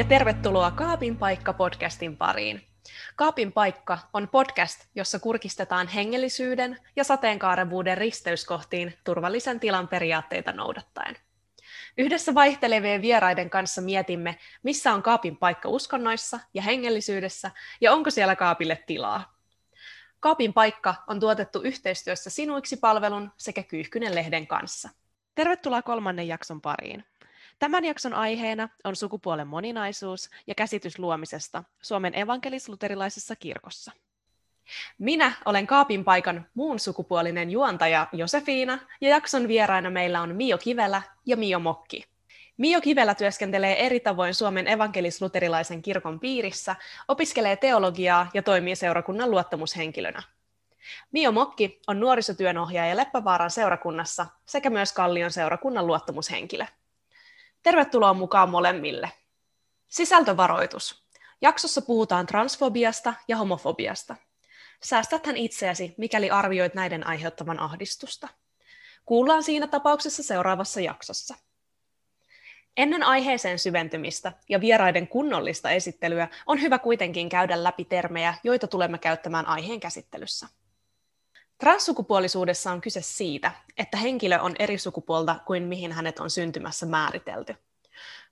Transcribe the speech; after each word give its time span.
ja 0.00 0.04
tervetuloa 0.04 0.70
Kaapin 0.70 1.16
paikka 1.16 1.52
podcastin 1.52 2.16
pariin. 2.16 2.62
Kaapin 3.16 3.52
paikka 3.52 3.98
on 4.12 4.28
podcast, 4.28 4.86
jossa 4.94 5.18
kurkistetaan 5.18 5.88
hengellisyyden 5.88 6.78
ja 6.96 7.04
sateenkaarevuuden 7.04 7.98
risteyskohtiin 7.98 8.94
turvallisen 9.04 9.60
tilan 9.60 9.88
periaatteita 9.88 10.52
noudattaen. 10.52 11.16
Yhdessä 11.98 12.34
vaihtelevien 12.34 13.02
vieraiden 13.02 13.50
kanssa 13.50 13.80
mietimme, 13.80 14.38
missä 14.62 14.94
on 14.94 15.02
kaapin 15.02 15.36
paikka 15.36 15.68
uskonnoissa 15.68 16.40
ja 16.54 16.62
hengellisyydessä 16.62 17.50
ja 17.80 17.92
onko 17.92 18.10
siellä 18.10 18.36
kaapille 18.36 18.84
tilaa. 18.86 19.36
Kaapin 20.20 20.52
paikka 20.52 20.94
on 21.06 21.20
tuotettu 21.20 21.60
yhteistyössä 21.62 22.30
Sinuiksi-palvelun 22.30 23.32
sekä 23.36 23.62
Kyyhkynen 23.62 24.14
lehden 24.14 24.46
kanssa. 24.46 24.88
Tervetuloa 25.34 25.82
kolmannen 25.82 26.28
jakson 26.28 26.60
pariin. 26.60 27.04
Tämän 27.60 27.84
jakson 27.84 28.14
aiheena 28.14 28.68
on 28.84 28.96
sukupuolen 28.96 29.46
moninaisuus 29.46 30.30
ja 30.46 30.54
käsitys 30.54 30.98
luomisesta 30.98 31.64
Suomen 31.82 32.14
evankelis-luterilaisessa 32.14 33.36
kirkossa. 33.36 33.92
Minä 34.98 35.32
olen 35.44 35.66
Kaapin 35.66 36.04
paikan 36.04 36.46
muun 36.54 36.78
sukupuolinen 36.78 37.50
juontaja 37.50 38.06
Josefiina 38.12 38.78
ja 39.00 39.08
jakson 39.08 39.48
vieraina 39.48 39.90
meillä 39.90 40.20
on 40.20 40.36
Mio 40.36 40.58
Kivelä 40.58 41.02
ja 41.26 41.36
Mio 41.36 41.58
Mokki. 41.58 42.04
Mio 42.56 42.80
Kivelä 42.80 43.14
työskentelee 43.14 43.86
eri 43.86 44.00
tavoin 44.00 44.34
Suomen 44.34 44.66
evankelis-luterilaisen 44.66 45.82
kirkon 45.82 46.20
piirissä, 46.20 46.76
opiskelee 47.08 47.56
teologiaa 47.56 48.30
ja 48.34 48.42
toimii 48.42 48.76
seurakunnan 48.76 49.30
luottamushenkilönä. 49.30 50.22
Mio 51.12 51.32
Mokki 51.32 51.80
on 51.86 52.00
nuorisotyönohjaaja 52.00 52.96
Leppävaaran 52.96 53.50
seurakunnassa 53.50 54.26
sekä 54.46 54.70
myös 54.70 54.92
Kallion 54.92 55.30
seurakunnan 55.30 55.86
luottamushenkilö. 55.86 56.66
Tervetuloa 57.62 58.14
mukaan 58.14 58.50
molemmille. 58.50 59.12
Sisältövaroitus. 59.88 61.04
Jaksossa 61.40 61.82
puhutaan 61.82 62.26
transfobiasta 62.26 63.14
ja 63.28 63.36
homofobiasta. 63.36 64.16
Säästäthän 64.82 65.36
itseäsi, 65.36 65.94
mikäli 65.98 66.30
arvioit 66.30 66.74
näiden 66.74 67.06
aiheuttavan 67.06 67.60
ahdistusta. 67.60 68.28
Kuullaan 69.06 69.42
siinä 69.42 69.66
tapauksessa 69.66 70.22
seuraavassa 70.22 70.80
jaksossa. 70.80 71.34
Ennen 72.76 73.02
aiheeseen 73.02 73.58
syventymistä 73.58 74.32
ja 74.48 74.60
vieraiden 74.60 75.08
kunnollista 75.08 75.70
esittelyä 75.70 76.28
on 76.46 76.60
hyvä 76.60 76.78
kuitenkin 76.78 77.28
käydä 77.28 77.64
läpi 77.64 77.84
termejä, 77.84 78.34
joita 78.44 78.66
tulemme 78.66 78.98
käyttämään 78.98 79.46
aiheen 79.46 79.80
käsittelyssä. 79.80 80.46
Transsukupuolisuudessa 81.60 82.72
on 82.72 82.80
kyse 82.80 83.02
siitä, 83.02 83.52
että 83.78 83.96
henkilö 83.96 84.40
on 84.40 84.54
eri 84.58 84.78
sukupuolta 84.78 85.36
kuin 85.46 85.62
mihin 85.62 85.92
hänet 85.92 86.18
on 86.18 86.30
syntymässä 86.30 86.86
määritelty. 86.86 87.54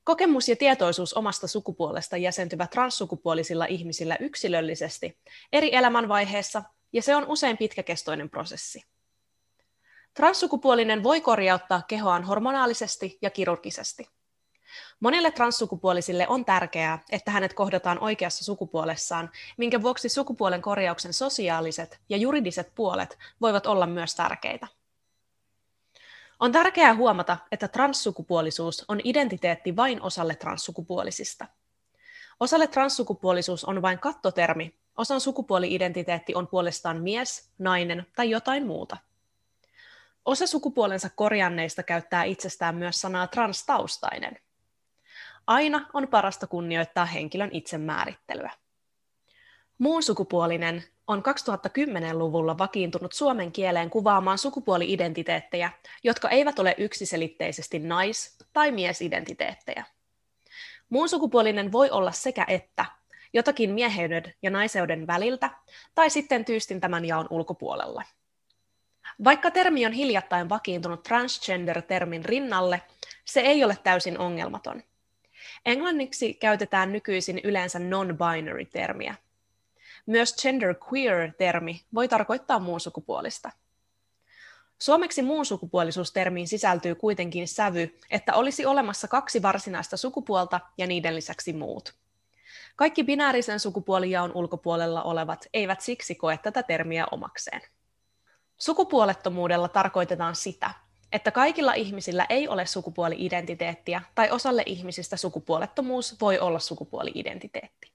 Kokemus 0.05 0.49
ja 0.49 0.57
tietoisuus 0.57 1.15
omasta 1.15 1.47
sukupuolesta 1.47 2.17
jäsentyvät 2.17 2.71
transsukupuolisilla 2.71 3.65
ihmisillä 3.65 4.17
yksilöllisesti 4.21 5.19
eri 5.53 5.75
elämänvaiheessa, 5.75 6.63
ja 6.93 7.03
se 7.03 7.17
on 7.17 7.27
usein 7.27 7.57
pitkäkestoinen 7.57 8.31
prosessi. 8.31 8.85
Transsukupuolinen 10.15 11.03
voi 11.03 11.21
korjauttaa 11.21 11.83
kehoaan 11.89 12.25
hormonaalisesti 12.25 13.19
ja 13.23 13.31
kirurgisesti. 13.31 14.09
Monille 15.01 15.31
transsukupuolisille 15.31 16.29
on 16.29 16.45
tärkeää, 16.45 16.99
että 17.11 17.31
hänet 17.31 17.55
kohdataan 17.55 17.99
oikeassa 17.99 18.45
sukupuolessaan, 18.45 19.31
minkä 19.57 19.83
vuoksi 19.83 20.09
sukupuolen 20.09 20.63
korjauksen 20.63 21.13
sosiaaliset 21.13 22.01
ja 22.09 22.17
juridiset 22.17 22.73
puolet 22.75 23.19
voivat 23.41 23.67
olla 23.67 23.87
myös 23.87 24.15
tärkeitä. 24.15 24.67
On 26.41 26.53
tärkeää 26.53 26.95
huomata, 26.95 27.37
että 27.53 27.69
transsukupuolisuus 27.69 28.85
on 28.89 29.01
identiteetti 29.05 29.77
vain 29.77 30.03
osalle 30.03 30.35
transsukupuolisista. 30.35 31.47
Osalle 32.41 32.67
transsukupuolisuus 32.67 33.65
on 33.65 33.83
vain 33.83 33.99
kattotermi, 33.99 34.75
osan 34.97 35.21
sukupuoli-identiteetti 35.21 36.35
on 36.35 36.49
puolestaan 36.49 37.03
mies, 37.03 37.51
nainen 37.59 38.07
tai 38.17 38.31
jotain 38.31 38.67
muuta. 38.67 38.97
Osa 40.25 40.47
sukupuolensa 40.47 41.11
korjanneista 41.11 41.83
käyttää 41.83 42.25
itsestään 42.25 42.75
myös 42.75 43.01
sanaa 43.01 43.27
transtaustainen– 43.27 44.39
Aina 45.49 45.87
on 45.93 46.09
parasta 46.09 46.47
kunnioittaa 46.47 47.05
henkilön 47.05 47.51
itsemäärittelyä. 47.53 48.51
Muun 49.79 50.03
sukupuolinen 50.03 50.85
on 51.07 51.23
2010-luvulla 51.23 52.59
vakiintunut 52.59 53.13
suomen 53.13 53.53
kieleen 53.53 53.91
kuvaamaan 53.91 54.39
sukupuoli-identiteettejä, 54.39 55.71
jotka 56.05 56.29
eivät 56.29 56.59
ole 56.59 56.75
yksiselitteisesti 56.79 57.79
nais- 57.79 58.37
tai 58.53 58.71
miesidentiteettejä. 58.73 59.85
Muun 60.89 61.09
sukupuolinen 61.09 61.73
voi 61.73 61.91
olla 61.91 62.13
sekä 62.13 62.45
että, 62.49 62.85
jotakin 63.33 63.71
mieheyden 63.71 64.35
ja 64.43 64.51
naiseuden 64.51 65.07
väliltä, 65.07 65.51
tai 65.95 66.11
sitten 66.11 66.45
tyystin 66.45 66.81
tämän 66.81 67.05
jaon 67.05 67.27
ulkopuolella. 67.31 68.03
Vaikka 69.25 69.51
termi 69.51 69.87
on 69.87 69.93
hiljattain 69.93 70.49
vakiintunut 70.49 71.03
transgender-termin 71.03 72.25
rinnalle, 72.25 72.83
se 73.25 73.41
ei 73.41 73.65
ole 73.65 73.79
täysin 73.85 74.19
ongelmaton– 74.19 74.83
Englanniksi 75.67 76.35
käytetään 76.35 76.93
nykyisin 76.93 77.41
yleensä 77.45 77.79
non-binary-termiä. 77.79 79.15
Myös 80.07 80.37
genderqueer-termi 80.37 81.81
voi 81.95 82.09
tarkoittaa 82.09 82.59
muunsukupuolista. 82.59 83.51
Suomeksi 84.79 85.23
muunsukupuolisuustermiin 85.23 86.49
sisältyy 86.49 86.95
kuitenkin 86.95 87.49
sävy, 87.49 87.99
että 88.11 88.35
olisi 88.35 88.67
olemassa 88.67 89.09
kaksi 89.09 89.43
varsinaista 89.43 89.97
sukupuolta 89.97 90.61
ja 90.79 90.87
niiden 90.87 91.17
lisäksi 91.17 91.53
muut. 91.53 91.95
Kaikki 92.77 93.05
binäärisen 93.05 93.61
sukupuolijaon 93.61 94.33
ulkopuolella 94.35 95.03
olevat 95.03 95.47
eivät 95.55 95.81
siksi 95.81 96.15
koe 96.15 96.39
tätä 96.43 96.63
termiä 96.63 97.07
omakseen. 97.11 97.61
Sukupuolettomuudella 98.59 99.69
tarkoitetaan 99.69 100.37
sitä, 100.37 100.71
että 101.13 101.31
kaikilla 101.31 101.75
ihmisillä 101.75 102.27
ei 102.29 102.49
ole 102.49 102.67
sukupuoli-identiteettiä 102.67 104.03
tai 104.15 104.31
osalle 104.31 104.63
ihmisistä 104.67 105.17
sukupuolettomuus 105.17 106.21
voi 106.21 106.39
olla 106.39 106.59
sukupuoli-identiteetti. 106.59 107.93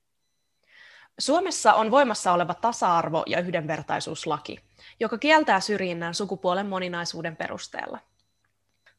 Suomessa 1.19 1.73
on 1.73 1.91
voimassa 1.91 2.33
oleva 2.33 2.53
tasa-arvo- 2.53 3.23
ja 3.27 3.39
yhdenvertaisuuslaki, 3.39 4.59
joka 4.99 5.17
kieltää 5.17 5.59
syrjinnän 5.59 6.13
sukupuolen 6.13 6.65
moninaisuuden 6.65 7.35
perusteella. 7.35 7.99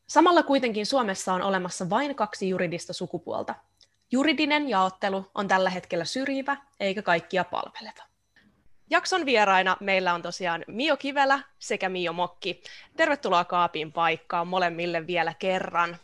Samalla 0.07 0.43
kuitenkin 0.43 0.87
Suomessa 0.87 1.35
on 1.35 1.43
olemassa 1.43 1.91
vain 1.91 2.15
kaksi 2.15 2.49
juridista 2.49 2.93
sukupuolta. 2.93 3.55
Juridinen 4.13 4.69
jaottelu 4.69 5.31
on 5.35 5.49
tällä 5.49 5.71
hetkellä 5.71 6.05
syrjivä 6.05 6.57
eikä 6.81 7.03
kaikkia 7.03 7.45
palveleva. 7.45 8.14
Jakson 8.95 9.27
vieraina 9.27 9.77
meillä 9.81 10.15
on 10.15 10.23
tosiaan 10.23 10.65
Mio 10.69 10.97
Kivelä 10.97 11.41
sekä 11.59 11.89
Mio 11.89 12.13
Mokki. 12.13 12.63
Tervetuloa 12.97 13.45
Kaapin 13.45 13.93
paikkaan 13.93 14.47
molemmille 14.47 15.07
vielä 15.07 15.35
kerran. 15.39 15.97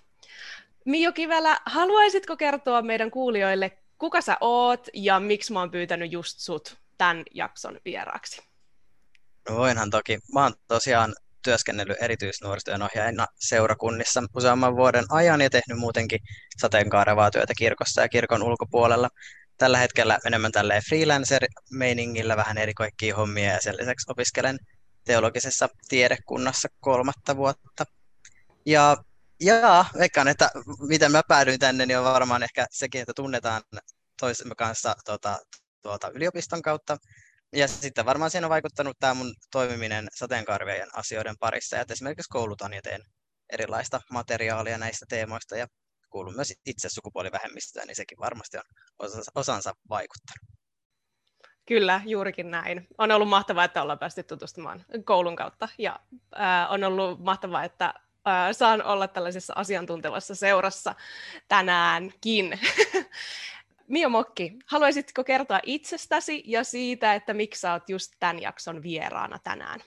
Mio 0.84 1.12
Kivelä, 1.12 1.60
haluaisitko 1.66 2.36
kertoa 2.36 2.82
meidän 2.82 3.10
kuulijoille, 3.10 3.78
kuka 3.98 4.20
sä 4.20 4.36
oot 4.40 4.86
ja 4.94 5.20
miksi 5.20 5.52
mä 5.52 5.60
oon 5.60 5.70
pyytänyt 5.70 6.12
just 6.12 6.38
sut 6.38 6.76
tämän 6.98 7.24
jakson 7.34 7.80
vieraaksi? 7.84 8.42
No 9.48 9.56
voinhan 9.56 9.90
toki. 9.90 10.18
Mä 10.34 10.42
oon 10.42 10.54
tosiaan 10.68 11.14
työskennellyt 11.42 12.02
erityisnuorisotyön 12.02 12.82
ohjaajana 12.82 13.26
seurakunnissa 13.38 14.22
useamman 14.36 14.76
vuoden 14.76 15.04
ajan 15.10 15.40
ja 15.40 15.50
tehnyt 15.50 15.78
muutenkin 15.78 16.20
sateenkaarevaa 16.58 17.30
työtä 17.30 17.52
kirkossa 17.58 18.02
ja 18.02 18.08
kirkon 18.08 18.42
ulkopuolella 18.42 19.08
tällä 19.60 19.78
hetkellä 19.78 20.18
enemmän 20.26 20.52
tälle 20.52 20.80
freelancer-meiningillä 20.88 22.36
vähän 22.36 22.58
eri 22.58 22.74
kaikkia 22.74 23.16
hommia 23.16 23.52
ja 23.52 23.60
sen 23.60 23.76
lisäksi 23.76 24.06
opiskelen 24.10 24.58
teologisessa 25.04 25.68
tiedekunnassa 25.88 26.68
kolmatta 26.80 27.36
vuotta. 27.36 27.84
Ja, 28.66 28.96
ja 29.40 29.84
veikkaan, 29.98 30.28
että 30.28 30.50
miten 30.88 31.12
mä 31.12 31.22
päädyin 31.28 31.58
tänne, 31.58 31.86
niin 31.86 31.98
on 31.98 32.04
varmaan 32.04 32.42
ehkä 32.42 32.66
sekin, 32.70 33.00
että 33.00 33.12
tunnetaan 33.16 33.62
toisemme 34.20 34.54
kanssa 34.54 34.94
tuota, 35.04 35.38
tuota, 35.82 36.10
yliopiston 36.14 36.62
kautta. 36.62 36.96
Ja 37.52 37.68
sitten 37.68 38.06
varmaan 38.06 38.30
siinä 38.30 38.46
on 38.46 38.50
vaikuttanut 38.50 38.96
tämä 39.00 39.14
mun 39.14 39.34
toimiminen 39.52 40.08
sateenkaarvien 40.14 40.88
asioiden 40.92 41.38
parissa. 41.40 41.76
Ja 41.76 41.84
esimerkiksi 41.90 42.28
koulutan 42.28 42.72
ja 42.72 42.82
teen 42.82 43.00
erilaista 43.52 44.00
materiaalia 44.10 44.78
näistä 44.78 45.06
teemoista 45.08 45.56
ja 45.56 45.66
kuulun 46.10 46.36
myös 46.36 46.54
itse 46.66 46.88
sukupuolivähemmistöön, 46.88 47.86
niin 47.86 47.96
sekin 47.96 48.18
varmasti 48.18 48.56
on 48.58 48.64
osansa 49.34 49.74
vaikuttanut. 49.88 50.60
Kyllä, 51.66 52.00
juurikin 52.06 52.50
näin. 52.50 52.86
On 52.98 53.10
ollut 53.10 53.28
mahtavaa, 53.28 53.64
että 53.64 53.82
ollaan 53.82 53.98
päästy 53.98 54.22
tutustumaan 54.22 54.84
koulun 55.04 55.36
kautta 55.36 55.68
ja 55.78 56.00
äh, 56.40 56.72
on 56.72 56.84
ollut 56.84 57.20
mahtavaa, 57.20 57.64
että 57.64 57.94
äh, 58.28 58.52
saan 58.52 58.82
olla 58.82 59.08
tällaisessa 59.08 59.52
asiantuntevassa 59.56 60.34
seurassa 60.34 60.94
tänäänkin. 61.48 62.58
Mio 63.88 64.08
Mokki, 64.08 64.52
haluaisitko 64.66 65.24
kertoa 65.24 65.60
itsestäsi 65.62 66.42
ja 66.46 66.64
siitä, 66.64 67.14
että 67.14 67.34
miksi 67.34 67.60
sä 67.60 67.72
oot 67.72 67.88
just 67.88 68.12
tämän 68.20 68.42
jakson 68.42 68.82
vieraana 68.82 69.38
tänään? 69.44 69.80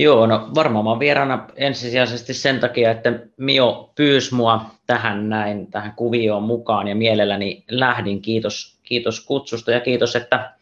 Joo, 0.00 0.26
no 0.26 0.50
varmaan 0.54 0.84
mä 0.84 0.98
vieraana 0.98 1.46
ensisijaisesti 1.56 2.34
sen 2.34 2.60
takia, 2.60 2.90
että 2.90 3.12
Mio 3.36 3.92
pyysi 3.94 4.34
mua 4.34 4.70
tähän 4.86 5.28
näin, 5.28 5.70
tähän 5.70 5.92
kuvioon 5.96 6.42
mukaan 6.42 6.88
ja 6.88 6.94
mielelläni 6.94 7.64
lähdin. 7.70 8.22
Kiitos, 8.22 8.78
kiitos 8.82 9.20
kutsusta 9.20 9.70
ja 9.70 9.80
kiitos, 9.80 10.16
että 10.16 10.52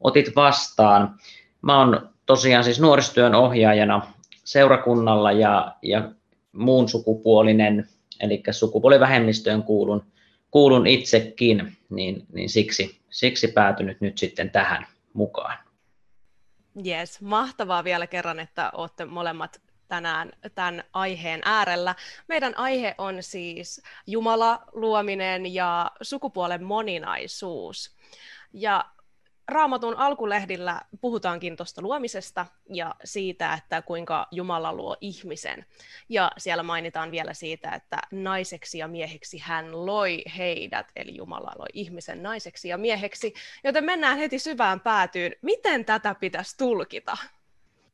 otit 0.00 0.36
vastaan. 0.36 1.14
Mä 1.62 1.78
oon 1.78 2.10
tosiaan 2.26 2.64
siis 2.64 2.80
nuorisotyön 2.80 3.34
ohjaajana 3.34 4.06
seurakunnalla 4.44 5.32
ja, 5.32 5.76
ja 5.82 6.10
muun 6.52 6.88
sukupuolinen, 6.88 7.88
eli 8.20 8.42
sukupuolivähemmistöön 8.50 9.62
kuulun, 9.62 10.04
kuulun 10.50 10.86
itsekin, 10.86 11.76
niin, 11.90 12.26
niin 12.32 12.48
siksi, 12.48 13.00
siksi 13.10 13.48
päätynyt 13.48 14.00
nyt 14.00 14.18
sitten 14.18 14.50
tähän 14.50 14.86
mukaan. 15.12 15.71
Yes, 16.86 17.20
mahtavaa 17.20 17.84
vielä 17.84 18.06
kerran, 18.06 18.40
että 18.40 18.70
olette 18.74 19.04
molemmat 19.04 19.60
tänään 19.88 20.32
tämän 20.54 20.84
aiheen 20.92 21.40
äärellä. 21.44 21.94
Meidän 22.28 22.58
aihe 22.58 22.94
on 22.98 23.22
siis 23.22 23.82
Jumala, 24.06 24.62
luominen 24.72 25.54
ja 25.54 25.90
sukupuolen 26.02 26.64
moninaisuus. 26.64 27.96
Ja 28.52 28.84
Raamatun 29.48 29.96
alkulehdillä 29.96 30.80
puhutaankin 31.00 31.56
tuosta 31.56 31.82
luomisesta 31.82 32.46
ja 32.72 32.94
siitä, 33.04 33.54
että 33.54 33.82
kuinka 33.82 34.26
Jumala 34.30 34.72
luo 34.72 34.96
ihmisen. 35.00 35.66
Ja 36.08 36.30
siellä 36.38 36.62
mainitaan 36.62 37.10
vielä 37.10 37.34
siitä, 37.34 37.70
että 37.70 37.98
naiseksi 38.10 38.78
ja 38.78 38.88
mieheksi 38.88 39.38
hän 39.38 39.86
loi 39.86 40.22
heidät, 40.38 40.86
eli 40.96 41.16
Jumala 41.16 41.52
loi 41.58 41.68
ihmisen 41.72 42.22
naiseksi 42.22 42.68
ja 42.68 42.78
mieheksi. 42.78 43.34
Joten 43.64 43.84
mennään 43.84 44.18
heti 44.18 44.38
syvään 44.38 44.80
päätyyn. 44.80 45.32
Miten 45.42 45.84
tätä 45.84 46.14
pitäisi 46.14 46.56
tulkita? 46.56 47.16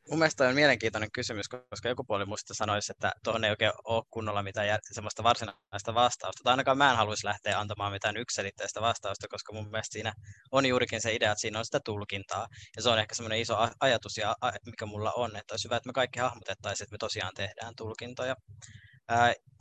Mun 0.09 0.19
mielestä 0.19 0.47
on 0.47 0.55
mielenkiintoinen 0.55 1.11
kysymys, 1.11 1.49
koska 1.49 1.89
joku 1.89 2.03
puoli 2.03 2.25
musta 2.25 2.53
sanoisi, 2.53 2.91
että 2.91 3.11
tuohon 3.23 3.43
ei 3.43 3.49
oikein 3.49 3.71
ole 3.83 4.03
kunnolla 4.09 4.43
mitään 4.43 4.79
semmoista 4.91 5.23
varsinaista 5.23 5.93
vastausta. 5.93 6.43
Tai 6.43 6.53
ainakaan 6.53 6.77
mä 6.77 6.91
en 6.91 6.97
haluaisi 6.97 7.25
lähteä 7.25 7.59
antamaan 7.59 7.91
mitään 7.91 8.17
yksilitteistä 8.17 8.81
vastausta, 8.81 9.27
koska 9.27 9.53
mun 9.53 9.69
mielestä 9.71 9.93
siinä 9.93 10.13
on 10.51 10.65
juurikin 10.65 11.01
se 11.01 11.15
idea, 11.15 11.31
että 11.31 11.41
siinä 11.41 11.59
on 11.59 11.65
sitä 11.65 11.79
tulkintaa. 11.85 12.47
Ja 12.75 12.81
se 12.81 12.89
on 12.89 12.99
ehkä 12.99 13.15
semmoinen 13.15 13.39
iso 13.39 13.57
ajatus, 13.79 14.17
ja 14.17 14.35
mikä 14.65 14.85
mulla 14.85 15.11
on, 15.11 15.35
että 15.35 15.53
olisi 15.53 15.65
hyvä, 15.67 15.77
että 15.77 15.89
me 15.89 15.93
kaikki 15.93 16.19
hahmotettaisiin, 16.19 16.85
että 16.85 16.93
me 16.93 16.97
tosiaan 16.97 17.33
tehdään 17.35 17.73
tulkintoja. 17.77 18.35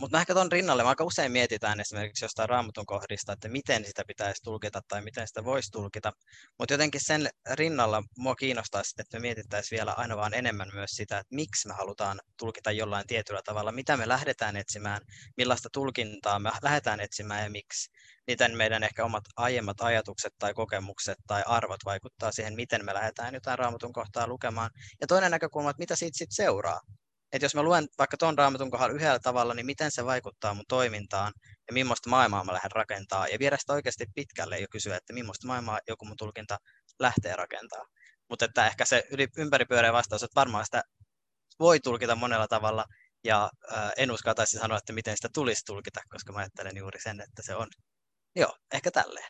Mutta 0.00 0.20
ehkä 0.20 0.34
tuon 0.34 0.52
rinnalle 0.52 0.82
me 0.82 0.88
aika 0.88 1.04
usein 1.04 1.32
mietitään 1.32 1.80
esimerkiksi 1.80 2.24
jostain 2.24 2.48
raamatun 2.48 2.86
kohdista, 2.86 3.32
että 3.32 3.48
miten 3.48 3.84
sitä 3.84 4.02
pitäisi 4.06 4.42
tulkita 4.42 4.80
tai 4.88 5.02
miten 5.02 5.28
sitä 5.28 5.44
voisi 5.44 5.70
tulkita. 5.70 6.12
Mutta 6.58 6.74
jotenkin 6.74 7.00
sen 7.04 7.28
rinnalla 7.52 8.02
mua 8.18 8.34
kiinnostaisi, 8.34 8.94
että 8.98 9.16
me 9.16 9.20
mietittäisiin 9.20 9.76
vielä 9.76 9.92
aina 9.92 10.16
vaan 10.16 10.34
enemmän 10.34 10.70
myös 10.74 10.90
sitä, 10.90 11.18
että 11.18 11.34
miksi 11.34 11.68
me 11.68 11.74
halutaan 11.74 12.20
tulkita 12.38 12.70
jollain 12.70 13.06
tietyllä 13.06 13.40
tavalla, 13.44 13.72
mitä 13.72 13.96
me 13.96 14.08
lähdetään 14.08 14.56
etsimään, 14.56 15.00
millaista 15.36 15.68
tulkintaa 15.72 16.38
me 16.38 16.50
lähdetään 16.62 17.00
etsimään 17.00 17.44
ja 17.44 17.50
miksi. 17.50 17.90
Miten 18.26 18.56
meidän 18.56 18.82
ehkä 18.82 19.04
omat 19.04 19.24
aiemmat 19.36 19.80
ajatukset 19.80 20.34
tai 20.38 20.54
kokemukset 20.54 21.18
tai 21.26 21.42
arvot 21.46 21.80
vaikuttaa 21.84 22.32
siihen, 22.32 22.54
miten 22.54 22.84
me 22.84 22.94
lähdetään 22.94 23.34
jotain 23.34 23.58
raamatun 23.58 23.92
kohtaa 23.92 24.26
lukemaan. 24.26 24.70
Ja 25.00 25.06
toinen 25.06 25.30
näkökulma, 25.30 25.70
että 25.70 25.82
mitä 25.82 25.96
siitä 25.96 26.18
sitten 26.18 26.36
seuraa 26.36 26.80
että 27.32 27.44
jos 27.44 27.54
mä 27.54 27.62
luen 27.62 27.88
vaikka 27.98 28.16
tuon 28.16 28.38
raamatun 28.38 28.70
kohdalla 28.70 28.94
yhdellä 28.94 29.18
tavalla, 29.18 29.54
niin 29.54 29.66
miten 29.66 29.90
se 29.90 30.04
vaikuttaa 30.04 30.54
mun 30.54 30.64
toimintaan 30.68 31.32
ja 31.68 31.72
millaista 31.72 32.10
maailmaa 32.10 32.44
mä 32.44 32.52
lähden 32.52 32.70
rakentaa. 32.70 33.28
Ja 33.28 33.38
viedä 33.38 33.56
sitä 33.56 33.72
oikeasti 33.72 34.06
pitkälle 34.14 34.58
ja 34.58 34.66
kysyä, 34.70 34.96
että 34.96 35.12
millaista 35.12 35.46
maailmaa 35.46 35.78
joku 35.88 36.04
mun 36.04 36.16
tulkinta 36.16 36.58
lähtee 36.98 37.36
rakentaa. 37.36 37.86
Mutta 38.30 38.44
että 38.44 38.66
ehkä 38.66 38.84
se 38.84 39.04
ympäripyöreä 39.36 39.92
vastaus, 39.92 40.22
että 40.22 40.40
varmaan 40.40 40.64
sitä 40.64 40.82
voi 41.60 41.80
tulkita 41.80 42.16
monella 42.16 42.48
tavalla, 42.48 42.84
ja 43.24 43.50
äh, 43.72 43.90
en 43.96 44.10
uskaltaisi 44.10 44.58
sanoa, 44.58 44.78
että 44.78 44.92
miten 44.92 45.16
sitä 45.16 45.28
tulisi 45.34 45.64
tulkita, 45.66 46.00
koska 46.08 46.32
mä 46.32 46.38
ajattelen 46.38 46.76
juuri 46.76 47.00
sen, 47.00 47.20
että 47.20 47.42
se 47.42 47.54
on, 47.54 47.68
joo, 48.36 48.56
ehkä 48.72 48.90
tälleen. 48.90 49.28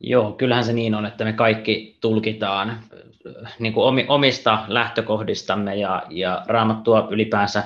Joo, 0.00 0.32
kyllähän 0.32 0.64
se 0.64 0.72
niin 0.72 0.94
on, 0.94 1.06
että 1.06 1.24
me 1.24 1.32
kaikki 1.32 1.98
tulkitaan 2.00 2.70
äh, 2.70 3.54
niin 3.58 3.72
kuin 3.72 4.06
omista 4.08 4.64
lähtökohdistamme 4.68 5.76
ja, 5.76 6.02
ja 6.10 6.42
raamattua 6.46 7.08
ylipäänsä 7.10 7.62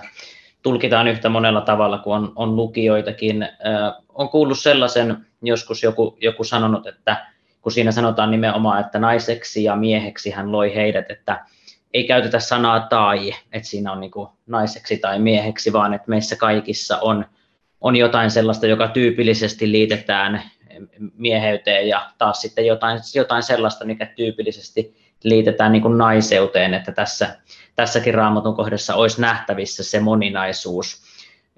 tulkitaan 0.62 1.08
yhtä 1.08 1.28
monella 1.28 1.60
tavalla 1.60 1.98
kuin 1.98 2.14
on, 2.14 2.32
on 2.36 2.56
lukijoitakin. 2.56 3.42
Äh, 3.42 3.50
on 4.08 4.28
kuullut 4.28 4.58
sellaisen, 4.58 5.26
joskus 5.42 5.82
joku, 5.82 6.16
joku 6.20 6.44
sanonut, 6.44 6.86
että 6.86 7.26
kun 7.62 7.72
siinä 7.72 7.92
sanotaan 7.92 8.30
nimenomaan, 8.30 8.80
että 8.80 8.98
naiseksi 8.98 9.64
ja 9.64 9.76
mieheksi 9.76 10.30
hän 10.30 10.52
loi 10.52 10.74
heidät, 10.74 11.10
että 11.10 11.44
ei 11.94 12.04
käytetä 12.04 12.40
sanaa 12.40 12.80
tai, 12.80 13.34
että 13.52 13.68
siinä 13.68 13.92
on 13.92 14.00
niin 14.00 14.10
kuin 14.10 14.28
naiseksi 14.46 14.98
tai 14.98 15.18
mieheksi, 15.18 15.72
vaan 15.72 15.94
että 15.94 16.08
meissä 16.08 16.36
kaikissa 16.36 16.98
on, 16.98 17.24
on 17.80 17.96
jotain 17.96 18.30
sellaista, 18.30 18.66
joka 18.66 18.88
tyypillisesti 18.88 19.72
liitetään 19.72 20.42
mieheyteen 21.16 21.88
ja 21.88 22.10
taas 22.18 22.40
sitten 22.40 22.66
jotain, 22.66 23.00
jotain 23.14 23.42
sellaista, 23.42 23.84
mikä 23.84 24.06
tyypillisesti 24.06 24.96
liitetään 25.24 25.72
niin 25.72 25.82
kuin 25.82 25.98
naiseuteen, 25.98 26.74
että 26.74 26.92
tässä, 26.92 27.36
tässäkin 27.76 28.14
raamatun 28.14 28.56
kohdassa 28.56 28.94
olisi 28.94 29.20
nähtävissä 29.20 29.84
se 29.84 30.00
moninaisuus. 30.00 31.02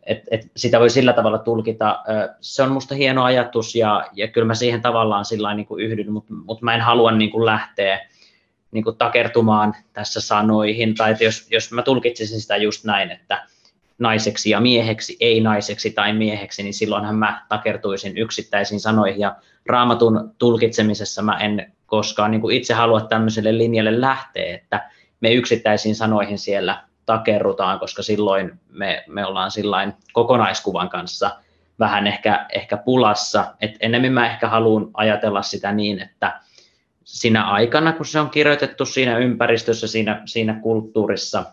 Et, 0.07 0.23
et 0.31 0.51
sitä 0.57 0.81
voi 0.81 0.91
sillä 0.91 1.13
tavalla 1.13 1.39
tulkita. 1.39 2.03
Se 2.41 2.63
on 2.63 2.69
minusta 2.69 2.95
hieno 2.95 3.25
ajatus 3.25 3.75
ja, 3.75 4.09
ja 4.13 4.29
kyllä 4.29 4.47
mä 4.47 4.55
siihen 4.55 4.83
tavallaan 4.83 5.25
sillä 5.25 5.55
niin 5.55 5.67
kuin 5.67 5.85
yhdyn, 5.85 6.13
mutta 6.13 6.35
mut 6.35 6.63
mä 6.63 6.75
en 6.75 6.81
halua 6.81 7.13
niin 7.13 7.31
kuin 7.31 7.47
lähteä 7.47 8.01
niin 8.71 8.85
kuin 8.85 8.97
takertumaan 8.97 9.75
tässä 9.93 10.21
sanoihin, 10.21 10.95
tai 10.95 11.17
jos, 11.21 11.47
jos 11.51 11.73
mä 11.73 11.83
tulkitsisin 11.83 12.41
sitä 12.41 12.57
just 12.57 12.85
näin, 12.85 13.11
että 13.11 13.47
naiseksi 14.03 14.51
ja 14.51 14.61
mieheksi, 14.61 15.17
ei 15.21 15.41
naiseksi 15.41 15.91
tai 15.91 16.13
mieheksi, 16.13 16.63
niin 16.63 16.75
silloinhan 16.75 17.15
mä 17.15 17.47
takertuisin 17.49 18.19
yksittäisiin 18.19 18.81
sanoihin 18.81 19.21
ja 19.21 19.37
raamatun 19.67 20.35
tulkitsemisessa 20.39 21.23
mä 21.23 21.39
en 21.39 21.73
koskaan 21.87 22.31
niin 22.31 22.41
kuin 22.41 22.57
itse 22.57 22.75
halua 22.75 23.01
tämmöiselle 23.01 23.59
linjalle 23.59 24.01
lähteä, 24.01 24.55
että 24.55 24.91
me 25.21 25.33
yksittäisiin 25.33 25.95
sanoihin 25.95 26.39
siellä 26.39 26.85
takerrutaan, 27.07 27.79
koska 27.79 28.03
silloin 28.03 28.61
me, 28.71 29.05
me 29.09 29.27
ollaan 29.27 29.51
sillain 29.51 29.93
kokonaiskuvan 30.13 30.89
kanssa 30.89 31.31
vähän 31.79 32.07
ehkä, 32.07 32.47
ehkä 32.53 32.77
pulassa. 32.77 33.55
Et 33.61 33.77
enemmän 33.81 34.13
mä 34.13 34.27
ehkä 34.27 34.49
haluan 34.49 34.91
ajatella 34.95 35.43
sitä 35.43 35.73
niin, 35.73 36.03
että 36.03 36.41
siinä 37.05 37.45
aikana, 37.45 37.93
kun 37.93 38.07
se 38.07 38.21
on 38.21 38.31
kirjoitettu 38.31 38.87
siinä 38.87 39.19
ympäristössä, 39.19 39.87
siinä, 39.87 40.23
siinä 40.25 40.55
kulttuurissa, 40.63 41.45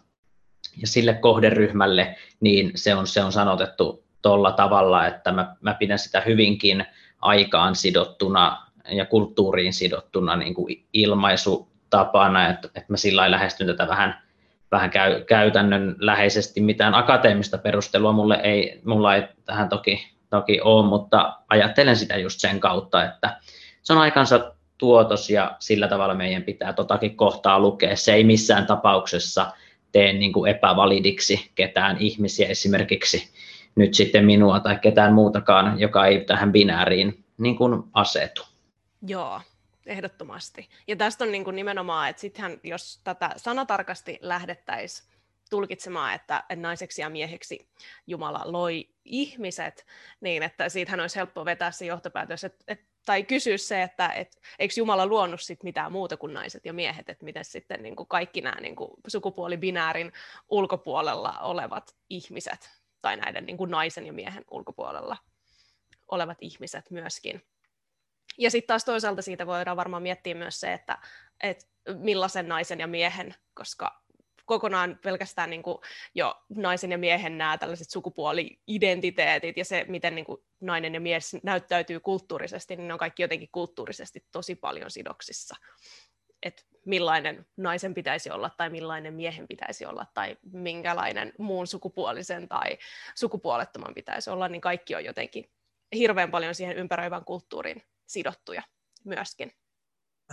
ja 0.77 0.87
sille 0.87 1.13
kohderyhmälle, 1.13 2.15
niin 2.39 2.71
se 2.75 2.95
on, 2.95 3.07
se 3.07 3.23
on 3.23 3.31
sanotettu 3.31 4.03
tuolla 4.21 4.51
tavalla, 4.51 5.07
että 5.07 5.31
mä, 5.31 5.55
mä 5.61 5.73
pidän 5.73 5.99
sitä 5.99 6.21
hyvinkin 6.21 6.85
aikaan 7.21 7.75
sidottuna 7.75 8.67
ja 8.89 9.05
kulttuuriin 9.05 9.73
sidottuna 9.73 10.35
niin 10.35 10.53
kuin 10.53 10.85
ilmaisutapana, 10.93 12.49
että, 12.49 12.67
että 12.67 12.93
mä 12.93 12.97
sillä 12.97 13.31
lähestyn 13.31 13.67
tätä 13.67 13.87
vähän, 13.87 14.21
vähän 14.71 14.89
käy, 14.89 15.23
käytännön 15.23 15.95
läheisesti. 15.99 16.61
Mitään 16.61 16.95
akateemista 16.95 17.57
perustelua 17.57 18.11
mulle 18.11 18.39
ei, 18.43 18.81
mulla 18.85 19.15
ei 19.15 19.23
tähän 19.45 19.69
toki, 19.69 20.07
toki 20.29 20.61
ole, 20.61 20.85
mutta 20.85 21.39
ajattelen 21.49 21.95
sitä 21.95 22.17
just 22.17 22.39
sen 22.39 22.59
kautta, 22.59 23.05
että 23.05 23.37
se 23.81 23.93
on 23.93 23.99
aikansa 23.99 24.51
tuotos 24.77 25.29
ja 25.29 25.55
sillä 25.59 25.87
tavalla 25.87 26.13
meidän 26.13 26.43
pitää 26.43 26.73
totakin 26.73 27.15
kohtaa 27.15 27.59
lukea. 27.59 27.95
Se 27.95 28.13
ei 28.13 28.23
missään 28.23 28.65
tapauksessa 28.65 29.51
tee 29.91 30.13
niin 30.13 30.33
kuin 30.33 30.51
epävalidiksi 30.51 31.51
ketään 31.55 31.97
ihmisiä 31.99 32.47
esimerkiksi 32.47 33.29
nyt 33.75 33.93
sitten 33.93 34.25
minua 34.25 34.59
tai 34.59 34.79
ketään 34.81 35.13
muutakaan, 35.13 35.79
joka 35.79 36.05
ei 36.05 36.25
tähän 36.25 36.51
binääriin 36.51 37.23
niin 37.37 37.55
kuin 37.55 37.83
asetu. 37.93 38.43
Joo, 39.07 39.41
ehdottomasti. 39.85 40.69
Ja 40.87 40.95
tästä 40.95 41.23
on 41.23 41.31
niin 41.31 41.43
kuin 41.43 41.55
nimenomaan, 41.55 42.09
että 42.09 42.19
sittenhän 42.19 42.59
jos 42.63 43.01
tätä 43.03 43.29
sanatarkasti 43.37 44.19
lähdettäisiin 44.21 45.09
tulkitsemaan, 45.49 46.13
että 46.13 46.43
naiseksi 46.55 47.01
ja 47.01 47.09
mieheksi 47.09 47.67
Jumala 48.07 48.41
loi 48.45 48.89
ihmiset, 49.09 49.85
niin 50.21 50.43
että 50.43 50.69
siitähän 50.69 50.99
olisi 50.99 51.15
helppo 51.15 51.45
vetää 51.45 51.71
se 51.71 51.85
johtopäätös, 51.85 52.43
että, 52.43 52.63
että 52.67 52.89
tai 53.05 53.23
kysyä 53.23 53.57
se, 53.57 53.81
että 53.81 54.09
et, 54.09 54.41
eikö 54.59 54.73
Jumala 54.77 55.05
luonut 55.05 55.41
sit 55.41 55.63
mitään 55.63 55.91
muuta 55.91 56.17
kuin 56.17 56.33
naiset 56.33 56.65
ja 56.65 56.73
miehet, 56.73 57.09
että 57.09 57.25
miten 57.25 57.45
sitten 57.45 57.83
niin 57.83 57.95
kuin 57.95 58.07
kaikki 58.07 58.41
nämä 58.41 58.61
niin 58.61 58.75
kuin 58.75 58.91
sukupuolibinäärin 59.07 60.13
ulkopuolella 60.49 61.39
olevat 61.39 61.95
ihmiset, 62.09 62.69
tai 63.01 63.17
näiden 63.17 63.45
niin 63.45 63.57
kuin 63.57 63.71
naisen 63.71 64.05
ja 64.05 64.13
miehen 64.13 64.45
ulkopuolella 64.51 65.17
olevat 66.11 66.37
ihmiset 66.41 66.91
myöskin. 66.91 67.41
Ja 68.37 68.51
sitten 68.51 68.67
taas 68.67 68.85
toisaalta 68.85 69.21
siitä 69.21 69.47
voidaan 69.47 69.77
varmaan 69.77 70.03
miettiä 70.03 70.35
myös 70.35 70.59
se, 70.59 70.73
että, 70.73 70.97
että 71.43 71.65
millaisen 71.93 72.47
naisen 72.47 72.79
ja 72.79 72.87
miehen, 72.87 73.35
koska 73.53 74.01
kokonaan 74.49 74.99
pelkästään 75.03 75.49
niin 75.49 75.63
kuin 75.63 75.77
jo 76.15 76.35
naisen 76.49 76.91
ja 76.91 76.97
miehen 76.97 77.37
nämä 77.37 77.57
tällaiset 77.57 77.89
sukupuoli-identiteetit 77.89 79.57
ja 79.57 79.65
se, 79.65 79.85
miten 79.87 80.15
niin 80.15 80.25
kuin 80.25 80.41
nainen 80.61 80.93
ja 80.93 80.99
mies 80.99 81.37
näyttäytyy 81.43 81.99
kulttuurisesti, 81.99 82.75
niin 82.75 82.87
ne 82.87 82.93
on 82.93 82.99
kaikki 82.99 83.21
jotenkin 83.21 83.49
kulttuurisesti 83.51 84.25
tosi 84.31 84.55
paljon 84.55 84.91
sidoksissa. 84.91 85.55
että 86.43 86.63
millainen 86.85 87.45
naisen 87.57 87.93
pitäisi 87.93 88.31
olla 88.31 88.49
tai 88.57 88.69
millainen 88.69 89.13
miehen 89.13 89.47
pitäisi 89.47 89.85
olla 89.85 90.05
tai 90.13 90.37
minkälainen 90.51 91.33
muun 91.37 91.67
sukupuolisen 91.67 92.47
tai 92.47 92.77
sukupuolettoman 93.15 93.93
pitäisi 93.93 94.29
olla, 94.29 94.47
niin 94.47 94.61
kaikki 94.61 94.95
on 94.95 95.05
jotenkin 95.05 95.51
hirveän 95.95 96.31
paljon 96.31 96.55
siihen 96.55 96.77
ympäröivän 96.77 97.25
kulttuuriin 97.25 97.83
sidottuja 98.07 98.61
myöskin. 99.05 99.51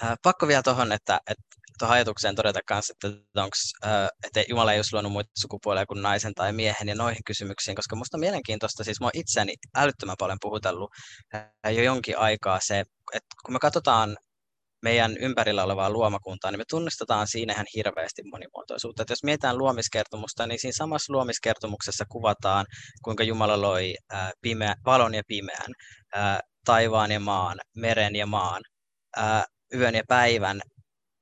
Äh, 0.02 0.14
pakko 0.22 0.48
vielä 0.48 0.62
tuohon, 0.62 0.92
että, 0.92 1.20
että 1.30 1.42
tuohon 1.78 1.94
ajatukseen 1.94 2.34
todeta 2.34 2.60
kanssa, 2.66 2.94
että, 2.94 3.42
onks, 3.42 3.58
äh, 3.86 4.08
että 4.24 4.44
Jumala 4.48 4.72
ei 4.72 4.78
olisi 4.78 4.94
luonut 4.94 5.12
muita 5.12 5.30
sukupuolia 5.40 5.86
kuin 5.86 6.02
naisen 6.02 6.34
tai 6.34 6.52
miehen 6.52 6.88
ja 6.88 6.94
noihin 6.94 7.24
kysymyksiin, 7.26 7.76
koska 7.76 7.96
minusta 7.96 8.16
on 8.16 8.20
mielenkiintoista, 8.20 8.84
siis 8.84 9.00
minua 9.00 9.10
itseäni 9.14 9.54
älyttömän 9.76 10.16
paljon 10.18 10.38
puhutellut 10.40 10.90
äh, 11.34 11.74
jo 11.74 11.82
jonkin 11.82 12.18
aikaa 12.18 12.60
se, 12.62 12.80
että 13.14 13.34
kun 13.44 13.52
me 13.54 13.58
katsotaan 13.58 14.16
meidän 14.82 15.16
ympärillä 15.16 15.64
olevaa 15.64 15.90
luomakuntaa, 15.90 16.50
niin 16.50 16.60
me 16.60 16.64
tunnistetaan 16.70 17.26
siinä 17.28 17.52
ihan 17.52 17.66
hirveästi 17.74 18.22
monimuotoisuutta. 18.30 19.02
Että 19.02 19.12
jos 19.12 19.24
mietitään 19.24 19.58
luomiskertomusta, 19.58 20.46
niin 20.46 20.60
siinä 20.60 20.72
samassa 20.72 21.12
luomiskertomuksessa 21.12 22.04
kuvataan, 22.08 22.66
kuinka 23.04 23.24
Jumala 23.24 23.60
loi 23.60 23.94
ää, 24.10 24.32
pimeä, 24.42 24.74
valon 24.84 25.14
ja 25.14 25.22
pimeän, 25.28 25.72
ää, 26.14 26.40
taivaan 26.64 27.10
ja 27.10 27.20
maan, 27.20 27.58
meren 27.76 28.16
ja 28.16 28.26
maan, 28.26 28.62
ää, 29.16 29.44
yön 29.74 29.94
ja 29.94 30.02
päivän. 30.08 30.60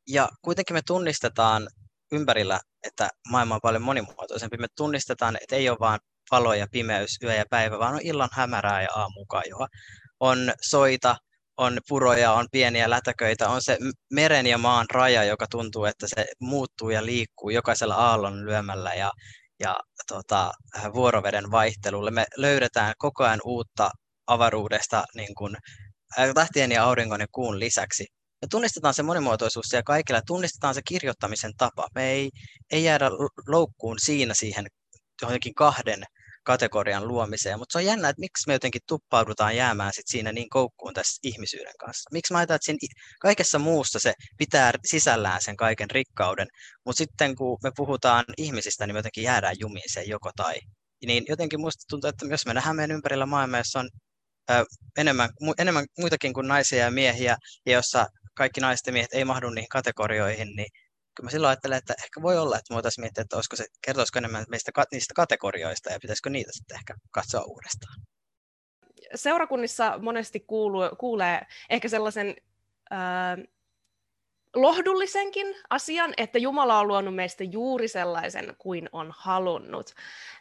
Ja 0.08 0.28
kuitenkin 0.42 0.76
me 0.76 0.80
tunnistetaan 0.86 1.68
ympärillä, 2.12 2.60
että 2.86 3.08
maailma 3.30 3.54
on 3.54 3.60
paljon 3.62 3.82
monimuotoisempi. 3.82 4.56
Me 4.56 4.66
tunnistetaan, 4.76 5.38
että 5.42 5.56
ei 5.56 5.68
ole 5.68 5.78
vain 5.80 6.00
valo 6.30 6.54
ja 6.54 6.66
pimeys, 6.72 7.10
yö 7.22 7.34
ja 7.34 7.44
päivä, 7.50 7.78
vaan 7.78 7.94
on 7.94 8.00
illan 8.02 8.28
hämärää 8.32 8.82
ja 8.82 8.88
aamukajoa. 8.94 9.66
On 10.20 10.52
soita, 10.60 11.16
on 11.56 11.78
puroja, 11.88 12.32
on 12.32 12.46
pieniä 12.52 12.90
lätäköitä, 12.90 13.48
on 13.48 13.62
se 13.62 13.78
meren 14.12 14.46
ja 14.46 14.58
maan 14.58 14.86
raja, 14.92 15.24
joka 15.24 15.46
tuntuu, 15.50 15.84
että 15.84 16.06
se 16.08 16.26
muuttuu 16.40 16.90
ja 16.90 17.06
liikkuu 17.06 17.50
jokaisella 17.50 17.94
aallon 17.94 18.46
lyömällä 18.46 18.94
ja, 18.94 19.12
ja 19.60 19.76
tota, 20.08 20.52
vuoroveden 20.94 21.50
vaihtelulle. 21.50 22.10
Me 22.10 22.26
löydetään 22.36 22.94
koko 22.98 23.24
ajan 23.24 23.40
uutta 23.44 23.90
avaruudesta 24.26 25.04
niin 25.14 25.34
kuin, 25.34 25.56
tähtien 26.34 26.72
ja 26.72 26.84
auringon 26.84 27.20
ja 27.20 27.26
kuun 27.32 27.60
lisäksi. 27.60 28.06
Me 28.44 28.48
tunnistetaan 28.50 28.94
se 28.94 29.02
monimuotoisuus 29.02 29.72
ja 29.72 29.82
kaikilla 29.82 30.20
tunnistetaan 30.26 30.74
se 30.74 30.82
kirjoittamisen 30.88 31.52
tapa. 31.56 31.88
Me 31.94 32.10
ei, 32.10 32.30
ei 32.72 32.84
jäädä 32.84 33.10
loukkuun 33.48 33.98
siinä 33.98 34.34
siihen 34.34 34.66
johonkin 35.22 35.54
kahden 35.54 36.04
kategorian 36.42 37.08
luomiseen, 37.08 37.58
mutta 37.58 37.72
se 37.72 37.78
on 37.78 37.84
jännä, 37.84 38.08
että 38.08 38.20
miksi 38.20 38.46
me 38.46 38.52
jotenkin 38.52 38.80
tuppaudutaan 38.88 39.56
jäämään 39.56 39.92
sit 39.92 40.06
siinä 40.06 40.32
niin 40.32 40.48
koukkuun 40.48 40.94
tässä 40.94 41.20
ihmisyyden 41.22 41.72
kanssa. 41.78 42.10
Miksi 42.12 42.32
mä 42.32 42.38
ajatellaan, 42.38 42.56
että 42.56 42.64
siinä 42.64 43.02
kaikessa 43.20 43.58
muussa 43.58 43.98
se 43.98 44.12
pitää 44.38 44.72
sisällään 44.84 45.42
sen 45.42 45.56
kaiken 45.56 45.90
rikkauden, 45.90 46.46
mutta 46.86 46.98
sitten 46.98 47.36
kun 47.36 47.58
me 47.62 47.70
puhutaan 47.76 48.24
ihmisistä, 48.38 48.86
niin 48.86 48.94
me 48.94 48.98
jotenkin 48.98 49.24
jäädään 49.24 49.56
jumiin 49.58 49.92
se 49.92 50.02
joko 50.02 50.30
tai. 50.36 50.54
Niin 51.06 51.24
jotenkin 51.28 51.60
musta 51.60 51.84
tuntuu, 51.90 52.08
että 52.08 52.26
jos 52.26 52.46
me 52.46 52.54
nähdään 52.54 52.76
meidän 52.76 52.94
ympärillä 52.94 53.26
maailmaa, 53.26 53.60
jossa 53.60 53.80
on 53.80 53.88
enemmän, 54.98 55.30
enemmän 55.58 55.86
muitakin 55.98 56.34
kuin 56.34 56.48
naisia 56.48 56.84
ja 56.84 56.90
miehiä, 56.90 57.36
ja 57.66 57.72
jossa 57.72 58.06
kaikki 58.36 58.60
naiset 58.60 58.86
ja 58.86 58.92
miehet 58.92 59.12
ei 59.12 59.24
mahdu 59.24 59.50
niihin 59.50 59.68
kategorioihin, 59.68 60.48
niin 60.56 60.66
kyllä 61.14 61.26
mä 61.26 61.30
silloin 61.30 61.48
ajattelen, 61.48 61.78
että 61.78 61.94
ehkä 62.04 62.22
voi 62.22 62.38
olla, 62.38 62.58
että 62.58 62.74
voitaisiin 62.74 63.02
miettiä, 63.02 63.22
että 63.22 63.36
olisiko 63.36 63.56
se, 63.56 63.66
kertoisiko 63.86 64.18
enemmän 64.18 64.44
meistä 64.48 64.72
niistä 64.92 65.14
kategorioista 65.14 65.92
ja 65.92 65.98
pitäisikö 66.00 66.30
niitä 66.30 66.50
sitten 66.52 66.76
ehkä 66.76 66.94
katsoa 67.10 67.44
uudestaan. 67.44 68.02
Seurakunnissa 69.14 69.98
monesti 69.98 70.40
kuuluu, 70.40 70.82
kuulee 70.98 71.46
ehkä 71.70 71.88
sellaisen 71.88 72.36
äh, 72.92 72.98
lohdullisenkin 74.54 75.56
asian, 75.70 76.14
että 76.16 76.38
Jumala 76.38 76.78
on 76.78 76.88
luonut 76.88 77.14
meistä 77.14 77.44
juuri 77.44 77.88
sellaisen 77.88 78.54
kuin 78.58 78.88
on 78.92 79.12
halunnut. 79.16 79.94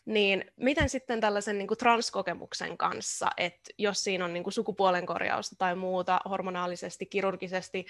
Niin 0.06 0.52
miten 0.56 0.90
sitten 0.90 1.22
tällaisen 1.22 1.58
niin 1.58 1.68
kuin 1.68 1.78
transkokemuksen 1.78 2.78
kanssa, 2.78 3.30
että 3.38 3.72
jos 3.78 4.04
siinä 4.04 4.26
on 4.26 4.34
niin 4.34 4.44
kuin 4.44 4.54
sukupuolen 4.54 5.06
korjausta 5.06 5.56
tai 5.56 5.76
muuta 5.76 6.20
hormonaalisesti, 6.30 7.06
kirurgisesti, 7.06 7.86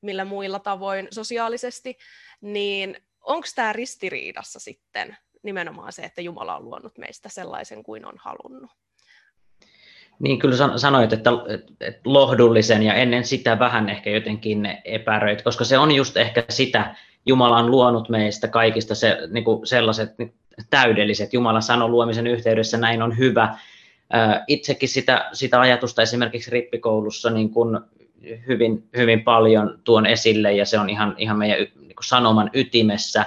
millä 0.00 0.24
muilla 0.24 0.58
tavoin 0.58 1.08
sosiaalisesti, 1.10 1.98
niin 2.40 2.96
onko 3.20 3.46
tämä 3.54 3.72
ristiriidassa 3.72 4.60
sitten 4.60 5.16
nimenomaan 5.42 5.92
se, 5.92 6.02
että 6.02 6.20
Jumala 6.20 6.56
on 6.56 6.64
luonut 6.64 6.98
meistä 6.98 7.28
sellaisen 7.28 7.82
kuin 7.82 8.04
on 8.04 8.14
halunnut? 8.18 8.70
Niin, 10.18 10.38
kyllä 10.38 10.56
sanoit, 10.76 11.12
että, 11.12 11.30
lohdullisen 12.04 12.82
ja 12.82 12.94
ennen 12.94 13.24
sitä 13.24 13.58
vähän 13.58 13.88
ehkä 13.88 14.10
jotenkin 14.10 14.78
epäröit, 14.84 15.42
koska 15.42 15.64
se 15.64 15.78
on 15.78 15.92
just 15.92 16.16
ehkä 16.16 16.44
sitä, 16.48 16.94
Jumala 17.26 17.58
on 17.58 17.70
luonut 17.70 18.08
meistä 18.08 18.48
kaikista 18.48 18.94
se, 18.94 19.18
niin 19.30 19.44
kuin 19.44 19.66
sellaiset 19.66 20.18
niin 20.18 20.34
täydelliset. 20.70 21.32
Jumala 21.32 21.60
sanoi 21.60 21.88
luomisen 21.88 22.26
yhteydessä, 22.26 22.78
näin 22.78 23.02
on 23.02 23.18
hyvä. 23.18 23.58
Itsekin 24.46 24.88
sitä, 24.88 25.28
sitä 25.32 25.60
ajatusta 25.60 26.02
esimerkiksi 26.02 26.50
rippikoulussa 26.50 27.30
niin 27.30 27.50
kuin 27.50 27.80
hyvin, 28.46 28.88
hyvin 28.96 29.24
paljon 29.24 29.78
tuon 29.84 30.06
esille 30.06 30.52
ja 30.52 30.64
se 30.64 30.78
on 30.78 30.90
ihan, 30.90 31.14
ihan 31.18 31.38
meidän 31.38 31.58
niin 31.58 31.96
kuin 31.96 32.04
sanoman 32.04 32.50
ytimessä. 32.52 33.26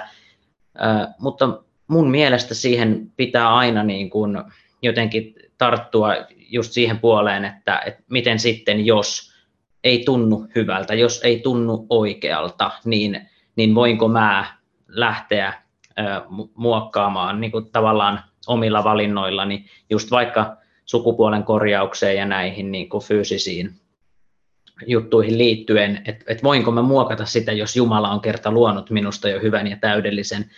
Mutta 1.18 1.62
mun 1.86 2.10
mielestä 2.10 2.54
siihen 2.54 3.12
pitää 3.16 3.54
aina 3.54 3.82
niin 3.82 4.10
kuin 4.10 4.42
jotenkin 4.82 5.34
tarttua 5.58 6.14
just 6.50 6.72
siihen 6.72 6.98
puoleen, 6.98 7.44
että, 7.44 7.82
että 7.86 8.02
miten 8.10 8.38
sitten 8.38 8.86
jos 8.86 9.32
ei 9.84 10.02
tunnu 10.04 10.46
hyvältä, 10.54 10.94
jos 10.94 11.20
ei 11.24 11.40
tunnu 11.40 11.86
oikealta, 11.90 12.70
niin, 12.84 13.28
niin 13.56 13.74
voinko 13.74 14.08
mä 14.08 14.54
lähteä 14.88 15.52
ö, 15.98 16.02
muokkaamaan 16.54 17.40
niin 17.40 17.50
kuin 17.50 17.70
tavallaan 17.70 18.20
omilla 18.46 18.84
valinnoillani 18.84 19.66
just 19.90 20.10
vaikka 20.10 20.56
sukupuolen 20.84 21.42
korjaukseen 21.42 22.16
ja 22.16 22.24
näihin 22.24 22.72
niin 22.72 22.88
kuin 22.88 23.04
fyysisiin 23.04 23.70
juttuihin 24.86 25.38
liittyen, 25.38 26.02
että, 26.04 26.24
että 26.28 26.42
voinko 26.42 26.70
mä 26.70 26.82
muokata 26.82 27.26
sitä, 27.26 27.52
jos 27.52 27.76
Jumala 27.76 28.10
on 28.10 28.20
kerta 28.20 28.50
luonut 28.50 28.90
minusta 28.90 29.28
jo 29.28 29.40
hyvän 29.40 29.66
ja 29.66 29.76
täydellisen, 29.80 30.50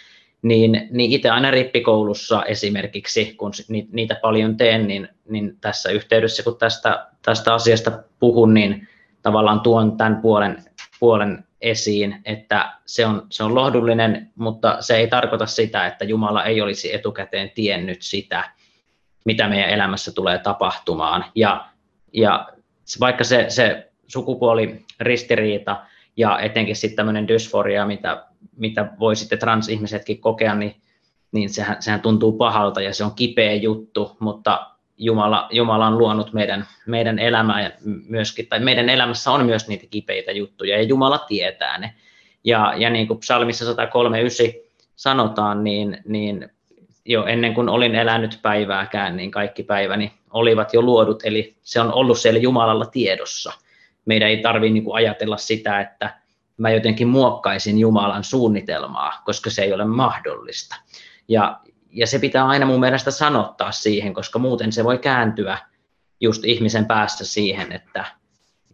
niin, 0.42 0.88
niin 0.90 1.12
itse 1.12 1.30
aina 1.30 1.50
rippikoulussa 1.50 2.44
esimerkiksi, 2.44 3.34
kun 3.34 3.52
niitä 3.92 4.18
paljon 4.22 4.56
teen, 4.56 4.86
niin, 4.86 5.08
niin 5.28 5.56
tässä 5.60 5.90
yhteydessä, 5.90 6.42
kun 6.42 6.56
tästä, 6.56 7.06
tästä 7.22 7.54
asiasta 7.54 8.02
puhun, 8.18 8.54
niin 8.54 8.88
tavallaan 9.22 9.60
tuon 9.60 9.96
tämän 9.96 10.16
puolen, 10.16 10.64
puolen 11.00 11.44
esiin, 11.60 12.20
että 12.24 12.72
se 12.86 13.06
on, 13.06 13.26
se 13.30 13.44
on 13.44 13.54
lohdullinen, 13.54 14.30
mutta 14.34 14.76
se 14.80 14.96
ei 14.96 15.08
tarkoita 15.08 15.46
sitä, 15.46 15.86
että 15.86 16.04
Jumala 16.04 16.44
ei 16.44 16.60
olisi 16.60 16.94
etukäteen 16.94 17.50
tiennyt 17.50 18.02
sitä, 18.02 18.50
mitä 19.24 19.48
meidän 19.48 19.70
elämässä 19.70 20.12
tulee 20.12 20.38
tapahtumaan. 20.38 21.24
Ja, 21.34 21.66
ja 22.12 22.48
vaikka 23.00 23.24
se, 23.24 23.44
se 23.48 23.90
sukupuoliristiriita 24.06 25.82
ja 26.16 26.40
etenkin 26.40 26.76
sitten 26.76 26.96
tämmöinen 26.96 27.28
dysforia, 27.28 27.86
mitä 27.86 28.24
mitä 28.58 28.90
voi 29.00 29.16
sitten 29.16 29.38
transihmisetkin 29.38 30.20
kokea, 30.20 30.54
niin, 30.54 30.76
niin 31.32 31.50
sehän, 31.50 31.82
sehän 31.82 32.00
tuntuu 32.00 32.32
pahalta 32.32 32.80
ja 32.80 32.94
se 32.94 33.04
on 33.04 33.14
kipeä 33.14 33.54
juttu, 33.54 34.16
mutta 34.20 34.66
Jumala, 34.98 35.48
Jumala 35.50 35.86
on 35.86 35.98
luonut 35.98 36.32
meidän, 36.32 36.66
meidän 36.86 37.18
elämää 37.18 37.62
ja 37.62 37.70
myöskin, 38.08 38.46
tai 38.46 38.60
meidän 38.60 38.88
elämässä 38.88 39.30
on 39.30 39.46
myös 39.46 39.68
niitä 39.68 39.86
kipeitä 39.90 40.32
juttuja 40.32 40.76
ja 40.76 40.82
Jumala 40.82 41.18
tietää 41.18 41.78
ne. 41.78 41.94
Ja, 42.44 42.74
ja 42.76 42.90
niin 42.90 43.06
kuin 43.06 43.18
psalmissa 43.18 43.64
139 43.64 44.46
sanotaan, 44.96 45.64
niin, 45.64 45.98
niin 46.04 46.50
jo 47.04 47.26
ennen 47.26 47.54
kuin 47.54 47.68
olin 47.68 47.94
elänyt 47.94 48.38
päivääkään, 48.42 49.16
niin 49.16 49.30
kaikki 49.30 49.62
päiväni 49.62 50.12
olivat 50.30 50.74
jo 50.74 50.82
luodut, 50.82 51.22
eli 51.24 51.56
se 51.62 51.80
on 51.80 51.92
ollut 51.92 52.18
siellä 52.18 52.40
Jumalalla 52.40 52.86
tiedossa. 52.86 53.52
Meidän 54.04 54.28
ei 54.28 54.36
tarvitse 54.36 54.72
niin 54.72 54.84
ajatella 54.92 55.36
sitä, 55.36 55.80
että 55.80 56.14
mä 56.58 56.70
jotenkin 56.70 57.08
muokkaisin 57.08 57.78
Jumalan 57.78 58.24
suunnitelmaa, 58.24 59.22
koska 59.24 59.50
se 59.50 59.62
ei 59.62 59.72
ole 59.72 59.84
mahdollista. 59.84 60.76
Ja, 61.28 61.60
ja 61.90 62.06
se 62.06 62.18
pitää 62.18 62.46
aina 62.46 62.66
mun 62.66 62.80
mielestä 62.80 63.10
sanottaa 63.10 63.72
siihen, 63.72 64.14
koska 64.14 64.38
muuten 64.38 64.72
se 64.72 64.84
voi 64.84 64.98
kääntyä 64.98 65.58
just 66.20 66.44
ihmisen 66.44 66.86
päässä 66.86 67.24
siihen, 67.24 67.72
että 67.72 68.04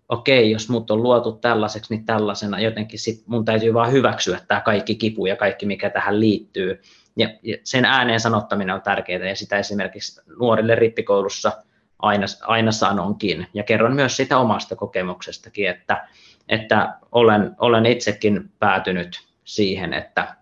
okei, 0.08 0.50
jos 0.50 0.68
mut 0.68 0.90
on 0.90 1.02
luotu 1.02 1.32
tällaiseksi, 1.32 1.94
niin 1.94 2.06
tällaisena 2.06 2.60
jotenkin 2.60 2.98
sit 2.98 3.22
mun 3.26 3.44
täytyy 3.44 3.74
vaan 3.74 3.92
hyväksyä 3.92 4.40
tämä 4.48 4.60
kaikki 4.60 4.94
kipu 4.94 5.26
ja 5.26 5.36
kaikki, 5.36 5.66
mikä 5.66 5.90
tähän 5.90 6.20
liittyy. 6.20 6.82
Ja, 7.16 7.28
ja 7.42 7.56
sen 7.64 7.84
ääneen 7.84 8.20
sanottaminen 8.20 8.74
on 8.74 8.82
tärkeää, 8.82 9.28
ja 9.28 9.36
sitä 9.36 9.58
esimerkiksi 9.58 10.20
nuorille 10.38 10.74
rippikoulussa 10.74 11.52
aina, 11.98 12.26
aina 12.42 12.72
sanonkin. 12.72 13.46
Ja 13.54 13.62
kerron 13.62 13.94
myös 13.94 14.16
sitä 14.16 14.38
omasta 14.38 14.76
kokemuksestakin, 14.76 15.68
että, 15.68 16.08
että 16.48 16.98
olen, 17.12 17.56
olen 17.58 17.86
itsekin 17.86 18.50
päätynyt 18.58 19.26
siihen, 19.44 19.94
että, 19.94 20.36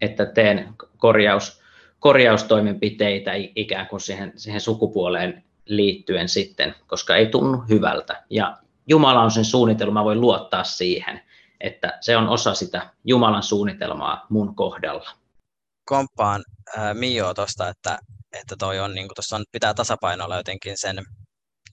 että 0.00 0.26
teen 0.26 0.74
korjaus, 0.96 1.62
korjaustoimenpiteitä 2.00 3.30
ikään 3.56 3.86
kuin 3.86 4.00
siihen, 4.00 4.32
siihen 4.36 4.60
sukupuoleen 4.60 5.44
liittyen 5.64 6.28
sitten, 6.28 6.74
koska 6.86 7.16
ei 7.16 7.26
tunnu 7.26 7.64
hyvältä. 7.68 8.22
Ja 8.30 8.58
Jumala 8.86 9.22
on 9.22 9.30
sen 9.30 9.44
suunnitelma, 9.44 10.04
voi 10.04 10.16
luottaa 10.16 10.64
siihen, 10.64 11.20
että 11.60 11.98
se 12.00 12.16
on 12.16 12.28
osa 12.28 12.54
sitä 12.54 12.90
Jumalan 13.04 13.42
suunnitelmaa 13.42 14.26
mun 14.28 14.54
kohdalla. 14.54 15.10
Komppaan 15.84 16.44
äh, 16.78 16.94
Mio 16.94 17.34
tuosta, 17.34 17.68
että, 17.68 17.98
että 18.40 18.56
toi 18.58 18.80
on, 18.80 18.94
niin 18.94 19.08
tuossa 19.14 19.36
on, 19.36 19.44
pitää 19.52 19.74
tasapainoilla 19.74 20.36
jotenkin 20.36 20.78
sen 20.78 20.96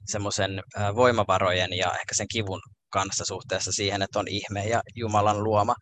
semmoisen 0.06 0.62
äh, 0.80 0.96
voimavarojen 0.96 1.74
ja 1.78 1.88
ehkä 1.88 2.14
sen 2.14 2.28
kivun 2.32 2.62
kanssa 2.92 3.26
suhteessa 3.26 3.72
siihen, 3.72 4.02
että 4.02 4.20
on 4.20 4.28
ihme 4.28 4.66
ja 4.66 4.82
Jumalan 4.96 5.44
luoma. 5.44 5.76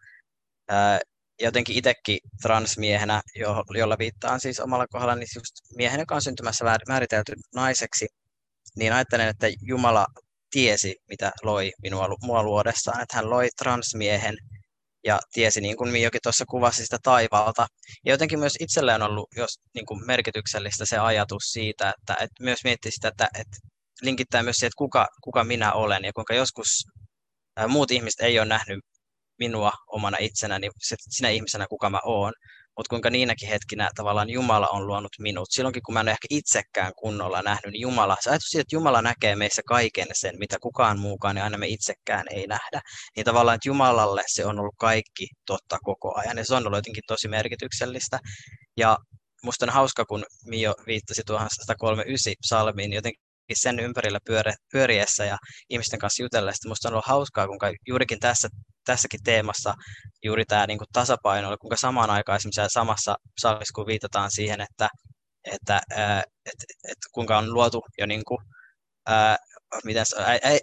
Jotenkin 1.42 1.78
itsekin 1.78 2.20
transmiehenä, 2.42 3.22
jo, 3.36 3.63
jolla 3.78 3.98
viittaan 4.00 4.39
siis 4.39 4.60
omalla 4.60 4.88
kohdalla, 4.88 5.16
niin 5.16 5.28
just 5.36 5.54
miehen, 5.75 6.00
joka 6.00 6.16
on 6.16 6.22
syntymässä 6.22 6.66
määritelty 6.88 7.34
naiseksi, 7.56 8.08
niin 8.75 8.94
ajattelen, 8.94 9.28
että 9.28 9.48
Jumala 9.62 10.06
tiesi, 10.51 10.96
mitä 11.10 11.32
loi 11.44 11.72
minua, 11.82 12.08
mua 12.24 12.44
luodessaan, 12.44 13.01
että 13.01 13.18
hän 13.18 13.30
loi 13.30 13.48
transmiehen 13.58 14.38
ja 15.04 15.20
tiesi, 15.34 15.62
niin 15.62 15.78
kuin 15.78 15.92
Miokin 15.92 16.20
tuossa 16.24 16.46
kuvasi 16.46 16.84
sitä 16.84 16.98
taivaalta. 17.04 17.68
Ja 18.06 18.12
jotenkin 18.12 18.39
myös 18.39 18.54
itselle 18.60 18.94
on 18.94 19.01
ollut 19.01 19.30
jos, 19.36 19.60
niin 19.75 19.86
kuin 19.86 20.06
merkityksellistä 20.06 20.86
se 20.86 20.98
ajatus 20.98 21.44
siitä, 21.44 21.94
että, 22.00 22.13
että 22.13 22.44
myös 22.44 22.60
miettii 22.63 22.92
sitä, 22.92 23.08
että, 23.08 23.28
että 23.34 23.58
linkittää 24.01 24.44
myös 24.44 24.56
siihen, 24.56 24.68
että 24.68 24.78
kuka, 24.78 25.08
kuka 25.24 25.44
minä 25.44 25.74
olen 25.74 26.04
ja 26.04 26.13
kuinka 26.13 26.34
joskus 26.34 26.68
muut 27.68 27.92
ihmiset 27.92 28.20
ei 28.20 28.39
ole 28.39 28.48
nähnyt 28.48 28.80
minua 29.39 29.72
omana 29.88 30.18
itsenäni, 30.20 30.70
sinä 31.10 31.30
ihmisenä 31.30 31.66
kuka 31.70 31.89
mä 31.89 32.00
oon, 32.06 32.34
mutta 32.78 32.89
kuinka 32.89 33.10
niinäkin 33.10 33.50
hetkinä 33.50 33.89
tavallaan 33.96 34.30
Jumala 34.30 34.68
on 34.68 34.88
luonut 34.88 35.12
minut. 35.20 35.48
Silloinkin 35.51 35.84
kun 35.84 35.94
mä 35.94 36.00
en 36.00 36.04
ole 36.04 36.12
ehkä 36.12 36.28
itsekään 36.30 36.92
kunnolla 36.98 37.42
nähnyt, 37.42 37.72
niin 37.72 37.82
Jumala, 37.82 38.18
se 38.22 38.30
ajatus 38.30 38.48
siitä, 38.50 38.62
että 38.62 38.75
Jumala 38.75 39.01
näkee 39.01 39.36
meissä 39.36 39.62
kaiken 39.68 40.08
sen, 40.13 40.39
mitä 40.39 40.58
kukaan 40.62 41.00
muukaan, 41.00 41.36
niin 41.36 41.44
aina 41.44 41.58
me 41.58 41.68
itsekään 41.68 42.25
ei 42.32 42.48
nähdä. 42.48 42.82
Niin 43.16 43.25
tavallaan, 43.25 43.56
että 43.56 43.70
Jumalalle 43.70 44.24
se 44.28 44.46
on 44.46 44.60
ollut 44.60 44.75
kaikki 44.80 45.28
totta 45.46 45.78
koko 45.84 46.20
ajan, 46.20 46.38
ja 46.38 46.46
se 46.46 46.56
on 46.56 46.68
ollut 46.68 46.78
jotenkin 46.78 47.04
tosi 47.08 47.28
merkityksellistä. 47.28 48.20
Ja 48.78 48.98
musta 49.44 49.66
on 49.66 49.70
hauska, 49.70 50.06
kun 50.06 50.25
Mio 50.46 50.75
viittasi 50.88 51.22
tuohon 51.25 51.48
139 51.51 52.34
psalmiin, 52.42 52.94
jotenkin 52.94 53.28
sen 53.58 53.79
ympärillä 53.79 54.20
pyöri, 54.25 54.51
pyöriessä 54.72 55.25
ja 55.25 55.38
ihmisten 55.70 56.00
kanssa 56.00 56.24
jutellessa. 56.24 56.70
Musta 56.70 56.88
on 56.88 56.94
ollut 56.94 57.06
hauskaa, 57.06 57.48
kuinka 57.48 57.72
juurikin 57.88 58.20
tässä, 58.20 58.48
tässäkin 58.86 59.20
teemassa 59.24 59.74
juuri 60.24 60.46
tämä 60.46 60.68
niin 60.68 60.77
kuin 60.77 60.88
tasapaino, 60.94 61.58
kuinka 61.62 61.75
samaan 61.75 62.10
aikaan 62.10 62.38
esimerkiksi 62.38 62.74
samassa 62.74 63.15
salissa, 63.41 63.74
kun 63.75 63.88
viitataan 63.88 64.32
siihen, 64.32 64.62
että, 64.62 64.89
että, 65.51 65.82
että, 65.91 66.24
että, 66.46 66.65
että 66.84 67.08
kuinka 67.12 67.38
on 67.38 67.53
luotu 67.53 67.82
jo 67.98 68.06
niin 68.06 68.24
kuin, 68.27 68.39
ää, 69.08 69.38
miten, 69.84 70.06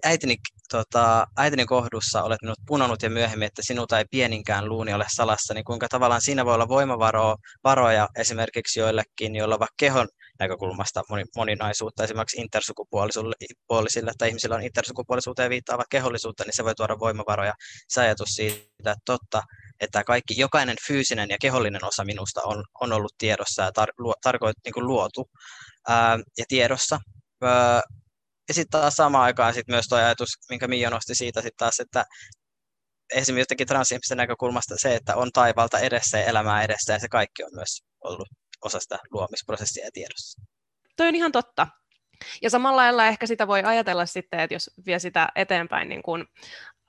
äitini, 0.05 0.37
tota, 0.71 1.27
äitini 1.37 1.65
kohdussa 1.67 2.23
olet 2.23 2.43
minut 2.43 2.59
punonut 2.67 3.03
ja 3.03 3.11
myöhemmin, 3.11 3.47
että 3.47 3.63
sinulta 3.65 3.99
ei 3.99 4.05
pieninkään 4.11 4.69
luuni 4.69 4.95
ole 4.95 5.05
salassa, 5.17 5.55
niin 5.55 5.65
kuinka 5.65 5.89
tavallaan 5.89 6.23
siinä 6.23 6.45
voi 6.45 6.55
olla 6.55 6.69
voimavaroja 6.69 8.09
esimerkiksi 8.19 8.81
joillekin, 8.81 9.37
joilla 9.37 9.59
vaikka 9.59 9.75
kehon 9.79 10.09
näkökulmasta 10.39 11.03
moninaisuutta, 11.37 12.05
esimerkiksi 12.05 12.41
intersukupuolisille 12.41 14.13
tai 14.19 14.29
ihmisillä 14.29 14.55
on 14.55 14.63
intersukupuolisuuteen 14.63 15.51
viittaava 15.51 15.85
kehollisuutta, 15.91 16.45
niin 16.45 16.57
se 16.57 16.65
voi 16.65 16.75
tuoda 16.75 16.99
voimavaroja. 16.99 17.55
Se 17.89 18.01
ajatus 18.01 18.29
siitä, 18.29 18.67
että 18.79 18.95
totta, 19.05 19.43
että 19.81 20.05
kaikki, 20.05 20.35
jokainen 20.41 20.77
fyysinen 20.87 21.31
ja 21.31 21.37
kehollinen 21.41 21.85
osa 21.85 22.05
minusta 22.05 22.41
on, 22.45 22.65
on 22.81 22.93
ollut 22.93 23.15
tiedossa 23.19 23.63
ja 23.63 23.73
tar, 23.73 23.89
luo, 23.99 24.15
tarkoit, 24.23 24.57
niin 24.65 24.73
kuin 24.75 24.87
luotu 24.87 25.31
ää, 25.89 26.19
ja 26.39 26.45
tiedossa. 26.49 26.99
Ää, 27.43 27.83
ja 28.49 28.55
sitten 28.55 28.81
taas 28.81 28.95
samaan 28.95 29.25
aikaan 29.25 29.55
sit 29.55 29.69
myös 29.69 29.87
tuo 29.89 29.99
ajatus, 29.99 30.29
minkä 30.51 30.69
Mio 30.69 30.91
nosti 30.91 31.15
siitä 31.15 31.43
sit 31.43 31.57
taas, 31.57 31.81
että 31.81 32.05
esimerkiksi 33.15 33.41
jotenkin 33.41 33.67
transihmisten 33.67 34.17
näkökulmasta 34.17 34.75
se, 34.79 34.95
että 34.95 35.17
on 35.17 35.33
taivalta 35.33 35.79
edessä 35.79 36.19
ja 36.19 36.25
elämää 36.25 36.63
edessä 36.65 36.93
ja 36.93 36.99
se 36.99 37.09
kaikki 37.09 37.45
on 37.45 37.51
myös 37.55 37.83
ollut 38.05 38.29
osa 38.67 38.81
sitä 38.81 38.99
luomisprosessia 39.11 39.85
ja 39.85 39.91
tiedossa. 39.93 40.43
Toi 40.97 41.09
on 41.09 41.15
ihan 41.15 41.33
totta. 41.33 41.67
Ja 42.43 42.51
samalla 42.51 42.77
lailla 42.83 43.07
ehkä 43.07 43.27
sitä 43.27 43.47
voi 43.47 43.63
ajatella 43.63 44.07
sitten, 44.07 44.41
että 44.41 44.55
jos 44.55 44.71
vie 44.87 44.99
sitä 44.99 45.29
eteenpäin 45.35 45.89
niin 45.89 46.03
kuin, 46.03 46.25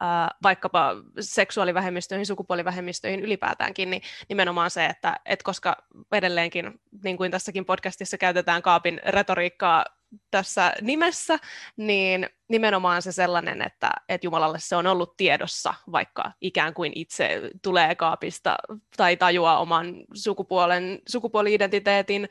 äh, 0.03 0.29
vaikkapa 0.43 0.95
seksuaalivähemmistöihin, 1.19 2.25
sukupuolivähemmistöihin 2.25 3.19
ylipäätäänkin, 3.19 3.89
niin 3.89 4.01
nimenomaan 4.29 4.71
se, 4.71 4.85
että 4.85 5.19
et 5.25 5.43
koska 5.43 5.77
edelleenkin, 6.11 6.81
niin 7.03 7.17
kuin 7.17 7.31
tässäkin 7.31 7.65
podcastissa 7.65 8.17
käytetään 8.17 8.61
kaapin 8.61 9.01
retoriikkaa 9.05 9.85
tässä 10.31 10.73
nimessä, 10.81 11.39
niin 11.77 12.29
nimenomaan 12.49 13.01
se 13.01 13.11
sellainen, 13.11 13.61
että, 13.61 13.91
että 14.09 14.27
Jumalalle 14.27 14.59
se 14.59 14.75
on 14.75 14.87
ollut 14.87 15.17
tiedossa, 15.17 15.73
vaikka 15.91 16.31
ikään 16.41 16.73
kuin 16.73 16.91
itse 16.95 17.41
tulee 17.61 17.95
kaapista 17.95 18.55
tai 18.97 19.17
tajuaa 19.17 19.59
oman 19.59 19.95
sukupuolen, 20.13 20.99
sukupuoli-identiteetin, 21.09 22.29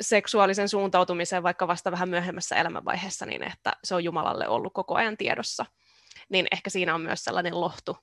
seksuaalisen 0.00 0.68
suuntautumisen 0.68 1.42
vaikka 1.42 1.68
vasta 1.68 1.90
vähän 1.90 2.08
myöhemmässä 2.08 2.56
elämänvaiheessa, 2.56 3.26
niin 3.26 3.42
että 3.42 3.72
se 3.84 3.94
on 3.94 4.04
Jumalalle 4.04 4.48
ollut 4.48 4.72
koko 4.74 4.94
ajan 4.94 5.16
tiedossa. 5.16 5.66
Niin 6.28 6.46
ehkä 6.52 6.70
siinä 6.70 6.94
on 6.94 7.00
myös 7.00 7.24
sellainen 7.24 7.60
lohtu, 7.60 7.98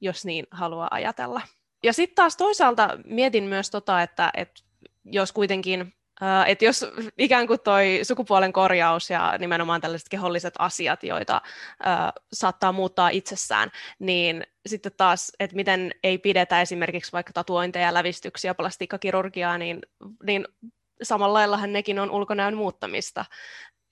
jos 0.00 0.24
niin 0.24 0.46
haluaa 0.50 0.88
ajatella. 0.90 1.40
Ja 1.82 1.92
sitten 1.92 2.14
taas 2.14 2.36
toisaalta 2.36 2.88
mietin 3.04 3.44
myös 3.44 3.70
tota, 3.70 4.02
että, 4.02 4.30
että 4.34 4.62
jos 5.04 5.32
kuitenkin 5.32 5.94
Uh, 6.22 6.50
että 6.50 6.64
jos 6.64 6.86
ikään 7.18 7.46
kuin 7.46 7.60
toi 7.60 8.00
sukupuolen 8.02 8.52
korjaus 8.52 9.10
ja 9.10 9.34
nimenomaan 9.38 9.80
tällaiset 9.80 10.08
keholliset 10.08 10.54
asiat, 10.58 11.02
joita 11.02 11.40
uh, 11.44 12.22
saattaa 12.32 12.72
muuttaa 12.72 13.08
itsessään, 13.08 13.70
niin 13.98 14.46
sitten 14.66 14.92
taas, 14.96 15.32
että 15.40 15.56
miten 15.56 15.90
ei 16.02 16.18
pidetä 16.18 16.60
esimerkiksi 16.60 17.12
vaikka 17.12 17.32
tatuointeja, 17.32 17.94
lävistyksiä, 17.94 18.54
plastiikkakirurgiaa, 18.54 19.58
niin, 19.58 19.80
niin 20.22 20.48
samalla 21.02 21.34
laillahan 21.34 21.72
nekin 21.72 21.98
on 21.98 22.10
ulkonäön 22.10 22.56
muuttamista, 22.56 23.24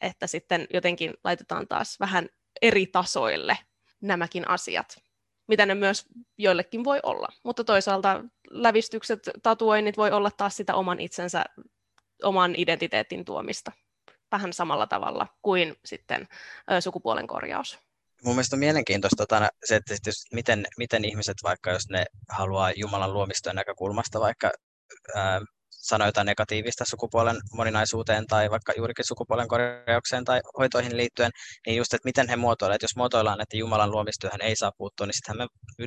että 0.00 0.26
sitten 0.26 0.66
jotenkin 0.74 1.14
laitetaan 1.24 1.68
taas 1.68 2.00
vähän 2.00 2.28
eri 2.62 2.86
tasoille 2.86 3.58
nämäkin 4.00 4.48
asiat 4.48 5.06
mitä 5.48 5.66
ne 5.66 5.74
myös 5.74 6.06
joillekin 6.38 6.84
voi 6.84 7.00
olla. 7.02 7.28
Mutta 7.42 7.64
toisaalta 7.64 8.24
lävistykset, 8.50 9.30
tatuoinnit 9.42 9.96
voi 9.96 10.10
olla 10.10 10.30
taas 10.30 10.56
sitä 10.56 10.74
oman 10.74 11.00
itsensä 11.00 11.44
oman 12.22 12.54
identiteetin 12.56 13.24
tuomista 13.24 13.72
vähän 14.32 14.52
samalla 14.52 14.86
tavalla 14.86 15.26
kuin 15.42 15.76
sitten 15.84 16.28
sukupuolen 16.80 17.26
korjaus. 17.26 17.78
Mun 18.24 18.34
mielestä 18.34 18.56
on 18.56 18.60
mielenkiintoista 18.60 19.16
tota, 19.16 19.48
se, 19.64 19.76
että 19.76 19.94
miten, 20.32 20.66
miten 20.78 21.04
ihmiset, 21.04 21.36
vaikka 21.42 21.70
jos 21.70 21.88
ne 21.90 22.04
haluaa 22.28 22.72
Jumalan 22.76 23.12
luomistojen 23.12 23.56
näkökulmasta 23.56 24.20
vaikka 24.20 24.52
ää, 25.14 25.40
sanoa 25.70 26.08
jotain 26.08 26.26
negatiivista 26.26 26.84
sukupuolen 26.84 27.36
moninaisuuteen 27.52 28.26
tai 28.26 28.50
vaikka 28.50 28.72
juurikin 28.76 29.04
sukupuolen 29.04 29.48
korjaukseen 29.48 30.24
tai 30.24 30.40
hoitoihin 30.58 30.96
liittyen, 30.96 31.30
niin 31.66 31.76
just, 31.76 31.94
että 31.94 32.08
miten 32.08 32.28
he 32.28 32.36
muotoilevat. 32.36 32.82
Jos 32.82 32.96
muotoillaan, 32.96 33.40
että 33.40 33.56
Jumalan 33.56 33.90
luomistyöhön 33.90 34.42
ei 34.42 34.56
saa 34.56 34.72
puuttua, 34.78 35.06
niin 35.06 35.14
sittenhän 35.14 35.48
me 35.78 35.86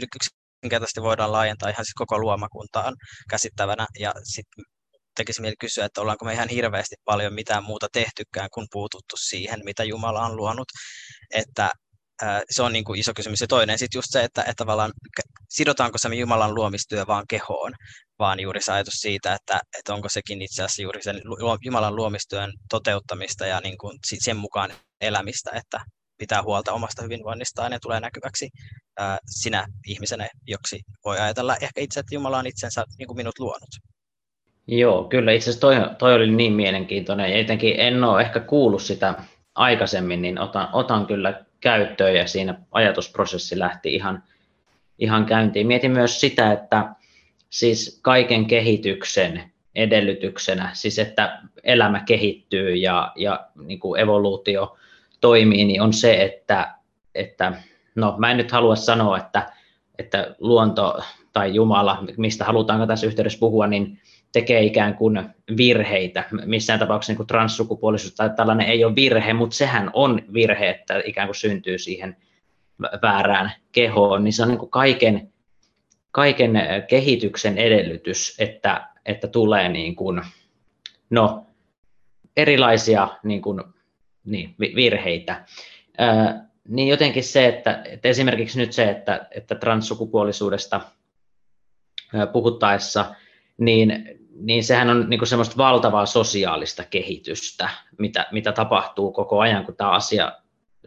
yksinkertaisesti 0.62 1.02
voidaan 1.02 1.32
laajentaa 1.32 1.70
ihan 1.70 1.86
siis 1.86 1.94
koko 1.94 2.20
luomakuntaan 2.20 2.96
käsittävänä 3.30 3.88
ja 4.00 4.14
sitten 4.24 4.66
tekisi 5.16 5.42
mieli 5.42 5.56
kysyä, 5.60 5.86
että 5.86 6.02
ollaanko 6.02 6.26
me 6.26 6.34
ihan 6.34 6.50
hirveästi 6.50 6.96
paljon 7.06 7.34
mitään 7.34 7.64
muuta 7.64 7.88
tehtykään 7.92 8.50
kuin 8.54 8.68
puututtu 8.72 9.16
siihen, 9.18 9.62
mitä 9.66 9.84
Jumala 9.84 10.26
on 10.26 10.36
luonut. 10.36 10.68
Että 11.34 11.70
se 12.50 12.64
on 12.64 12.74
niin 12.74 12.84
kuin 12.84 13.00
iso 13.00 13.12
kysymys. 13.16 13.42
Ja 13.42 13.48
toinen 13.48 13.80
sitten 13.80 13.98
just 13.98 14.08
se, 14.12 14.24
että, 14.24 14.42
että 14.42 14.54
tavallaan 14.56 14.92
sidotaanko 15.50 15.98
se 15.98 16.16
Jumalan 16.16 16.56
luomistyö 16.56 17.08
vaan 17.08 17.26
kehoon, 17.30 17.74
vaan 18.20 18.40
juuri 18.40 18.62
se 18.62 18.72
ajatus 18.72 18.94
siitä, 18.94 19.34
että, 19.34 19.60
että 19.78 19.94
onko 19.94 20.10
sekin 20.10 20.42
itse 20.42 20.64
asiassa 20.64 20.82
juuri 20.82 21.04
sen 21.04 21.22
Jumalan 21.66 21.96
luomistyön 21.96 22.54
toteuttamista 22.70 23.46
ja 23.46 23.60
niin 23.60 23.78
kuin 23.78 24.00
sen 24.24 24.38
mukaan 24.38 24.74
elämistä, 25.02 25.52
että 25.54 25.80
pitää 26.18 26.44
huolta 26.44 26.74
omasta 26.74 27.04
hyvinvoinnistaan 27.04 27.72
ja 27.72 27.80
tulee 27.80 28.00
näkyväksi 28.00 28.50
sinä 29.26 29.66
ihmisenä, 29.88 30.30
joksi 30.48 30.80
voi 31.06 31.20
ajatella 31.20 31.56
ehkä 31.56 31.82
itse, 31.82 32.00
että 32.00 32.16
Jumala 32.16 32.38
on 32.38 32.48
itsensä 32.48 32.86
niin 32.98 33.08
kuin 33.08 33.18
minut 33.18 33.40
luonut. 33.40 33.70
Joo, 34.72 35.04
kyllä 35.04 35.32
itse 35.32 35.50
asiassa 35.50 35.62
toi, 35.62 35.76
toi 35.98 36.14
oli 36.14 36.32
niin 36.32 36.54
mielenkiintoinen 36.54 37.32
ja 37.32 37.38
etenkin 37.38 37.74
en 37.78 38.04
ole 38.04 38.22
ehkä 38.22 38.40
kuullut 38.40 38.82
sitä 38.82 39.14
aikaisemmin, 39.56 40.22
niin 40.22 40.40
otan, 40.40 40.68
otan 40.74 41.08
kyllä 41.08 41.42
käyttöön 41.60 42.16
ja 42.16 42.28
siinä 42.28 42.60
ajatusprosessi 42.72 43.60
lähti 43.60 43.96
ihan, 43.96 44.24
ihan 45.00 45.26
käyntiin. 45.26 45.68
Mietin 45.68 45.92
myös 45.92 46.20
sitä, 46.20 46.52
että 46.52 46.96
siis 47.50 48.00
kaiken 48.02 48.46
kehityksen 48.46 49.44
edellytyksenä, 49.76 50.70
siis 50.74 51.00
että 51.00 51.42
elämä 51.64 52.04
kehittyy 52.06 52.76
ja, 52.76 53.12
ja 53.16 53.48
niin 53.66 53.80
kuin 53.80 54.02
evoluutio 54.02 54.78
toimii, 55.22 55.66
niin 55.66 55.82
on 55.82 55.94
se, 55.94 56.24
että, 56.24 56.74
että 57.16 57.54
no 57.96 58.16
mä 58.18 58.32
en 58.32 58.38
nyt 58.38 58.52
halua 58.52 58.76
sanoa, 58.76 59.18
että, 59.18 59.54
että 60.00 60.36
luonto 60.40 61.00
tai 61.34 61.56
Jumala, 61.56 62.04
mistä 62.18 62.46
halutaanko 62.46 62.88
tässä 62.88 63.08
yhteydessä 63.08 63.40
puhua, 63.40 63.68
niin 63.68 64.00
tekee 64.32 64.64
ikään 64.64 64.96
kuin 64.96 65.30
virheitä. 65.58 66.24
Missään 66.46 66.80
tapauksessa 66.80 67.12
niin 67.12 67.18
kuin 67.18 67.28
transsukupuolisuus 67.28 68.16
tai 68.16 68.30
tällainen 68.36 68.68
ei 68.68 68.86
ole 68.86 68.96
virhe, 68.96 69.34
mutta 69.34 69.56
sehän 69.56 69.90
on 69.94 70.22
virhe, 70.34 70.70
että 70.70 71.02
ikään 71.06 71.28
kuin 71.28 71.36
syntyy 71.36 71.78
siihen 71.78 72.18
väärään 73.02 73.52
kehoon, 73.72 74.24
niin 74.24 74.34
se 74.34 74.44
on 74.44 74.50
niin 74.50 74.60
kuin 74.60 74.72
kaiken, 74.72 75.34
kaiken 76.12 76.52
kehityksen 76.88 77.58
edellytys, 77.58 78.36
että, 78.40 78.88
että 79.06 79.28
tulee 79.28 79.70
niin 79.70 79.96
kuin, 79.96 80.22
no, 81.10 81.46
erilaisia 82.38 83.08
niin 83.24 83.42
kuin, 83.42 83.64
niin, 84.26 84.56
virheitä. 84.60 85.46
Ää, 85.98 86.50
niin 86.68 86.88
jotenkin 86.88 87.24
se, 87.24 87.48
että, 87.48 87.82
että 87.86 88.08
esimerkiksi 88.08 88.60
nyt 88.60 88.74
se, 88.74 88.90
että, 88.90 89.28
että 89.32 89.56
transsukupuolisuudesta 89.56 90.82
puhuttaessa, 92.34 93.16
niin, 93.58 94.19
niin 94.40 94.64
sehän 94.64 94.90
on 94.90 95.10
niin 95.10 95.20
kuin 95.20 95.28
semmoista 95.28 95.58
valtavaa 95.58 96.06
sosiaalista 96.06 96.84
kehitystä, 96.90 97.70
mitä, 97.98 98.28
mitä 98.32 98.52
tapahtuu 98.52 99.12
koko 99.12 99.40
ajan, 99.40 99.66
kun 99.66 99.76
tämä 99.76 99.92
asia, 99.92 100.32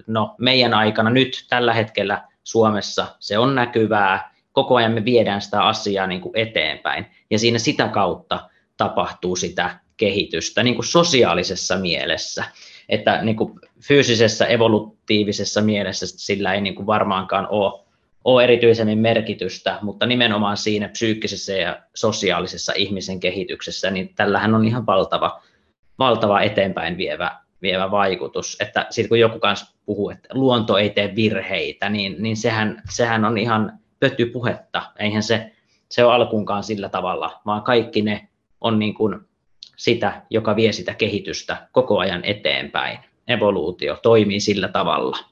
no 0.06 0.34
meidän 0.38 0.74
aikana 0.74 1.10
nyt 1.10 1.46
tällä 1.48 1.74
hetkellä 1.74 2.22
Suomessa 2.44 3.06
se 3.18 3.38
on 3.38 3.54
näkyvää, 3.54 4.34
koko 4.52 4.76
ajan 4.76 4.92
me 4.92 5.04
viedään 5.04 5.42
sitä 5.42 5.62
asiaa 5.62 6.06
niin 6.06 6.20
kuin 6.20 6.36
eteenpäin, 6.36 7.06
ja 7.30 7.38
siinä 7.38 7.58
sitä 7.58 7.88
kautta 7.88 8.48
tapahtuu 8.76 9.36
sitä 9.36 9.78
kehitystä 9.96 10.62
niin 10.62 10.74
kuin 10.74 10.86
sosiaalisessa 10.86 11.76
mielessä, 11.76 12.44
että 12.88 13.22
niin 13.22 13.36
kuin 13.36 13.60
fyysisessä 13.88 14.46
evolutiivisessa 14.46 15.60
mielessä 15.60 16.06
sillä 16.06 16.54
ei 16.54 16.60
niin 16.60 16.74
kuin 16.74 16.86
varmaankaan 16.86 17.46
ole 17.50 17.81
ole 18.24 18.44
erityisemmin 18.44 18.98
merkitystä, 18.98 19.78
mutta 19.82 20.06
nimenomaan 20.06 20.56
siinä 20.56 20.88
psyykkisessä 20.88 21.52
ja 21.52 21.82
sosiaalisessa 21.94 22.72
ihmisen 22.76 23.20
kehityksessä, 23.20 23.90
niin 23.90 24.14
tällähän 24.14 24.54
on 24.54 24.64
ihan 24.64 24.86
valtava, 24.86 25.42
valtava 25.98 26.40
eteenpäin 26.40 26.96
vievä, 26.96 27.36
vievä 27.62 27.90
vaikutus. 27.90 28.56
Että 28.60 28.86
sitten 28.90 29.08
kun 29.08 29.20
joku 29.20 29.38
kanssa 29.38 29.74
puhuu, 29.86 30.10
että 30.10 30.28
luonto 30.32 30.76
ei 30.76 30.90
tee 30.90 31.12
virheitä, 31.16 31.88
niin, 31.88 32.16
niin 32.18 32.36
sehän, 32.36 32.82
sehän 32.90 33.24
on 33.24 33.38
ihan 33.38 33.78
pötypuhetta. 34.00 34.82
Eihän 34.98 35.22
se, 35.22 35.52
se 35.88 36.04
ole 36.04 36.14
alkuunkaan 36.14 36.62
sillä 36.62 36.88
tavalla, 36.88 37.40
vaan 37.46 37.62
kaikki 37.62 38.02
ne 38.02 38.28
on 38.60 38.78
niin 38.78 38.94
kuin 38.94 39.20
sitä, 39.76 40.22
joka 40.30 40.56
vie 40.56 40.72
sitä 40.72 40.94
kehitystä 40.94 41.68
koko 41.72 41.98
ajan 41.98 42.24
eteenpäin. 42.24 42.98
Evoluutio 43.28 43.98
toimii 44.02 44.40
sillä 44.40 44.68
tavalla. 44.68 45.31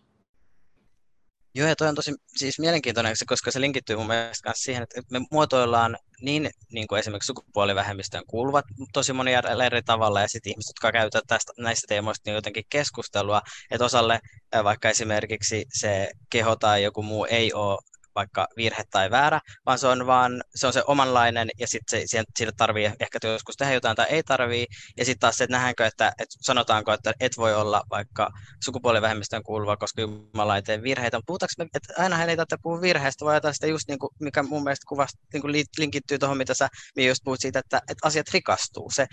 Joo, 1.54 1.68
ja 1.68 1.76
toi 1.76 1.88
on 1.88 1.94
tosi 1.94 2.14
siis 2.36 2.58
mielenkiintoinen, 2.58 3.14
koska 3.26 3.50
se 3.50 3.60
linkittyy 3.60 3.96
mun 3.96 4.06
mielestä 4.06 4.48
myös 4.48 4.58
siihen, 4.62 4.82
että 4.82 5.02
me 5.10 5.20
muotoillaan 5.30 5.96
niin, 6.20 6.50
niin 6.72 6.88
kuin 6.88 6.98
esimerkiksi 6.98 7.26
sukupuolivähemmistöön 7.26 8.24
kuuluvat 8.26 8.64
tosi 8.92 9.12
monia 9.12 9.42
eri 9.66 9.82
tavalla, 9.82 10.20
ja 10.20 10.28
sitten 10.28 10.50
ihmiset, 10.50 10.68
jotka 10.68 10.92
käyttävät 10.92 11.24
tästä, 11.26 11.52
näistä 11.58 11.84
teemoista 11.88 12.22
niin 12.26 12.34
jotenkin 12.34 12.64
keskustelua, 12.70 13.42
että 13.70 13.84
osalle 13.84 14.20
vaikka 14.64 14.88
esimerkiksi 14.88 15.64
se 15.72 16.10
keho 16.30 16.56
tai 16.56 16.82
joku 16.82 17.02
muu 17.02 17.26
ei 17.30 17.52
ole 17.52 17.78
vaikka 18.20 18.46
virhe 18.56 18.82
tai 18.90 19.10
väärä, 19.10 19.40
vaan 19.66 19.78
se 19.78 19.86
on 19.86 20.06
vaan 20.06 20.42
se, 20.54 20.66
on 20.66 20.72
se 20.72 20.82
omanlainen 20.86 21.48
ja 21.58 21.66
sitten 21.68 22.00
sille 22.38 22.52
tarvii 22.56 22.84
ehkä 23.00 23.18
joskus 23.22 23.56
tehdä 23.56 23.74
jotain 23.74 23.96
tai 23.96 24.06
ei 24.08 24.22
tarvii. 24.22 24.66
Ja 24.96 25.04
sitten 25.04 25.20
taas 25.20 25.38
se, 25.38 25.44
että 25.44 25.56
nähdäänkö, 25.56 25.86
että, 25.86 26.08
että 26.08 26.36
sanotaanko, 26.40 26.92
että 26.92 27.12
et 27.20 27.32
voi 27.36 27.54
olla 27.54 27.82
vaikka 27.90 28.30
sukupuolivähemmistöön 28.64 29.42
kuuluva, 29.42 29.76
koska 29.76 30.00
Jumala 30.00 30.56
ei 30.56 30.62
tee 30.62 30.82
virheitä. 30.82 31.20
Puhutaanko 31.26 31.52
me, 31.58 31.66
että 31.74 31.94
aina 31.96 32.24
ei 32.24 32.36
tarvitse 32.36 32.56
puhua 32.62 32.80
virheistä, 32.80 33.24
vaan 33.24 33.36
jotain 33.36 33.54
sitä 33.54 33.66
just 33.66 33.88
niin 33.88 33.98
kuin, 33.98 34.10
mikä 34.20 34.42
mun 34.42 34.62
mielestä 34.62 34.84
kuvasta, 34.88 35.18
niin 35.32 35.40
kuin 35.40 35.54
linkittyy 35.78 36.18
tuohon, 36.18 36.36
mitä 36.38 36.54
sä 36.54 36.68
just 36.96 37.20
puhut 37.24 37.40
siitä, 37.40 37.58
että, 37.58 37.76
että 37.78 38.08
asiat 38.08 38.26
rikastuu. 38.32 38.90
Se 38.94 39.06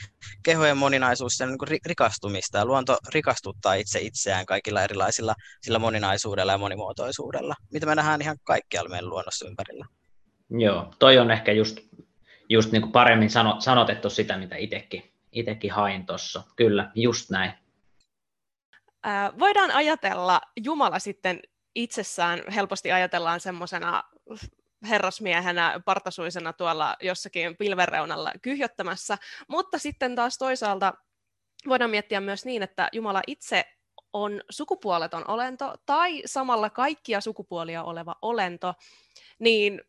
kehojen 0.44 0.78
moninaisuus, 0.78 1.34
se 1.34 1.46
niin 1.46 1.58
kuin 1.58 1.80
rikastumista 1.86 2.58
ja 2.58 2.66
luonto 2.66 2.98
rikastuttaa 3.14 3.74
itse 3.74 4.00
itseään 4.00 4.46
kaikilla 4.46 4.84
erilaisilla 4.84 5.36
sillä 5.62 5.80
moninaisuudella 5.80 6.52
ja 6.52 6.58
monimuotoisuudella, 6.58 7.56
mitä 7.74 7.86
me 7.86 7.96
nähdään 7.96 8.22
ihan 8.22 8.38
kaikkialla 8.44 8.90
meidän 8.98 9.10
luonnossa 9.10 9.48
ympärillä. 9.48 9.86
Joo, 10.50 10.94
toi 11.00 11.18
on 11.18 11.32
ehkä 11.32 11.52
just, 11.52 11.78
just 12.50 12.72
niin 12.72 12.82
kuin 12.82 12.92
paremmin 12.92 13.30
sano, 13.30 13.56
sanotettu 13.60 14.10
sitä, 14.10 14.38
mitä 14.38 14.56
itsekin, 14.56 15.12
itsekin 15.32 15.72
hain 15.72 16.06
tuossa. 16.06 16.44
Kyllä, 16.56 16.92
just 16.96 17.30
näin. 17.30 17.54
Ää, 19.04 19.34
voidaan 19.40 19.72
ajatella 19.72 20.42
Jumala 20.64 21.00
sitten 21.00 21.40
itsessään, 21.76 22.44
helposti 22.56 22.92
ajatellaan 22.92 23.40
semmoisena 23.40 24.04
herrasmiehenä, 24.90 25.80
partasuisena 25.86 26.54
tuolla 26.54 26.96
jossakin 27.02 27.58
pilvereunalla 27.58 28.32
kyhjöttämässä, 28.42 29.18
mutta 29.48 29.78
sitten 29.78 30.16
taas 30.16 30.38
toisaalta 30.38 30.94
voidaan 31.68 31.92
miettiä 31.92 32.22
myös 32.22 32.46
niin, 32.46 32.64
että 32.64 32.90
Jumala 32.92 33.22
itse 33.28 33.77
on 34.24 34.42
sukupuoleton 34.50 35.24
olento 35.28 35.74
tai 35.86 36.22
samalla 36.26 36.70
kaikkia 36.70 37.22
sukupuolia 37.22 37.84
oleva 37.84 38.16
olento, 38.22 38.74
niin 39.40 39.82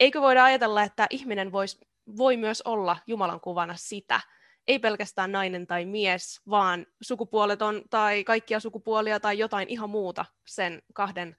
eikö 0.00 0.20
voida 0.20 0.44
ajatella, 0.44 0.82
että 0.82 1.06
ihminen 1.10 1.52
vois, 1.52 1.80
voi 2.16 2.36
myös 2.36 2.62
olla 2.62 2.96
Jumalan 3.06 3.40
kuvana 3.40 3.74
sitä, 3.76 4.20
ei 4.66 4.78
pelkästään 4.78 5.32
nainen 5.32 5.66
tai 5.66 5.84
mies, 5.84 6.40
vaan 6.50 6.86
sukupuoleton 7.00 7.82
tai 7.90 8.24
kaikkia 8.24 8.60
sukupuolia 8.60 9.20
tai 9.20 9.38
jotain 9.38 9.68
ihan 9.68 9.90
muuta 9.90 10.24
sen 10.46 10.82
kahden 10.94 11.36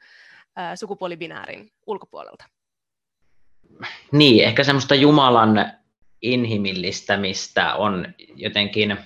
äh, 0.60 0.72
sukupuolibinäärin 0.76 1.72
ulkopuolelta. 1.88 2.46
Niin, 4.12 4.46
ehkä 4.46 4.64
semmoista 4.64 4.96
Jumalan 4.96 5.72
inhimillistämistä 6.22 7.76
on 7.76 8.14
jotenkin 8.36 8.98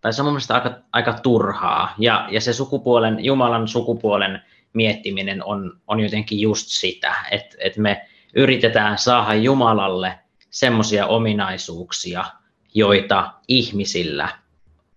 tai 0.00 0.12
se 0.12 0.22
on 0.22 0.26
mun 0.26 0.32
mielestä 0.32 0.54
aika, 0.54 0.74
aika 0.92 1.12
turhaa. 1.12 1.94
Ja, 1.98 2.28
ja 2.30 2.40
se 2.40 2.52
sukupuolen, 2.52 3.24
Jumalan 3.24 3.68
sukupuolen 3.68 4.42
miettiminen 4.72 5.44
on, 5.44 5.80
on 5.86 6.00
jotenkin 6.00 6.40
just 6.40 6.66
sitä, 6.68 7.14
että, 7.30 7.56
että 7.60 7.80
me 7.80 8.08
yritetään 8.34 8.98
saada 8.98 9.34
Jumalalle 9.34 10.18
semmoisia 10.50 11.06
ominaisuuksia, 11.06 12.24
joita 12.74 13.32
ihmisillä, 13.48 14.28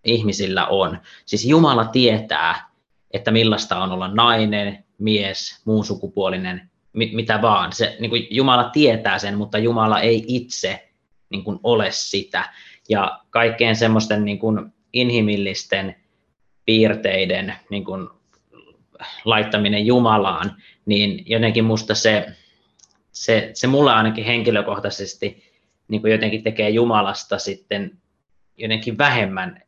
ihmisillä 0.03 0.67
on. 0.67 0.99
Siis 1.25 1.45
Jumala 1.45 1.85
tietää, 1.85 2.69
että 3.11 3.31
millaista 3.31 3.83
on 3.83 3.91
olla 3.91 4.07
nainen, 4.07 4.83
mies, 4.97 5.61
muun 5.65 5.85
sukupuolinen, 5.85 6.69
mit, 6.93 7.13
mitä 7.13 7.41
vaan. 7.41 7.73
Se, 7.73 7.97
niin 7.99 8.09
kuin 8.09 8.27
Jumala 8.29 8.63
tietää 8.63 9.19
sen, 9.19 9.37
mutta 9.37 9.57
Jumala 9.57 9.99
ei 9.99 10.23
itse 10.27 10.89
niin 11.29 11.43
kuin 11.43 11.59
ole 11.63 11.87
sitä. 11.91 12.53
Ja 12.89 13.19
kaikkeen 13.29 13.75
semmoisten 13.75 14.25
niin 14.25 14.39
kuin 14.39 14.73
inhimillisten 14.93 15.95
piirteiden 16.65 17.53
niin 17.69 17.85
kuin 17.85 18.07
laittaminen 19.25 19.85
Jumalaan, 19.85 20.55
niin 20.85 21.23
jotenkin 21.25 21.65
musta 21.65 21.95
se, 21.95 22.27
se, 23.11 23.51
se 23.53 23.67
mulle 23.67 23.91
ainakin 23.91 24.25
henkilökohtaisesti 24.25 25.43
niin 25.87 26.01
kuin 26.01 26.11
jotenkin 26.11 26.43
tekee 26.43 26.69
Jumalasta 26.69 27.39
sitten 27.39 27.91
jotenkin 28.57 28.97
vähemmän 28.97 29.61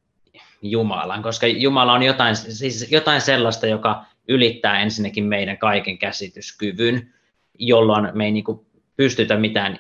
Jumalan, 0.62 1.24
koska 1.24 1.48
Jumala 1.48 1.94
on 1.94 2.04
jotain, 2.04 2.36
siis 2.36 2.92
jotain 2.92 3.22
sellaista, 3.22 3.68
joka 3.68 4.06
ylittää 4.28 4.82
ensinnäkin 4.82 5.24
meidän 5.24 5.58
kaiken 5.58 5.98
käsityskyvyn, 5.98 7.14
jolloin 7.60 8.10
me 8.14 8.26
ei 8.26 8.32
niin 8.32 8.44
kuin 8.44 8.66
pystytä 8.98 9.38
mitään 9.38 9.80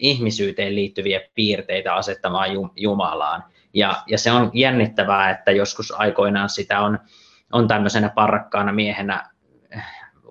ihmisyyteen 0.00 0.74
liittyviä 0.74 1.20
piirteitä 1.34 1.94
asettamaan 1.94 2.50
Jumalaan. 2.76 3.44
Ja, 3.76 4.02
ja 4.06 4.18
se 4.18 4.32
on 4.32 4.50
jännittävää, 4.54 5.30
että 5.30 5.50
joskus 5.50 5.92
aikoinaan 5.92 6.48
sitä 6.48 6.80
on, 6.80 6.98
on 7.52 7.68
tämmöisenä 7.68 8.08
parrakkaana 8.08 8.72
miehenä 8.72 9.30
eh, 9.70 9.82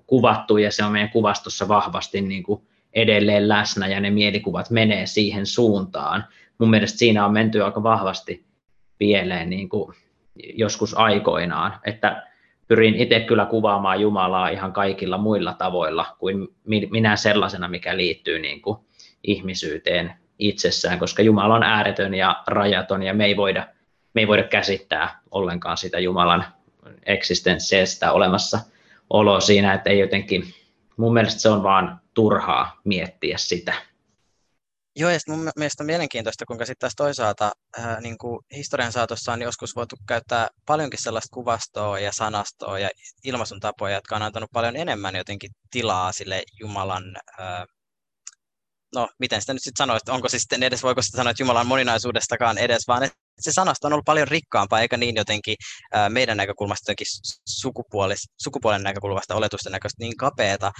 kuvattu 0.07 0.57
ja 0.57 0.71
se 0.71 0.83
on 0.83 0.91
meidän 0.91 1.09
kuvastossa 1.09 1.67
vahvasti 1.67 2.21
niin 2.21 2.43
kuin 2.43 2.67
edelleen 2.93 3.49
läsnä 3.49 3.87
ja 3.87 3.99
ne 3.99 4.09
mielikuvat 4.09 4.69
menee 4.69 5.05
siihen 5.05 5.45
suuntaan. 5.45 6.25
Mun 6.57 6.69
mielestä 6.69 6.97
siinä 6.97 7.25
on 7.25 7.33
menty 7.33 7.63
aika 7.63 7.83
vahvasti 7.83 8.45
pieleen 8.97 9.49
niin 9.49 9.69
kuin 9.69 9.95
joskus 10.35 10.97
aikoinaan, 10.97 11.79
että 11.83 12.27
pyrin 12.67 12.95
itse 12.95 13.19
kyllä 13.19 13.45
kuvaamaan 13.45 14.01
Jumalaa 14.01 14.49
ihan 14.49 14.73
kaikilla 14.73 15.17
muilla 15.17 15.53
tavoilla 15.53 16.15
kuin 16.19 16.47
minä 16.91 17.15
sellaisena, 17.15 17.67
mikä 17.67 17.97
liittyy 17.97 18.39
niin 18.39 18.61
kuin 18.61 18.77
ihmisyyteen 19.23 20.13
itsessään, 20.39 20.99
koska 20.99 21.21
Jumala 21.21 21.55
on 21.55 21.63
ääretön 21.63 22.13
ja 22.13 22.43
rajaton 22.47 23.03
ja 23.03 23.13
me 23.13 23.25
ei 23.25 23.37
voida, 23.37 23.67
me 24.13 24.21
ei 24.21 24.27
voida 24.27 24.43
käsittää 24.43 25.19
ollenkaan 25.31 25.77
sitä 25.77 25.99
Jumalan 25.99 26.45
eksistenssiä, 27.05 27.85
sitä 27.85 28.11
olemassa 28.11 28.59
oloa 29.09 29.39
siinä, 29.39 29.73
että 29.73 29.89
ei 29.89 29.99
jotenkin, 29.99 30.53
mun 30.97 31.13
mielestä 31.13 31.41
se 31.41 31.49
on 31.49 31.63
vaan 31.63 31.99
turhaa 32.13 32.81
miettiä 32.83 33.37
sitä. 33.37 33.73
Joo, 34.97 35.09
ja 35.09 35.19
mun 35.27 35.51
mielestä 35.55 35.83
on 35.83 35.85
mielenkiintoista, 35.85 36.45
kuinka 36.45 36.65
sitten 36.65 36.79
taas 36.79 36.95
toisaalta 36.95 37.51
ää, 37.77 38.01
niin 38.01 38.17
kuin 38.17 38.39
historian 38.55 38.91
saatossa 38.91 39.33
on 39.33 39.41
joskus 39.41 39.75
voitu 39.75 39.95
käyttää 40.07 40.47
paljonkin 40.65 41.01
sellaista 41.01 41.33
kuvastoa 41.33 41.99
ja 41.99 42.11
sanastoa 42.11 42.79
ja 42.79 42.89
ilmaisun 43.23 43.59
tapoja, 43.59 43.95
jotka 43.95 44.15
on 44.15 44.21
antanut 44.21 44.49
paljon 44.53 44.75
enemmän 44.75 45.15
jotenkin 45.15 45.51
tilaa 45.71 46.11
sille 46.11 46.43
Jumalan 46.59 47.03
ää, 47.39 47.65
no 48.95 49.07
miten 49.19 49.41
sitä 49.41 49.53
nyt 49.53 49.63
sitten 49.63 49.85
sanoisi, 49.85 50.11
onko 50.11 50.29
se 50.29 50.39
sitten 50.39 50.63
edes, 50.63 50.83
voiko 50.83 51.01
sitä 51.01 51.17
sanoa, 51.17 51.31
että 51.31 51.43
Jumalan 51.43 51.67
moninaisuudestakaan 51.67 52.57
edes, 52.57 52.87
vaan 52.87 53.03
että 53.03 53.17
se 53.39 53.51
sanasta 53.53 53.87
on 53.87 53.93
ollut 53.93 54.05
paljon 54.05 54.27
rikkaampaa, 54.27 54.81
eikä 54.81 54.97
niin 54.97 55.15
jotenkin 55.15 55.55
ää, 55.93 56.09
meidän 56.09 56.37
näkökulmasta 56.37 56.91
jotenkin 56.91 57.07
sukupuolis, 57.47 58.29
sukupuolen 58.43 58.83
näkökulmasta 58.83 59.35
oletusten 59.35 59.71
näköistä 59.71 60.03
niin 60.03 60.17
kapeata. 60.17 60.71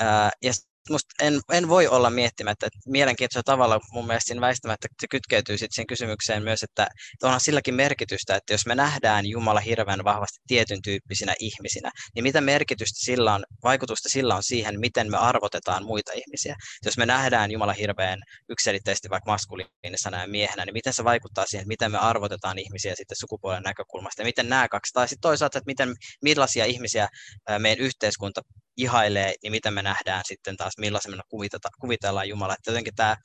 Ää, 0.00 0.30
ja 0.42 0.52
musta 0.92 1.14
en, 1.22 1.40
en 1.52 1.68
voi 1.68 1.88
olla 1.88 2.10
miettimättä, 2.10 2.66
että 2.66 2.78
mielenkiintoisella 2.86 3.42
tavalla 3.42 3.80
mun 3.92 4.06
mielestä 4.06 4.26
siinä 4.26 4.40
väistämättä 4.40 4.88
se 5.00 5.06
kytkeytyy 5.10 5.58
sitten 5.58 5.74
siihen 5.74 5.86
kysymykseen 5.86 6.42
myös, 6.42 6.62
että, 6.62 6.82
että 6.82 7.26
onhan 7.26 7.40
silläkin 7.40 7.74
merkitystä, 7.74 8.36
että 8.36 8.52
jos 8.52 8.66
me 8.66 8.74
nähdään 8.74 9.26
Jumala 9.26 9.60
hirveän 9.60 10.04
vahvasti 10.04 10.38
tietyn 10.46 10.82
tyyppisinä 10.82 11.34
ihmisinä, 11.40 11.90
niin 12.14 12.22
mitä 12.22 12.40
merkitystä 12.40 13.04
sillä 13.04 13.34
on, 13.34 13.44
vaikutusta 13.62 14.08
sillä 14.08 14.36
on 14.36 14.42
siihen, 14.42 14.80
miten 14.80 15.10
me 15.10 15.16
arvotetaan 15.16 15.84
muita 15.84 16.12
ihmisiä. 16.12 16.56
Jos 16.84 16.98
me 16.98 17.06
nähdään 17.06 17.50
Jumala 17.50 17.72
hirveän 17.72 18.18
yksilitteisesti 18.48 19.10
vaikka 19.10 19.30
maskuliinisena 19.30 20.20
ja 20.20 20.28
miehenä, 20.28 20.64
niin 20.64 20.74
miten 20.74 20.92
se 20.92 21.04
vaikuttaa 21.04 21.46
siihen, 21.46 21.68
miten 21.68 21.92
me 21.92 21.98
arvotetaan 21.98 22.58
ihmisiä 22.58 22.94
sitten 22.94 23.16
sukupuolen 23.16 23.62
näkökulmasta 23.62 24.22
ja 24.22 24.26
miten 24.26 24.48
nämä 24.48 24.68
kaksi, 24.68 24.92
tai 24.92 25.08
sitten 25.08 25.28
toisaalta, 25.28 25.58
että 25.58 25.68
miten, 25.68 25.94
millaisia 26.22 26.64
ihmisiä 26.64 27.08
meidän 27.58 27.84
yhteiskunta 27.84 28.42
ihailee, 28.78 29.34
niin 29.42 29.50
mitä 29.50 29.70
me 29.70 29.82
nähdään 29.82 30.22
sitten 30.26 30.56
taas, 30.56 30.72
millaisen 30.78 31.16
me 31.16 31.22
kuvitellaan 31.80 32.28
Jumala. 32.28 32.54
Että 32.54 32.70
jotenkin 32.70 32.94
tämä 32.94 33.16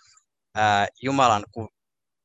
ää, 0.55 0.87
Jumalan 1.01 1.43
ku, 1.51 1.69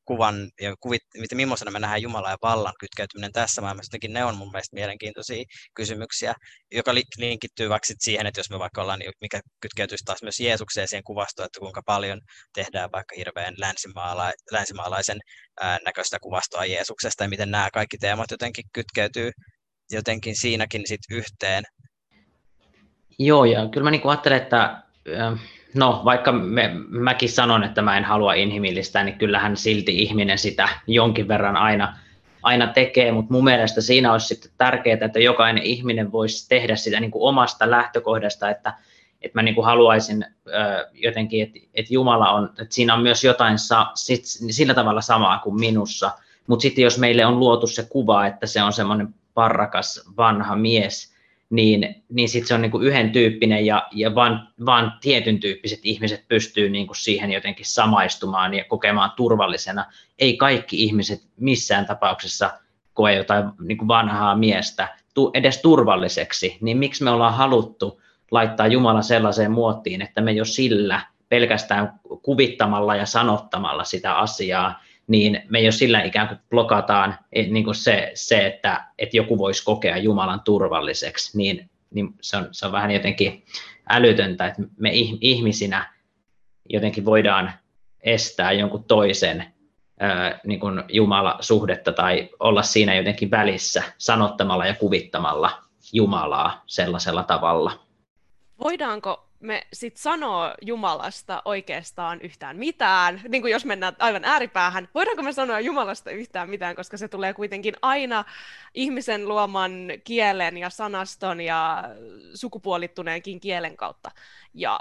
kuvan 0.05 0.51
ja 0.61 0.75
kuvit, 0.81 1.03
miten, 1.17 1.37
millaisena 1.37 1.71
me 1.71 1.79
nähdään 1.79 2.03
Jumala 2.03 2.31
ja 2.31 2.37
vallan 2.43 2.75
kytkeytyminen 2.81 3.33
tässä 3.33 3.61
maailmassa, 3.61 3.89
jotenkin 3.89 4.13
ne 4.13 4.25
on 4.25 4.37
mun 4.37 4.51
mielestä 4.51 4.75
mielenkiintoisia 4.75 5.45
kysymyksiä, 5.75 6.35
joka 6.73 6.95
linkittyy 7.19 7.69
vaikka 7.69 7.95
siihen, 7.99 8.27
että 8.27 8.41
jos 8.41 8.51
me 8.51 8.59
vaikka 8.59 8.83
ollaan, 8.83 8.99
niin 8.99 9.13
mikä 9.21 9.41
kytkeytyisi 9.61 10.05
taas 10.05 10.23
myös 10.23 10.41
Jeesukseen 10.41 10.89
siihen 10.89 11.05
kuvastoon, 11.05 11.47
että 11.47 11.61
kuinka 11.61 11.83
paljon 11.87 12.21
tehdään 12.55 12.93
vaikka 12.93 13.15
hirveän 13.17 13.55
länsimaala, 13.59 14.33
länsimaalaisen 14.51 15.19
ää, 15.61 15.79
näköistä 15.85 16.19
kuvastoa 16.19 16.65
Jeesuksesta 16.65 17.25
ja 17.25 17.29
miten 17.29 17.51
nämä 17.51 17.69
kaikki 17.73 17.99
teemat 17.99 18.31
jotenkin 18.31 18.65
kytkeytyy 18.73 19.31
jotenkin 19.91 20.37
siinäkin 20.37 20.83
sit 20.87 21.01
yhteen. 21.11 21.65
Joo, 23.19 23.45
ja 23.45 23.69
kyllä 23.69 23.85
mä 23.85 23.91
niin 23.91 24.03
ajattelen, 24.05 24.43
että 24.43 24.83
no 25.75 26.03
vaikka 26.05 26.33
me, 26.33 26.71
mäkin 26.89 27.29
sanon, 27.29 27.65
että 27.65 27.83
mä 27.83 27.99
en 27.99 28.05
halua 28.05 28.35
inhimillistää, 28.35 29.05
niin 29.05 29.19
kyllähän 29.19 29.57
silti 29.57 30.03
ihminen 30.03 30.39
sitä 30.39 30.69
jonkin 30.87 31.29
verran 31.29 31.57
aina, 31.57 31.97
aina 32.43 32.67
tekee, 32.67 33.13
mutta 33.13 33.33
mun 33.33 33.45
mielestä 33.45 33.81
siinä 33.81 34.13
olisi 34.13 34.27
sitten 34.27 34.51
tärkeää, 34.59 34.99
että 35.05 35.21
jokainen 35.21 35.63
ihminen 35.63 36.13
voisi 36.13 36.49
tehdä 36.49 36.77
sitä 36.77 37.01
niin 37.01 37.11
kuin 37.11 37.29
omasta 37.29 37.71
lähtökohdasta, 37.71 38.51
että, 38.51 38.75
että 39.23 39.39
mä 39.39 39.43
niin 39.43 39.55
kuin 39.55 39.65
haluaisin 39.65 40.25
jotenkin, 40.93 41.43
että, 41.43 41.59
että 41.75 41.95
Jumala 41.95 42.31
on, 42.31 42.45
että 42.45 42.75
siinä 42.75 42.95
on 42.95 43.03
myös 43.03 43.25
jotain 43.25 43.59
sa, 43.59 43.87
sit, 43.95 44.23
sillä 44.51 44.75
tavalla 44.75 45.01
samaa 45.01 45.39
kuin 45.39 45.61
minussa, 45.61 46.11
mutta 46.47 46.63
sitten 46.63 46.85
jos 46.85 46.99
meille 46.99 47.27
on 47.27 47.39
luotu 47.39 47.67
se 47.67 47.87
kuva, 47.89 48.27
että 48.27 48.47
se 48.47 48.63
on 48.63 48.73
semmoinen 48.73 49.15
parrakas 49.35 50.05
vanha 50.17 50.57
mies, 50.57 51.18
niin, 51.51 52.05
niin 52.09 52.29
sitten 52.29 52.49
se 52.49 52.55
on 52.55 52.63
niin 52.63 52.71
kuin 52.71 52.87
yhden 52.87 53.11
tyyppinen 53.11 53.67
ja, 53.67 53.89
ja 53.93 54.15
vaan, 54.15 54.49
vaan 54.67 54.93
tietyn 55.01 55.41
tyyppiset 55.41 55.81
ihmiset 55.83 56.29
pystyy 56.29 56.71
niin 56.71 56.87
kuin 56.87 56.97
siihen 56.97 57.33
jotenkin 57.33 57.67
samaistumaan 57.67 58.55
ja 58.55 58.65
kokemaan 58.65 59.13
turvallisena. 59.17 59.85
Ei 60.19 60.37
kaikki 60.37 60.83
ihmiset 60.83 61.23
missään 61.41 61.87
tapauksessa 61.87 62.51
koe 62.95 63.15
jotain 63.15 63.45
niin 63.61 63.79
kuin 63.79 63.89
vanhaa 63.89 64.37
miestä 64.37 64.89
edes 65.35 65.63
turvalliseksi, 65.63 66.59
niin 66.61 66.79
miksi 66.79 67.05
me 67.05 67.11
ollaan 67.11 67.35
haluttu 67.35 68.01
laittaa 68.31 68.67
Jumala 68.67 69.03
sellaiseen 69.03 69.51
muottiin, 69.51 70.03
että 70.03 70.21
me 70.21 70.33
jo 70.33 70.45
sillä 70.45 71.01
pelkästään 71.29 72.01
kuvittamalla 72.23 72.97
ja 72.97 73.07
sanottamalla 73.07 73.85
sitä 73.85 74.15
asiaa, 74.15 74.83
niin 75.09 75.43
me 75.49 75.61
jo 75.61 75.73
sillä 75.73 76.03
ikään 76.03 76.29
kuin 76.29 76.39
blokataan 76.51 77.19
niin 77.51 77.65
kuin 77.65 77.75
se, 77.75 78.11
se 78.15 78.47
että, 78.47 78.85
että 78.99 79.17
joku 79.17 79.39
voisi 79.39 79.65
kokea 79.65 79.97
Jumalan 79.97 80.41
turvalliseksi, 80.41 81.39
niin, 81.39 81.71
niin 81.91 82.15
se, 82.21 82.37
on, 82.37 82.49
se 82.53 82.67
on 82.67 82.73
vähän 82.73 82.91
jotenkin 82.91 83.45
älytöntä, 83.89 84.47
että 84.47 84.63
me 84.77 84.91
ihmisinä 85.21 85.93
jotenkin 86.69 87.05
voidaan 87.05 87.53
estää 88.01 88.53
jonkun 88.53 88.85
toisen 88.85 89.45
ää, 90.01 90.41
niin 90.47 90.61
kuin 90.61 90.83
Jumala-suhdetta 90.89 91.93
tai 91.93 92.31
olla 92.41 92.63
siinä 92.63 92.95
jotenkin 92.95 93.31
välissä 93.31 93.83
sanottamalla 93.99 94.67
ja 94.67 94.75
kuvittamalla 94.75 95.63
Jumalaa 95.93 96.63
sellaisella 96.67 97.23
tavalla. 97.23 97.73
Voidaanko 98.65 99.28
me 99.41 99.67
sit 99.73 99.97
sanoo 99.97 100.55
Jumalasta 100.63 101.43
oikeastaan 101.45 102.21
yhtään 102.21 102.57
mitään, 102.57 103.21
niin 103.29 103.43
kuin 103.43 103.53
jos 103.53 103.65
mennään 103.65 103.97
aivan 103.99 104.25
ääripäähän, 104.25 104.89
voidaanko 104.95 105.23
me 105.23 105.33
sanoa 105.33 105.61
Jumalasta 105.61 106.11
yhtään 106.11 106.51
mitään, 106.51 106.77
koska 106.77 106.97
se 106.97 107.09
tulee 107.09 107.35
kuitenkin 107.35 107.75
aina 107.83 108.25
ihmisen 108.75 109.29
luoman 109.29 109.73
kielen 110.05 110.59
ja 110.59 110.71
sanaston 110.71 111.41
ja 111.41 111.85
sukupuolittuneenkin 112.35 113.41
kielen 113.41 113.77
kautta. 113.77 114.11
Ja 114.55 114.81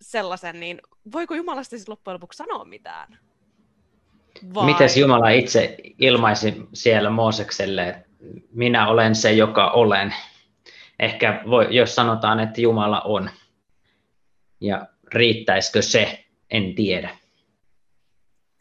sellaisen, 0.00 0.60
niin 0.60 0.80
voiko 1.12 1.34
Jumalasta 1.34 1.70
siis 1.70 1.88
loppujen 1.88 2.14
lopuksi 2.14 2.36
sanoa 2.36 2.64
mitään? 2.64 3.18
Vai? 4.54 4.66
Mites 4.66 4.96
Jumala 4.96 5.28
itse 5.28 5.76
ilmaisi 5.98 6.68
siellä 6.72 7.10
Moosekselle, 7.10 7.88
että 7.88 8.08
minä 8.52 8.88
olen 8.88 9.14
se, 9.14 9.32
joka 9.32 9.70
olen? 9.70 10.14
Ehkä 10.98 11.42
voi, 11.50 11.66
jos 11.70 11.94
sanotaan, 11.94 12.40
että 12.40 12.60
Jumala 12.60 13.00
on 13.00 13.30
ja 14.64 14.86
riittäisikö 15.14 15.82
se, 15.82 16.24
en 16.50 16.74
tiedä. 16.74 17.18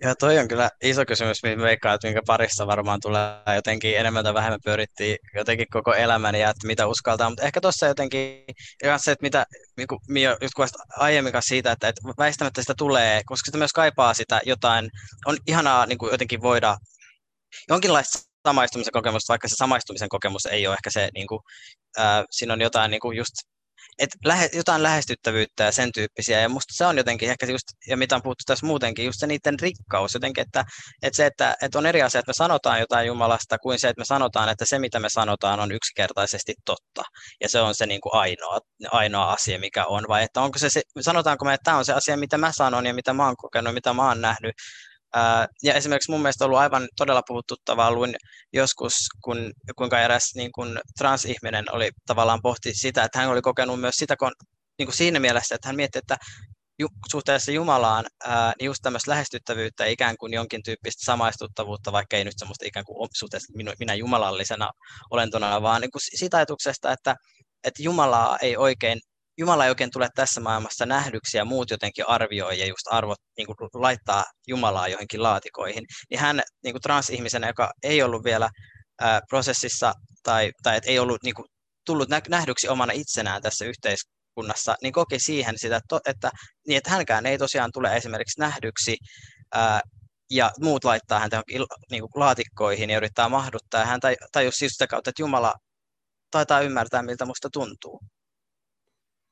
Ja 0.04 0.16
toi 0.16 0.40
on 0.40 0.48
kyllä 0.48 0.70
iso 0.84 1.06
kysymys, 1.06 1.44
mihin 1.44 1.62
veikkaan, 1.62 1.96
että 1.96 2.08
minkä 2.08 2.22
parissa 2.28 2.68
varmaan 2.68 3.00
tulee 3.02 3.56
jotenkin 3.56 3.98
enemmän 3.98 4.24
tai 4.24 4.34
vähemmän 4.34 4.60
pyörittiin 4.64 5.18
jotenkin 5.36 5.68
koko 5.72 5.94
elämän 5.94 6.36
ja 6.36 6.50
että 6.50 6.68
mitä 6.68 6.88
uskaltaa, 6.88 7.30
mutta 7.30 7.46
ehkä 7.46 7.62
tuossa 7.62 7.88
jotenkin 7.88 8.44
se, 8.98 9.12
että 9.12 9.22
mitä 9.22 9.46
niin 9.78 9.88
Mio 10.10 10.38
just 10.42 10.54
kuvasit 10.54 10.76
aiemmin 10.98 11.34
siitä, 11.40 11.72
että, 11.72 11.88
että 11.88 12.02
väistämättä 12.18 12.62
sitä 12.62 12.74
tulee, 12.78 13.22
koska 13.26 13.46
sitä 13.46 13.58
myös 13.58 13.74
kaipaa 13.74 14.14
sitä 14.14 14.42
jotain, 14.46 14.90
on 15.26 15.38
ihanaa 15.48 15.86
niin 15.86 15.98
kuin 15.98 16.12
jotenkin 16.12 16.42
voida 16.42 16.78
jonkinlaista 17.70 18.20
samaistumisen 18.48 18.94
kokemusta, 18.94 19.32
vaikka 19.32 19.48
se 19.48 19.56
samaistumisen 19.56 20.10
kokemus 20.10 20.46
ei 20.46 20.68
ole 20.68 20.74
ehkä 20.74 20.90
se, 20.90 21.10
niin 21.14 21.28
kuin, 21.28 21.40
äh, 22.00 22.24
siinä 22.32 22.54
on 22.54 22.62
jotain 22.62 22.92
niin 22.92 23.02
kuin 23.02 23.18
just 23.18 23.34
et 24.00 24.10
lähe, 24.26 24.50
jotain 24.54 24.84
lähestyttävyyttä 24.84 25.64
ja 25.64 25.72
sen 25.72 25.92
tyyppisiä. 25.94 26.40
Ja 26.40 26.50
musta 26.50 26.74
se 26.74 26.86
on 26.86 26.98
jotenkin 26.98 27.30
ehkä 27.30 27.46
just, 27.46 27.64
ja 27.88 27.98
mitä 27.98 28.16
on 28.16 28.22
puhuttu 28.22 28.44
tässä 28.48 28.66
muutenkin, 28.66 29.06
just 29.06 29.20
se 29.20 29.28
niiden 29.28 29.60
rikkaus 29.60 30.14
jotenkin, 30.14 30.42
että, 30.42 30.64
että 31.02 31.18
se, 31.18 31.26
että, 31.26 31.56
että 31.62 31.78
on 31.78 31.86
eri 31.86 32.02
asia, 32.02 32.20
että 32.20 32.30
me 32.30 32.34
sanotaan 32.34 32.80
jotain 32.80 33.08
Jumalasta, 33.08 33.58
kuin 33.58 33.80
se, 33.80 33.90
että 33.90 34.02
me 34.02 34.06
sanotaan, 34.06 34.50
että 34.50 34.66
se, 34.66 34.80
mitä 34.80 35.00
me 35.00 35.10
sanotaan, 35.10 35.60
on 35.60 35.72
yksinkertaisesti 35.72 36.54
totta. 36.66 37.04
Ja 37.42 37.50
se 37.50 37.62
on 37.62 37.76
se 37.76 37.86
niin 37.86 38.02
kuin 38.02 38.14
ainoa, 38.14 38.60
ainoa 38.92 39.34
asia, 39.34 39.60
mikä 39.60 39.86
on. 39.86 40.06
Vai 40.08 40.24
että 40.24 40.42
onko 40.42 40.60
se, 40.60 40.70
se, 40.70 40.82
sanotaanko 41.02 41.46
me, 41.46 41.54
että 41.54 41.64
tämä 41.64 41.78
on 41.78 41.86
se 41.86 41.94
asia, 41.94 42.18
mitä 42.18 42.38
mä 42.38 42.52
sanon 42.52 42.86
ja 42.86 42.94
mitä 42.94 43.14
mä 43.14 43.26
oon 43.26 43.38
kokenut, 43.38 43.74
mitä 43.74 43.94
mä 43.94 44.08
oon 44.08 44.22
nähnyt, 44.22 44.56
ja 45.64 45.74
esimerkiksi 45.74 46.12
mun 46.12 46.22
mielestä 46.22 46.44
on 46.44 46.46
ollut 46.46 46.60
aivan 46.60 46.88
todella 46.98 47.22
puhuttuttavaa, 47.28 47.92
luin 47.92 48.16
joskus, 48.54 48.94
kun, 49.24 49.52
kuinka 49.76 50.02
eräs 50.02 50.32
niin 50.36 50.52
kun 50.52 50.80
transihminen 50.98 51.66
oli 51.72 51.90
tavallaan 52.08 52.42
pohti 52.42 52.74
sitä, 52.74 53.04
että 53.04 53.20
hän 53.20 53.30
oli 53.30 53.42
kokenut 53.42 53.82
myös 53.82 53.96
sitä 53.96 54.16
kun, 54.18 54.32
niin 54.78 54.88
kuin 54.88 54.96
siinä 54.96 55.20
mielessä, 55.20 55.56
että 55.56 55.68
hän 55.68 55.76
mietti, 55.76 56.00
että 56.00 56.18
ju, 56.80 56.88
suhteessa 57.12 57.52
Jumalaan, 57.52 58.06
ää, 58.26 58.54
niin 58.60 58.66
just 58.66 58.80
tämmöistä 58.84 59.12
lähestyttävyyttä, 59.12 59.86
ikään 59.86 60.16
kuin 60.20 60.34
jonkin 60.34 60.64
tyyppistä 60.64 61.06
samaistuttavuutta, 61.06 61.92
vaikka 61.92 62.18
ei 62.18 62.24
nyt 62.24 62.34
semmoista 62.38 62.66
ikään 62.66 62.86
kuin 62.86 63.10
suhteessa 63.14 63.54
minä, 63.56 63.74
minä 63.80 63.94
jumalallisena 63.94 64.70
olentona, 65.12 65.62
vaan 65.62 65.82
niin 65.82 65.92
kuin 65.92 66.02
sitä 66.18 66.38
ajatuksesta, 66.38 66.92
että, 66.92 67.16
että 67.64 67.84
Jumalaa 67.84 68.38
ei 68.42 68.58
oikein 68.58 69.00
Jumala 69.38 69.66
ei 69.66 69.70
oikein 69.70 69.92
tule 69.92 70.10
tässä 70.16 70.42
maailmassa 70.42 70.86
nähdyksi 70.86 71.38
ja 71.38 71.46
muut 71.46 71.72
jotenkin 71.72 72.08
arvioi 72.08 72.60
ja 72.60 72.66
just 72.66 72.88
arvot 72.92 73.18
niin 73.38 73.46
kuin 73.48 73.58
laittaa 73.74 74.24
Jumalaa 74.48 74.88
johonkin 74.88 75.24
laatikoihin, 75.24 75.86
niin 76.10 76.20
hän 76.20 76.42
niin 76.64 76.74
kuin 76.74 76.82
transihmisenä, 76.82 77.48
joka 77.48 77.72
ei 77.84 78.04
ollut 78.04 78.24
vielä 78.24 78.50
ää, 79.02 79.22
prosessissa 79.30 79.94
tai, 80.24 80.52
tai 80.64 80.78
et 80.78 80.84
ei 80.88 81.00
ollut 81.00 81.24
niin 81.24 81.36
kuin, 81.36 81.46
tullut 81.86 82.10
nähdyksi 82.30 82.68
omana 82.68 82.94
itsenään 82.94 83.42
tässä 83.42 83.66
yhteiskunnassa, 83.66 84.76
niin 84.82 84.94
koki 84.94 85.20
siihen 85.20 85.58
sitä, 85.58 85.82
että, 86.06 86.32
niin, 86.68 86.78
että 86.78 86.90
hänkään 86.90 87.26
ei 87.26 87.38
tosiaan 87.38 87.72
tule 87.74 87.96
esimerkiksi 87.96 88.40
nähdyksi 88.40 88.98
ää, 89.54 89.82
ja 90.32 90.52
muut 90.62 90.84
laittaa 90.84 91.20
häntä 91.20 91.36
johonkin 91.36 91.78
niin 91.92 92.02
kuin 92.02 92.12
laatikkoihin 92.16 92.90
ja 92.90 92.98
yrittää 92.98 93.30
mahduttaa. 93.30 93.80
Ja 93.80 93.86
hän 93.86 94.00
tajusi 94.32 94.58
siis 94.58 94.72
sitä 94.72 94.88
kautta, 94.88 95.10
että 95.10 95.22
Jumala 95.22 95.54
taitaa 96.32 96.62
ymmärtää, 96.62 97.02
miltä 97.04 97.26
musta 97.26 97.50
tuntuu. 97.54 98.00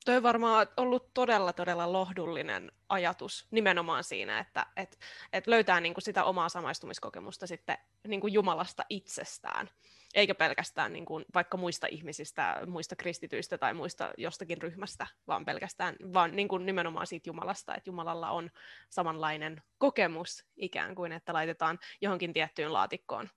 Toi 0.05 0.17
on 0.17 0.23
varmaan 0.23 0.67
ollut 0.77 1.13
todella, 1.13 1.53
todella 1.53 1.91
lohdullinen 1.91 2.71
ajatus 2.89 3.47
nimenomaan 3.51 4.03
siinä, 4.03 4.39
että 4.39 4.65
et, 4.77 4.99
et 5.33 5.47
löytää 5.47 5.81
niinku 5.81 6.01
sitä 6.01 6.23
omaa 6.23 6.49
samaistumiskokemusta 6.49 7.47
sitten 7.47 7.77
niinku 8.07 8.27
Jumalasta 8.27 8.83
itsestään, 8.89 9.69
eikä 10.13 10.35
pelkästään 10.35 10.93
niinku 10.93 11.21
vaikka 11.33 11.57
muista 11.57 11.87
ihmisistä, 11.87 12.61
muista 12.67 12.95
kristityistä 12.95 13.57
tai 13.57 13.73
muista 13.73 14.11
jostakin 14.17 14.61
ryhmästä, 14.61 15.07
vaan 15.27 15.45
pelkästään 15.45 15.95
vaan 16.13 16.35
niinku 16.35 16.57
nimenomaan 16.57 17.07
siitä 17.07 17.29
Jumalasta, 17.29 17.75
että 17.75 17.89
Jumalalla 17.89 18.29
on 18.29 18.51
samanlainen 18.89 19.61
kokemus 19.77 20.45
ikään 20.57 20.95
kuin, 20.95 21.11
että 21.11 21.33
laitetaan 21.33 21.79
johonkin 22.01 22.33
tiettyyn 22.33 22.73
laatikkoon, 22.73 23.29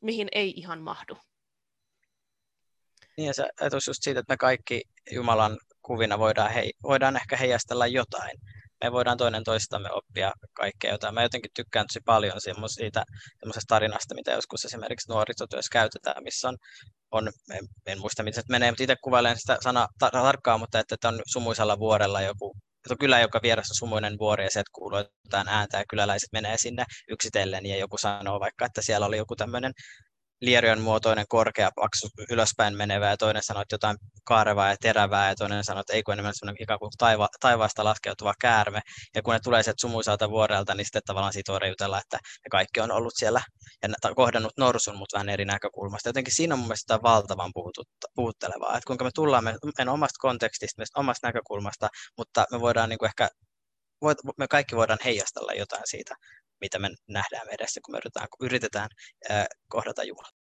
mihin 0.00 0.28
ei 0.32 0.52
ihan 0.56 0.80
mahdu. 0.80 1.18
Niin 3.16 3.26
ja 3.26 3.34
se 3.34 3.48
ajatus 3.60 3.86
just 3.86 4.02
siitä, 4.02 4.20
että 4.20 4.32
me 4.32 4.36
kaikki 4.36 4.82
Jumalan 5.10 5.58
kuvina 5.82 6.18
voidaan, 6.18 6.52
hei, 6.52 6.72
voidaan 6.82 7.16
ehkä 7.16 7.36
heijastella 7.36 7.86
jotain. 7.86 8.38
Me 8.84 8.92
voidaan 8.92 9.18
toinen 9.18 9.44
toistamme 9.44 9.88
oppia 9.92 10.32
kaikkea 10.52 10.92
jotain. 10.92 11.14
Mä 11.14 11.22
jotenkin 11.22 11.50
tykkään 11.54 11.86
tosi 11.86 12.00
paljon 12.04 12.40
siitä 12.40 13.04
semmoisesta 13.40 13.74
tarinasta, 13.74 14.14
mitä 14.14 14.30
joskus 14.32 14.64
esimerkiksi 14.64 15.08
nuorisotyössä 15.08 15.72
käytetään, 15.72 16.24
missä 16.24 16.48
on, 16.48 16.56
on 17.10 17.30
en, 17.52 17.66
en 17.86 18.00
muista 18.00 18.22
miten 18.22 18.42
se 18.42 18.46
menee, 18.48 18.70
mutta 18.70 18.82
itse 18.82 18.96
kuvailen 19.04 19.38
sitä 19.38 19.58
sanaa 19.60 19.88
tar- 20.04 20.10
tarkkaan, 20.10 20.60
mutta 20.60 20.78
että, 20.78 20.94
että 20.94 21.08
on 21.08 21.20
sumuisella 21.26 21.78
vuorella 21.78 22.20
joku 22.20 22.56
että 22.84 22.94
on 22.94 22.98
kylä, 22.98 23.20
joka 23.20 23.40
vieressä 23.42 23.72
on 23.72 23.76
sumuinen 23.76 24.18
vuori 24.18 24.44
ja 24.44 24.50
sieltä 24.50 24.70
kuuluu 24.72 24.98
jotain 24.98 25.48
ääntä 25.48 25.78
ja 25.78 25.84
kyläläiset 25.90 26.28
menee 26.32 26.56
sinne 26.56 26.84
yksitellen 27.10 27.66
ja 27.66 27.76
joku 27.76 27.98
sanoo 27.98 28.40
vaikka, 28.40 28.66
että 28.66 28.82
siellä 28.82 29.06
oli 29.06 29.16
joku 29.16 29.36
tämmöinen 29.36 29.72
lierion 30.40 30.80
muotoinen, 30.80 31.24
korkea, 31.28 31.70
paksu, 31.76 32.08
ylöspäin 32.30 32.76
menevä 32.76 33.10
ja 33.10 33.16
toinen 33.16 33.42
sanoi, 33.42 33.62
että 33.62 33.74
jotain 33.74 33.96
kaarevaa 34.24 34.68
ja 34.68 34.76
terävää 34.80 35.28
ja 35.28 35.34
toinen 35.34 35.64
sanoi, 35.64 35.80
että 35.80 35.92
ei 35.92 36.02
kun 36.02 36.12
enemmän 36.12 36.34
semmoinen 36.34 36.62
ikään 36.62 36.78
kuin 36.78 36.90
taiva, 36.98 37.28
taivaasta 37.40 37.84
laskeutuva 37.84 38.34
käärme. 38.40 38.80
Ja 39.14 39.22
kun 39.22 39.34
ne 39.34 39.40
tulee 39.40 39.62
sieltä 39.62 39.80
sumuisalta 39.80 40.30
vuorelta, 40.30 40.74
niin 40.74 40.84
sitten 40.84 41.02
tavallaan 41.06 41.32
siitä 41.32 41.52
voi 41.52 41.60
että 41.98 42.16
ne 42.16 42.48
kaikki 42.50 42.80
on 42.80 42.92
ollut 42.92 43.12
siellä 43.16 43.40
ja 43.82 44.14
kohdannut 44.16 44.52
norsun, 44.58 44.96
mutta 44.96 45.16
vähän 45.16 45.28
eri 45.28 45.44
näkökulmasta. 45.44 46.08
Jotenkin 46.08 46.34
siinä 46.34 46.54
on 46.54 46.58
mun 46.58 46.68
mielestä 46.68 47.02
valtavan 47.02 47.52
puhuttelevaa, 48.14 48.76
että 48.76 48.86
kuinka 48.86 49.04
me 49.04 49.10
tullaan 49.14 49.44
meidän 49.44 49.88
omasta 49.88 50.18
kontekstista, 50.20 50.80
meistä 50.80 51.00
omasta 51.00 51.26
näkökulmasta, 51.26 51.88
mutta 52.18 52.46
me 52.52 52.60
voidaan 52.60 52.88
niin 52.88 52.98
kuin 52.98 53.08
ehkä 53.08 53.28
me 54.38 54.48
kaikki 54.48 54.76
voidaan 54.76 54.98
heijastella 55.04 55.52
jotain 55.52 55.82
siitä 55.84 56.14
mitä 56.60 56.78
me 56.78 56.88
nähdään 57.08 57.48
edessä, 57.50 57.80
kun 57.84 57.94
me 57.94 57.98
yritetään, 57.98 58.28
yritetään 58.40 58.88
kohdata 59.68 60.04
Jumalaa. 60.04 60.40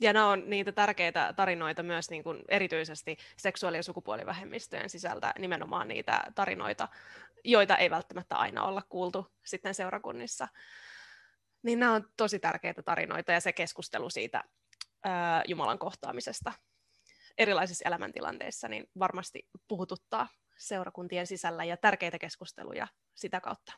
Ja 0.00 0.12
nämä 0.12 0.28
on 0.28 0.50
niitä 0.50 0.72
tärkeitä 0.72 1.32
tarinoita 1.36 1.82
myös 1.82 2.10
niin 2.10 2.22
kuin 2.22 2.42
erityisesti 2.48 3.16
seksuaali- 3.36 3.76
ja 3.76 3.82
sukupuolivähemmistöjen 3.82 4.90
sisältä, 4.90 5.34
nimenomaan 5.38 5.88
niitä 5.88 6.24
tarinoita, 6.34 6.88
joita 7.44 7.76
ei 7.76 7.90
välttämättä 7.90 8.36
aina 8.36 8.64
olla 8.64 8.82
kuultu 8.88 9.26
sitten 9.44 9.74
seurakunnissa. 9.74 10.48
Niin 11.62 11.78
nämä 11.78 11.94
on 11.94 12.08
tosi 12.16 12.38
tärkeitä 12.38 12.82
tarinoita 12.82 13.32
ja 13.32 13.40
se 13.40 13.52
keskustelu 13.52 14.10
siitä 14.10 14.44
ää, 15.04 15.42
Jumalan 15.48 15.78
kohtaamisesta 15.78 16.52
erilaisissa 17.38 17.88
elämäntilanteissa 17.88 18.68
niin 18.68 18.86
varmasti 18.98 19.48
puhututtaa 19.68 20.28
seurakuntien 20.58 21.26
sisällä 21.26 21.64
ja 21.64 21.76
tärkeitä 21.76 22.18
keskusteluja 22.18 22.88
sitä 23.14 23.40
kautta 23.40 23.72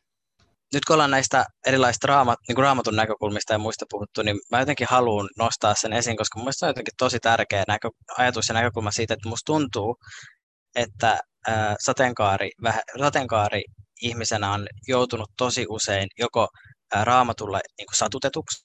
nyt 0.75 0.85
kun 0.85 0.95
ollaan 0.95 1.11
näistä 1.11 1.45
erilaisista 1.67 2.07
raamat, 2.07 2.39
niin 2.49 2.55
kuin 2.55 2.63
raamatun 2.63 2.97
näkökulmista 2.97 3.53
ja 3.53 3.59
muista 3.59 3.85
puhuttu, 3.91 4.23
niin 4.23 4.41
mä 4.51 4.61
jotenkin 4.61 4.87
haluan 4.91 5.29
nostaa 5.39 5.75
sen 5.75 5.93
esiin, 5.93 6.17
koska 6.17 6.41
mun 6.41 6.53
se 6.53 6.67
on 6.67 6.71
jotenkin 6.71 6.95
tosi 6.99 7.19
tärkeä 7.21 7.65
näkö, 7.69 7.91
ajatus 8.19 8.49
ja 8.49 8.55
näkökulma 8.55 8.91
siitä, 8.91 9.15
että 9.15 9.29
musta 9.29 9.53
tuntuu, 9.53 9.97
että 10.75 11.19
ää, 11.47 11.77
sateenkaari, 11.79 12.51
väh, 12.63 12.81
sateenkaari 12.99 13.63
ihmisenä 14.03 14.53
on 14.53 14.67
joutunut 14.89 15.31
tosi 15.37 15.67
usein 15.69 16.09
joko 16.19 16.49
ää, 16.95 17.05
raamatulla 17.05 17.61
niin 17.79 17.87
kuin 17.87 17.97
satutetuksi 17.97 18.65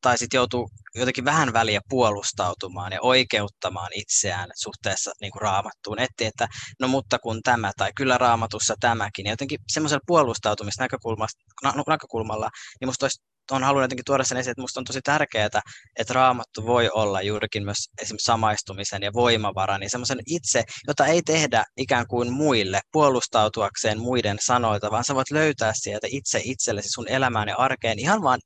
tai 0.00 0.18
sitten 0.18 0.38
joutuu 0.38 0.68
jotenkin 0.94 1.24
vähän 1.24 1.52
väliä 1.52 1.80
puolustautumaan 1.88 2.92
ja 2.92 2.98
oikeuttamaan 3.02 3.90
itseään 3.94 4.50
suhteessa 4.56 5.12
niin 5.20 5.32
kuin 5.32 5.42
raamattuun. 5.42 5.98
Etti, 5.98 6.24
että 6.24 6.48
no 6.80 6.88
mutta 6.88 7.18
kun 7.18 7.42
tämä 7.42 7.72
tai 7.76 7.92
kyllä 7.96 8.18
raamatussa 8.18 8.74
tämäkin. 8.80 9.26
Ja 9.26 9.32
jotenkin 9.32 9.58
semmoisella 9.72 10.02
puolustautumisnäkökulmalla, 10.06 12.50
niin 12.80 12.88
musta 12.88 13.04
olisi 13.04 13.20
on 13.50 13.64
halunnut 13.64 13.84
jotenkin 13.84 14.04
tuoda 14.04 14.24
sen 14.24 14.38
esiin, 14.38 14.50
että 14.50 14.60
minusta 14.60 14.80
on 14.80 14.84
tosi 14.84 15.00
tärkeää, 15.02 15.48
että 15.96 16.14
raamattu 16.14 16.66
voi 16.66 16.90
olla 16.94 17.22
juurikin 17.22 17.64
myös 17.64 17.76
esimerkiksi 18.02 18.24
samaistumisen 18.24 19.02
ja 19.02 19.12
voimavara, 19.12 19.78
niin 19.78 19.90
semmoisen 19.90 20.18
itse, 20.26 20.62
jota 20.88 21.06
ei 21.06 21.22
tehdä 21.22 21.64
ikään 21.76 22.06
kuin 22.06 22.32
muille 22.32 22.80
puolustautuakseen 22.92 24.00
muiden 24.00 24.36
sanoilta, 24.40 24.90
vaan 24.90 25.04
sä 25.04 25.14
voit 25.14 25.30
löytää 25.30 25.72
sieltä 25.74 26.06
itse 26.10 26.40
itsellesi 26.44 26.88
sun 26.88 27.08
elämään 27.08 27.48
ja 27.48 27.56
arkeen 27.56 27.98
ihan 27.98 28.22
vaan 28.22 28.40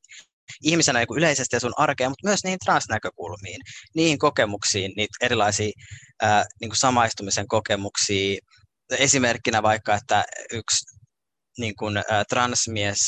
ihmisenä 0.62 0.98
niin 0.98 1.16
yleisesti 1.16 1.57
ja 1.57 1.61
sun 1.61 1.72
arkeen, 1.76 2.11
mutta 2.11 2.28
myös 2.28 2.44
niihin 2.44 2.59
transnäkökulmiin, 2.64 3.61
niihin 3.94 4.18
kokemuksiin, 4.18 4.92
niitä 4.96 5.16
erilaisia 5.20 5.72
ää, 6.22 6.44
niin 6.61 6.70
kuin 6.70 6.78
samaistumisen 6.78 7.48
kokemuksia. 7.48 8.38
Esimerkkinä 8.90 9.62
vaikka, 9.62 9.94
että 9.94 10.24
yksi 10.52 10.85
niin 11.59 11.74
kuin, 11.78 11.96
ää, 11.96 12.24
transmies 12.28 12.98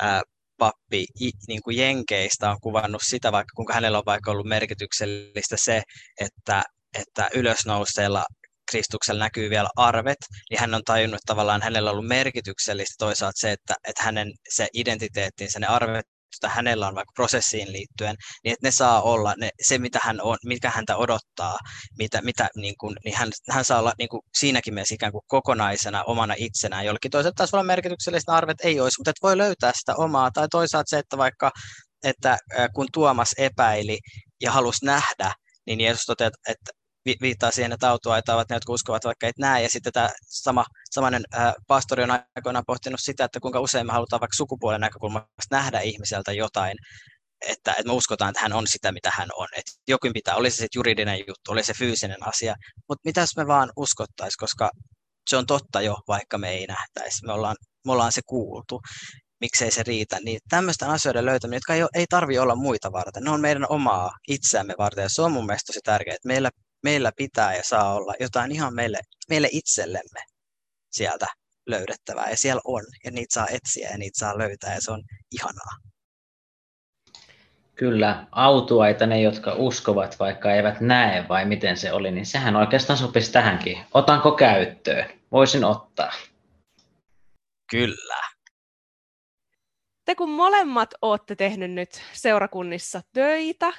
ää, 0.00 0.22
pappi 0.58 1.06
niin 1.48 1.62
kuin 1.64 1.76
Jenkeistä 1.76 2.50
on 2.50 2.60
kuvannut 2.60 3.02
sitä, 3.04 3.32
vaikka 3.32 3.52
kuinka 3.56 3.74
hänellä 3.74 3.98
on 3.98 4.04
vaikka 4.06 4.30
ollut 4.30 4.46
merkityksellistä 4.46 5.56
se, 5.58 5.82
että, 6.20 6.62
että 6.94 7.30
ylösnouseella 7.34 8.24
Kristuksella 8.70 9.24
näkyy 9.24 9.50
vielä 9.50 9.68
arvet, 9.76 10.18
niin 10.50 10.60
hän 10.60 10.74
on 10.74 10.82
tajunnut 10.84 11.14
että 11.14 11.32
tavallaan 11.32 11.62
hänellä 11.62 11.90
on 11.90 11.96
ollut 11.96 12.08
merkityksellistä 12.08 12.94
toisaalta 12.98 13.40
se, 13.40 13.52
että, 13.52 13.74
että 13.88 14.02
hänen 14.02 14.32
se 14.48 14.68
identiteettinsä, 14.74 15.58
ne 15.58 15.66
arvet 15.66 16.06
jota 16.34 16.54
hänellä 16.54 16.88
on 16.88 16.94
vaikka 16.94 17.12
prosessiin 17.14 17.72
liittyen, 17.72 18.16
niin 18.44 18.52
että 18.52 18.66
ne 18.66 18.70
saa 18.70 19.02
olla 19.02 19.34
ne, 19.38 19.50
se, 19.62 19.78
mitä 19.78 19.98
hän 20.02 20.20
on, 20.20 20.36
mikä 20.44 20.70
häntä 20.70 20.96
odottaa, 20.96 21.58
mitä, 21.98 22.22
mitä, 22.22 22.48
niin 22.56 22.74
kuin, 22.80 22.96
niin 23.04 23.16
hän, 23.16 23.30
hän 23.50 23.64
saa 23.64 23.78
olla 23.78 23.92
niin 23.98 24.08
kuin, 24.08 24.20
siinäkin 24.38 24.74
mielessä 24.74 24.94
ikään 24.94 25.12
kuin 25.12 25.22
kokonaisena, 25.26 26.04
omana 26.04 26.34
itsenään. 26.38 26.86
Jollekin 26.86 27.10
toisaalta 27.10 27.36
taas 27.36 27.54
olla 27.54 27.64
merkitykselliset 27.64 28.28
arvet, 28.28 28.56
ei 28.64 28.80
olisi, 28.80 29.00
mutta 29.00 29.10
että 29.10 29.26
voi 29.26 29.38
löytää 29.38 29.72
sitä 29.74 29.94
omaa. 29.96 30.30
Tai 30.30 30.48
toisaalta 30.50 30.90
se, 30.90 30.98
että 30.98 31.18
vaikka 31.18 31.50
että 32.04 32.38
kun 32.74 32.86
Tuomas 32.92 33.32
epäili 33.38 33.98
ja 34.40 34.52
halusi 34.52 34.84
nähdä, 34.84 35.32
niin 35.66 35.80
Jeesus 35.80 36.04
toteaa, 36.06 36.30
että 36.48 36.70
viittaa 37.20 37.50
siihen, 37.50 37.72
että 37.72 37.90
autuaita 37.90 38.34
ovat 38.34 38.48
ne, 38.48 38.56
jotka 38.56 38.72
uskovat 38.72 39.04
vaikka 39.04 39.26
et 39.26 39.38
näe. 39.38 39.62
Ja 39.62 39.68
sitten 39.70 39.92
tämä 39.92 40.08
sama, 40.22 40.64
samainen 40.90 41.22
äh, 41.34 41.54
pastori 41.66 42.02
on 42.02 42.10
aikoinaan 42.36 42.64
pohtinut 42.66 43.00
sitä, 43.02 43.24
että 43.24 43.40
kuinka 43.40 43.60
usein 43.60 43.86
me 43.86 43.92
halutaan 43.92 44.20
vaikka 44.20 44.36
sukupuolen 44.36 44.80
näkökulmasta 44.80 45.28
nähdä 45.50 45.80
ihmiseltä 45.80 46.32
jotain, 46.32 46.76
että, 47.46 47.72
että 47.72 47.86
me 47.86 47.92
uskotaan, 47.92 48.30
että 48.30 48.42
hän 48.42 48.52
on 48.52 48.66
sitä, 48.66 48.92
mitä 48.92 49.10
hän 49.14 49.28
on. 49.36 49.48
Että 49.56 49.72
jokin 49.88 50.12
pitää, 50.12 50.36
oli 50.36 50.50
se 50.50 50.56
sitten 50.56 50.78
juridinen 50.78 51.18
juttu, 51.18 51.52
oli 51.52 51.64
se 51.64 51.74
fyysinen 51.74 52.28
asia, 52.28 52.54
mutta 52.88 53.02
mitäs 53.04 53.36
me 53.36 53.46
vaan 53.46 53.70
uskottaisiin, 53.76 54.38
koska 54.40 54.70
se 55.30 55.36
on 55.36 55.46
totta 55.46 55.80
jo, 55.80 55.96
vaikka 56.08 56.38
me 56.38 56.50
ei 56.50 56.66
nähtäisi. 56.66 57.26
Me 57.26 57.32
ollaan, 57.32 57.56
me 57.86 57.92
ollaan 57.92 58.12
se 58.12 58.20
kuultu 58.26 58.80
miksei 59.40 59.70
se 59.70 59.82
riitä, 59.82 60.18
niin 60.24 60.40
tämmöisten 60.48 60.88
asioiden 60.88 61.26
löytäminen, 61.26 61.56
jotka 61.56 61.74
ei, 61.74 61.82
ei 61.94 62.06
tarvitse 62.10 62.40
olla 62.40 62.54
muita 62.54 62.92
varten, 62.92 63.22
ne 63.22 63.30
on 63.30 63.40
meidän 63.40 63.66
omaa 63.68 64.10
itseämme 64.28 64.74
varten, 64.78 65.02
ja 65.02 65.08
se 65.08 65.22
on 65.22 65.32
mun 65.32 65.46
mielestä 65.46 65.66
tosi 65.66 65.80
tärkeää, 65.84 66.14
että 66.14 66.28
meillä 66.28 66.50
meillä 66.82 67.12
pitää 67.16 67.56
ja 67.56 67.62
saa 67.64 67.94
olla 67.94 68.14
jotain 68.20 68.52
ihan 68.52 68.74
meille, 68.74 68.98
meille 69.28 69.48
itsellemme 69.52 70.20
sieltä 70.90 71.26
löydettävää. 71.66 72.30
Ja 72.30 72.36
siellä 72.36 72.60
on, 72.64 72.82
ja 73.04 73.10
niitä 73.10 73.34
saa 73.34 73.46
etsiä 73.52 73.88
ja 73.90 73.98
niitä 73.98 74.18
saa 74.18 74.38
löytää, 74.38 74.74
ja 74.74 74.80
se 74.80 74.92
on 74.92 75.02
ihanaa. 75.32 75.76
Kyllä, 77.74 78.26
autuaita 78.32 79.06
ne, 79.06 79.20
jotka 79.20 79.54
uskovat, 79.54 80.18
vaikka 80.18 80.54
eivät 80.54 80.80
näe, 80.80 81.28
vai 81.28 81.44
miten 81.44 81.76
se 81.76 81.92
oli, 81.92 82.10
niin 82.10 82.26
sehän 82.26 82.56
oikeastaan 82.56 82.98
sopisi 82.98 83.32
tähänkin. 83.32 83.78
Otanko 83.94 84.32
käyttöön? 84.32 85.10
Voisin 85.32 85.64
ottaa. 85.64 86.12
Kyllä. 87.70 88.20
Te 90.04 90.14
kun 90.14 90.30
molemmat 90.30 90.94
olette 91.02 91.36
tehnyt 91.36 91.70
nyt 91.70 92.02
seurakunnissa 92.12 93.00
töitä, 93.12 93.72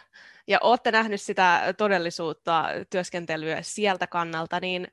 ja 0.47 0.57
olette 0.61 0.91
nähnyt 0.91 1.21
sitä 1.21 1.73
todellisuutta, 1.77 2.65
työskentelyä 2.89 3.57
sieltä 3.61 4.07
kannalta, 4.07 4.59
niin, 4.59 4.87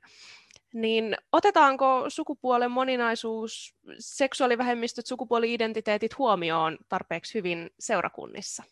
niin 0.73 1.15
otetaanko 1.31 2.05
sukupuolen 2.07 2.71
moninaisuus, 2.71 3.75
seksuaalivähemmistöt, 3.99 5.05
sukupuoli-identiteetit 5.05 6.17
huomioon 6.17 6.77
tarpeeksi 6.89 7.33
hyvin 7.33 7.69
seurakunnissa? 7.79 8.63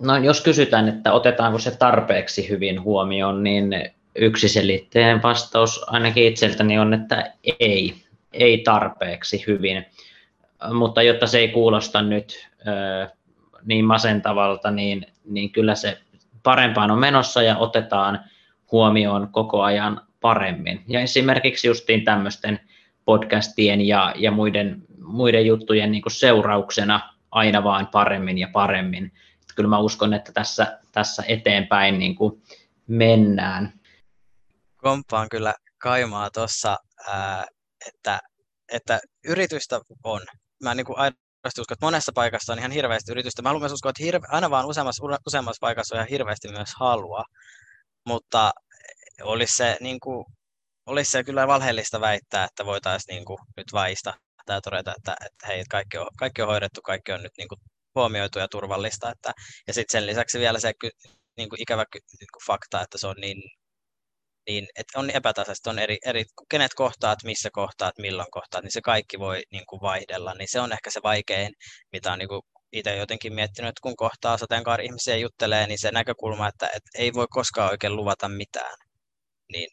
No, 0.00 0.16
jos 0.16 0.40
kysytään, 0.40 0.88
että 0.88 1.12
otetaanko 1.12 1.58
se 1.58 1.76
tarpeeksi 1.76 2.48
hyvin 2.48 2.82
huomioon, 2.82 3.42
niin 3.42 3.90
yksiselitteinen 4.16 5.22
vastaus 5.22 5.84
ainakin 5.86 6.24
itseltäni 6.24 6.78
on, 6.78 6.94
että 6.94 7.32
ei, 7.60 7.94
ei 8.32 8.58
tarpeeksi 8.58 9.44
hyvin. 9.46 9.86
Mutta 10.72 11.02
jotta 11.02 11.26
se 11.26 11.38
ei 11.38 11.48
kuulosta 11.48 12.02
nyt 12.02 12.48
niin 13.64 13.84
masentavalta, 13.84 14.70
niin, 14.70 15.06
niin 15.24 15.52
kyllä 15.52 15.74
se 15.74 16.00
parempaan 16.42 16.90
on 16.90 16.98
menossa 16.98 17.42
ja 17.42 17.56
otetaan 17.56 18.24
huomioon 18.72 19.28
koko 19.32 19.62
ajan 19.62 20.00
paremmin. 20.20 20.84
Ja 20.88 21.00
esimerkiksi 21.00 21.66
justiin 21.66 22.04
tämmöisten 22.04 22.60
podcastien 23.04 23.80
ja, 23.80 24.14
ja 24.16 24.30
muiden, 24.30 24.82
muiden 25.04 25.46
juttujen 25.46 25.92
niin 25.92 26.02
seurauksena 26.08 27.14
aina 27.30 27.64
vaan 27.64 27.86
paremmin 27.86 28.38
ja 28.38 28.48
paremmin. 28.52 29.04
Että 29.40 29.54
kyllä 29.56 29.68
mä 29.68 29.78
uskon, 29.78 30.14
että 30.14 30.32
tässä, 30.32 30.78
tässä 30.92 31.22
eteenpäin 31.28 31.98
niin 31.98 32.14
kuin 32.14 32.42
mennään. 32.86 33.72
Komppaan 34.76 35.28
kyllä 35.30 35.54
Kaimaa 35.78 36.30
tuossa, 36.30 36.78
että, 37.88 38.18
että 38.72 39.00
yritystä 39.24 39.80
on. 40.04 40.20
Mä 40.62 40.74
niin 40.74 40.86
kuin 40.86 40.98
aidosti 40.98 41.29
uskon, 41.46 41.74
että 41.74 41.86
monessa 41.86 42.12
paikassa 42.14 42.52
on 42.52 42.58
ihan 42.58 42.70
hirveästi 42.70 43.12
yritystä. 43.12 43.42
Mä 43.42 43.48
haluan 43.48 43.62
myös 43.62 43.72
uskoa, 43.72 43.90
että 43.90 44.04
hirve, 44.04 44.26
aina 44.30 44.50
vaan 44.50 44.66
useammassa, 44.66 45.04
useammassa 45.26 45.60
paikassa 45.60 45.94
on 45.94 45.98
ihan 45.98 46.08
hirveästi 46.08 46.48
myös 46.48 46.70
halua. 46.80 47.24
Mutta 48.06 48.52
olisi 49.22 49.56
se, 49.56 49.76
niin 49.80 50.00
kuin, 50.00 50.24
olisi 50.86 51.10
se 51.10 51.24
kyllä 51.24 51.46
valheellista 51.46 52.00
väittää, 52.00 52.44
että 52.44 52.66
voitaisiin 52.66 53.14
niin 53.14 53.24
kuin, 53.24 53.38
nyt 53.56 53.72
vaista 53.72 54.14
tai 54.46 54.60
todeta, 54.60 54.94
että, 54.96 55.16
että 55.26 55.46
hei, 55.46 55.64
kaikki 55.70 55.98
on, 55.98 56.06
kaikki 56.18 56.42
on 56.42 56.48
hoidettu, 56.48 56.82
kaikki 56.82 57.12
on 57.12 57.22
nyt 57.22 57.32
niin 57.38 57.48
kuin, 57.48 57.58
huomioitu 57.94 58.38
ja 58.38 58.48
turvallista. 58.48 59.10
Että, 59.10 59.32
ja 59.66 59.74
sitten 59.74 60.00
sen 60.00 60.06
lisäksi 60.06 60.38
vielä 60.38 60.60
se 60.60 60.72
niin 61.36 61.48
kuin, 61.48 61.62
ikävä 61.62 61.84
niin 61.94 62.28
kuin, 62.32 62.46
fakta, 62.46 62.82
että 62.82 62.98
se 62.98 63.06
on 63.06 63.16
niin 63.20 63.42
niin 64.50 64.66
että 64.78 64.98
on 65.00 65.10
epätasaista, 65.10 65.70
on 65.70 65.78
eri, 65.78 65.98
eri, 66.06 66.24
kenet 66.50 66.74
kohtaat, 66.74 67.18
missä 67.24 67.48
kohtaat, 67.52 67.98
milloin 67.98 68.30
kohtaat, 68.30 68.64
niin 68.64 68.72
se 68.72 68.80
kaikki 68.80 69.18
voi 69.18 69.42
niin 69.52 69.66
kuin 69.68 69.80
vaihdella, 69.82 70.34
niin 70.34 70.48
se 70.50 70.60
on 70.60 70.72
ehkä 70.72 70.90
se 70.90 71.00
vaikein, 71.02 71.52
mitä 71.92 72.12
on 72.12 72.18
niin 72.18 72.28
kuin 72.28 72.42
itse 72.72 72.96
jotenkin 72.96 73.34
miettinyt, 73.34 73.68
että 73.68 73.82
kun 73.82 73.96
kohtaa 73.96 74.38
sateenkaari-ihmisiä 74.38 75.16
juttelee, 75.16 75.66
niin 75.66 75.78
se 75.78 75.90
näkökulma, 75.90 76.48
että, 76.48 76.66
että 76.66 76.90
ei 76.98 77.12
voi 77.14 77.26
koskaan 77.30 77.70
oikein 77.70 77.96
luvata 77.96 78.28
mitään, 78.28 78.76
niin 79.52 79.68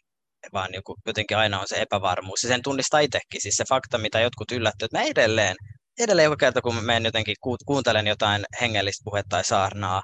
vaan 0.54 0.72
niin 0.72 0.84
kuin 0.84 0.98
jotenkin 1.06 1.38
aina 1.38 1.60
on 1.60 1.68
se 1.68 1.82
epävarmuus. 1.82 2.44
Ja 2.44 2.50
sen 2.50 2.62
tunnistaa 2.64 3.00
itsekin, 3.00 3.42
siis 3.42 3.56
se 3.56 3.64
fakta, 3.70 3.98
mitä 3.98 4.20
jotkut 4.20 4.52
yllättyvät, 4.52 4.88
että 4.88 4.98
mä 4.98 5.04
edelleen, 5.04 5.56
edelleen 6.00 6.26
joka 6.26 6.36
kerta, 6.36 6.62
kun 6.62 6.86
menen 6.86 7.06
jotenkin 7.06 7.36
kuuntelen 7.66 8.08
jotain 8.08 8.46
hengellistä 8.62 9.02
puhetta 9.04 9.30
tai 9.30 9.44
saarnaa, 9.44 10.02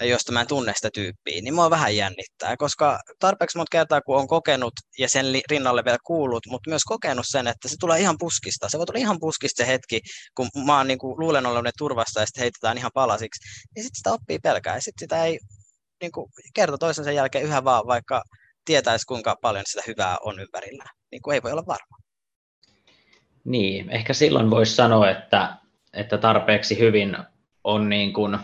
josta 0.00 0.32
mä 0.32 0.40
en 0.40 0.46
tunne 0.46 0.72
sitä 0.76 0.90
tyyppiä, 0.94 1.40
niin 1.42 1.54
mua 1.54 1.70
vähän 1.70 1.96
jännittää, 1.96 2.56
koska 2.56 3.00
tarpeeksi 3.18 3.58
monta 3.58 3.70
kertaa, 3.72 4.00
kun 4.00 4.16
on 4.16 4.28
kokenut 4.28 4.72
ja 4.98 5.08
sen 5.08 5.26
rinnalle 5.50 5.84
vielä 5.84 5.98
kuullut, 6.04 6.46
mutta 6.50 6.70
myös 6.70 6.84
kokenut 6.84 7.26
sen, 7.28 7.46
että 7.46 7.68
se 7.68 7.76
tulee 7.80 8.00
ihan 8.00 8.16
puskista. 8.18 8.68
Se 8.68 8.78
voi 8.78 8.86
tulla 8.86 9.00
ihan 9.00 9.20
puskista 9.20 9.62
se 9.62 9.66
hetki, 9.66 10.00
kun 10.36 10.48
mä 10.66 10.76
oon 10.76 10.88
niin 10.88 10.98
kuin, 10.98 11.20
luulen 11.20 11.46
olevani 11.46 11.70
turvasta 11.78 12.20
ja 12.20 12.26
sitten 12.26 12.40
heitetään 12.40 12.78
ihan 12.78 12.90
palasiksi, 12.94 13.48
niin 13.76 13.84
sitten 13.84 13.98
sitä 13.98 14.12
oppii 14.12 14.38
pelkää 14.38 14.74
ja 14.74 14.80
sitten 14.80 15.06
sitä 15.06 15.24
ei 15.24 15.38
niin 16.02 16.12
kuin, 16.12 16.26
kerta 16.54 16.78
toisensa 16.78 17.12
jälkeen 17.12 17.44
yhä 17.44 17.64
vaan, 17.64 17.86
vaikka 17.86 18.22
tietäisi 18.64 19.06
kuinka 19.06 19.36
paljon 19.42 19.64
sitä 19.66 19.82
hyvää 19.86 20.16
on 20.22 20.40
ympärillä, 20.40 20.84
niin 21.12 21.22
kuin 21.22 21.34
ei 21.34 21.42
voi 21.42 21.52
olla 21.52 21.66
varma. 21.66 21.96
Niin, 23.44 23.90
ehkä 23.90 24.14
silloin 24.14 24.50
voisi 24.50 24.74
sanoa, 24.74 25.10
että, 25.10 25.56
että 25.92 26.18
tarpeeksi 26.18 26.78
hyvin 26.78 27.16
on 27.64 27.88
niin 27.88 28.12
kuin 28.12 28.38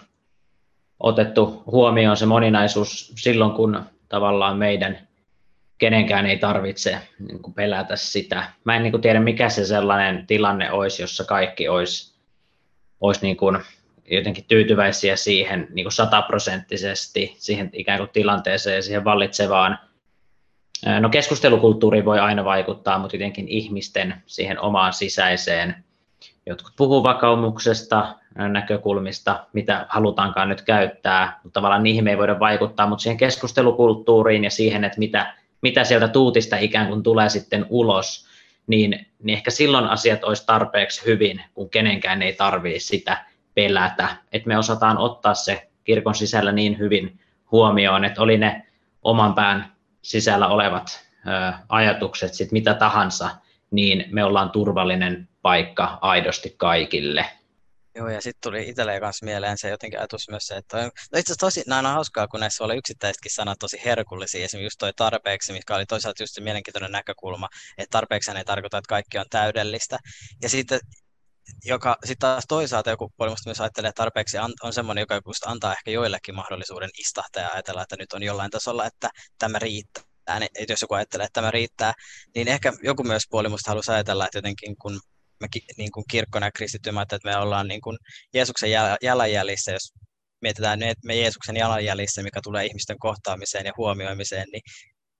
otettu 1.00 1.62
huomioon 1.66 2.16
se 2.16 2.26
moninaisuus 2.26 3.12
silloin, 3.16 3.52
kun 3.52 3.84
tavallaan 4.08 4.56
meidän 4.56 5.08
kenenkään 5.78 6.26
ei 6.26 6.38
tarvitse 6.38 6.98
niin 7.28 7.42
kuin 7.42 7.54
pelätä 7.54 7.96
sitä. 7.96 8.44
Mä 8.64 8.76
en 8.76 8.82
niin 8.82 8.92
kuin 8.92 9.00
tiedä, 9.00 9.20
mikä 9.20 9.48
se 9.48 9.66
sellainen 9.66 10.26
tilanne 10.26 10.72
olisi, 10.72 11.02
jossa 11.02 11.24
kaikki 11.24 11.68
olisi, 11.68 12.18
olisi 13.00 13.22
niin 13.22 13.36
kuin 13.36 13.58
jotenkin 14.10 14.44
tyytyväisiä 14.48 15.16
siihen 15.16 15.68
niin 15.70 15.84
kuin 15.84 15.92
sataprosenttisesti, 15.92 17.34
siihen 17.38 17.70
ikään 17.72 17.98
kuin 17.98 18.10
tilanteeseen 18.12 18.76
ja 18.76 18.82
siihen 18.82 19.04
vallitsevaan. 19.04 19.78
No 21.00 21.08
keskustelukulttuuri 21.08 22.04
voi 22.04 22.18
aina 22.18 22.44
vaikuttaa, 22.44 22.98
mutta 22.98 23.16
jotenkin 23.16 23.48
ihmisten 23.48 24.14
siihen 24.26 24.60
omaan 24.60 24.92
sisäiseen. 24.92 25.84
Jotkut 26.48 26.72
puhuu 26.76 27.02
vakaumuksesta, 27.02 28.14
näkökulmista, 28.34 29.46
mitä 29.52 29.86
halutaankaan 29.88 30.48
nyt 30.48 30.62
käyttää, 30.62 31.40
mutta 31.44 31.60
tavallaan 31.60 31.82
niihin 31.82 32.04
me 32.04 32.10
ei 32.10 32.18
voida 32.18 32.40
vaikuttaa, 32.40 32.86
mutta 32.86 33.02
siihen 33.02 33.16
keskustelukulttuuriin 33.16 34.44
ja 34.44 34.50
siihen, 34.50 34.84
että 34.84 34.98
mitä, 34.98 35.34
mitä 35.62 35.84
sieltä 35.84 36.08
tuutista 36.08 36.56
ikään 36.56 36.88
kuin 36.88 37.02
tulee 37.02 37.28
sitten 37.28 37.66
ulos, 37.68 38.26
niin, 38.66 39.06
niin 39.22 39.36
ehkä 39.36 39.50
silloin 39.50 39.84
asiat 39.84 40.24
olisi 40.24 40.46
tarpeeksi 40.46 41.04
hyvin, 41.06 41.42
kun 41.54 41.70
kenenkään 41.70 42.22
ei 42.22 42.32
tarvitse 42.32 42.86
sitä 42.86 43.24
pelätä, 43.54 44.08
että 44.32 44.48
me 44.48 44.58
osataan 44.58 44.98
ottaa 44.98 45.34
se 45.34 45.68
kirkon 45.84 46.14
sisällä 46.14 46.52
niin 46.52 46.78
hyvin 46.78 47.20
huomioon, 47.52 48.04
että 48.04 48.22
oli 48.22 48.38
ne 48.38 48.66
oman 49.02 49.34
pään 49.34 49.72
sisällä 50.02 50.48
olevat 50.48 51.04
ö, 51.26 51.52
ajatukset, 51.68 52.34
sit 52.34 52.52
mitä 52.52 52.74
tahansa, 52.74 53.30
niin 53.70 54.04
me 54.10 54.24
ollaan 54.24 54.50
turvallinen 54.50 55.28
paikka 55.48 55.98
aidosti 56.00 56.54
kaikille. 56.56 57.30
Joo, 57.94 58.08
ja 58.08 58.20
sitten 58.20 58.50
tuli 58.50 58.68
itselleen 58.68 59.00
kanssa 59.00 59.24
mieleen 59.24 59.58
se 59.58 59.68
jotenkin 59.68 59.98
ajatus 59.98 60.28
myös 60.28 60.46
se, 60.46 60.56
että 60.56 60.90
no 61.12 61.18
itse 61.18 61.34
tosi, 61.40 61.62
nämä 61.66 61.78
on 61.88 61.94
hauskaa, 61.94 62.28
kun 62.28 62.40
näissä 62.40 62.64
oli 62.64 62.76
yksittäisetkin 62.76 63.34
sanat 63.34 63.58
tosi 63.58 63.80
herkullisia, 63.84 64.44
esimerkiksi 64.44 64.66
just 64.66 64.78
toi 64.78 64.92
tarpeeksi, 64.96 65.52
mikä 65.52 65.74
oli 65.74 65.86
toisaalta 65.86 66.22
just 66.22 66.34
se 66.34 66.40
mielenkiintoinen 66.40 66.92
näkökulma, 66.92 67.48
että 67.78 67.90
tarpeeksi 67.90 68.30
ei 68.30 68.44
tarkoita, 68.44 68.78
että 68.78 68.88
kaikki 68.88 69.18
on 69.18 69.24
täydellistä. 69.30 69.98
Ja 70.42 70.48
sitten 70.48 70.80
joka 71.64 71.96
sitten 72.04 72.28
taas 72.28 72.44
toisaalta 72.48 72.90
joku 72.90 73.12
puoli 73.16 73.34
myös 73.46 73.60
ajattelee, 73.60 73.88
että 73.88 74.02
tarpeeksi 74.02 74.38
on, 74.38 74.52
on 74.62 74.72
semmoinen, 74.72 75.02
joka 75.02 75.20
antaa 75.46 75.72
ehkä 75.72 75.90
joillekin 75.90 76.34
mahdollisuuden 76.34 76.90
istahtaa 76.98 77.42
ja 77.42 77.50
ajatella, 77.52 77.82
että 77.82 77.96
nyt 77.98 78.12
on 78.12 78.22
jollain 78.22 78.50
tasolla, 78.50 78.86
että 78.86 79.10
tämä 79.38 79.58
riittää. 79.58 80.04
Että 80.58 80.72
jos 80.72 80.82
joku 80.82 80.94
ajattelee, 80.94 81.24
että 81.24 81.40
tämä 81.40 81.50
riittää, 81.50 81.92
niin 82.34 82.48
ehkä 82.48 82.72
joku 82.82 83.04
myös 83.04 83.22
puoli 83.30 83.48
musta 83.48 83.70
halusi 83.70 83.92
ajatella, 83.92 84.24
että 84.24 84.38
jotenkin 84.38 84.76
kun 84.76 85.00
me 85.40 85.48
niin 85.78 85.92
kuin 85.92 86.04
kirkkona 86.10 86.46
ja 86.46 86.52
kristittymä, 86.52 87.02
että 87.02 87.18
me 87.24 87.36
ollaan 87.36 87.68
niin 87.68 87.80
kuin 87.80 87.98
Jeesuksen 88.34 88.70
jalanjäljissä, 89.02 89.72
jos 89.72 89.92
mietitään 90.42 90.82
että 90.82 91.06
me 91.06 91.16
Jeesuksen 91.16 91.56
jalanjäljissä, 91.56 92.22
mikä 92.22 92.40
tulee 92.42 92.66
ihmisten 92.66 92.98
kohtaamiseen 92.98 93.66
ja 93.66 93.72
huomioimiseen, 93.76 94.46
niin 94.52 94.62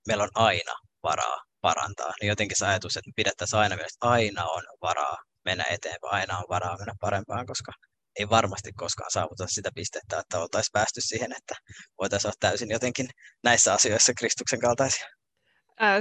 meillä 0.07 0.23
on 0.23 0.29
aina 0.35 0.73
varaa 1.03 1.37
parantaa. 1.61 2.13
Niin 2.21 2.29
jotenkin 2.29 2.57
se 2.57 2.67
ajatus, 2.67 2.97
että 2.97 3.09
me 3.09 3.13
pidettäisiin 3.15 3.59
aina 3.59 3.75
myös, 3.75 3.93
että 3.93 4.07
aina 4.07 4.45
on 4.45 4.63
varaa 4.81 5.17
mennä 5.45 5.65
eteenpäin, 5.69 6.13
aina 6.13 6.37
on 6.37 6.45
varaa 6.49 6.77
mennä 6.77 6.93
parempaan, 7.01 7.45
koska 7.45 7.71
ei 8.19 8.29
varmasti 8.29 8.73
koskaan 8.73 9.11
saavuta 9.11 9.47
sitä 9.47 9.69
pistettä, 9.75 10.19
että 10.19 10.39
oltaisiin 10.39 10.71
päästy 10.73 11.01
siihen, 11.01 11.31
että 11.31 11.55
voitaisiin 12.01 12.29
olla 12.29 12.35
täysin 12.39 12.69
jotenkin 12.69 13.09
näissä 13.43 13.73
asioissa 13.73 14.13
Kristuksen 14.19 14.59
kaltaisia. 14.59 15.18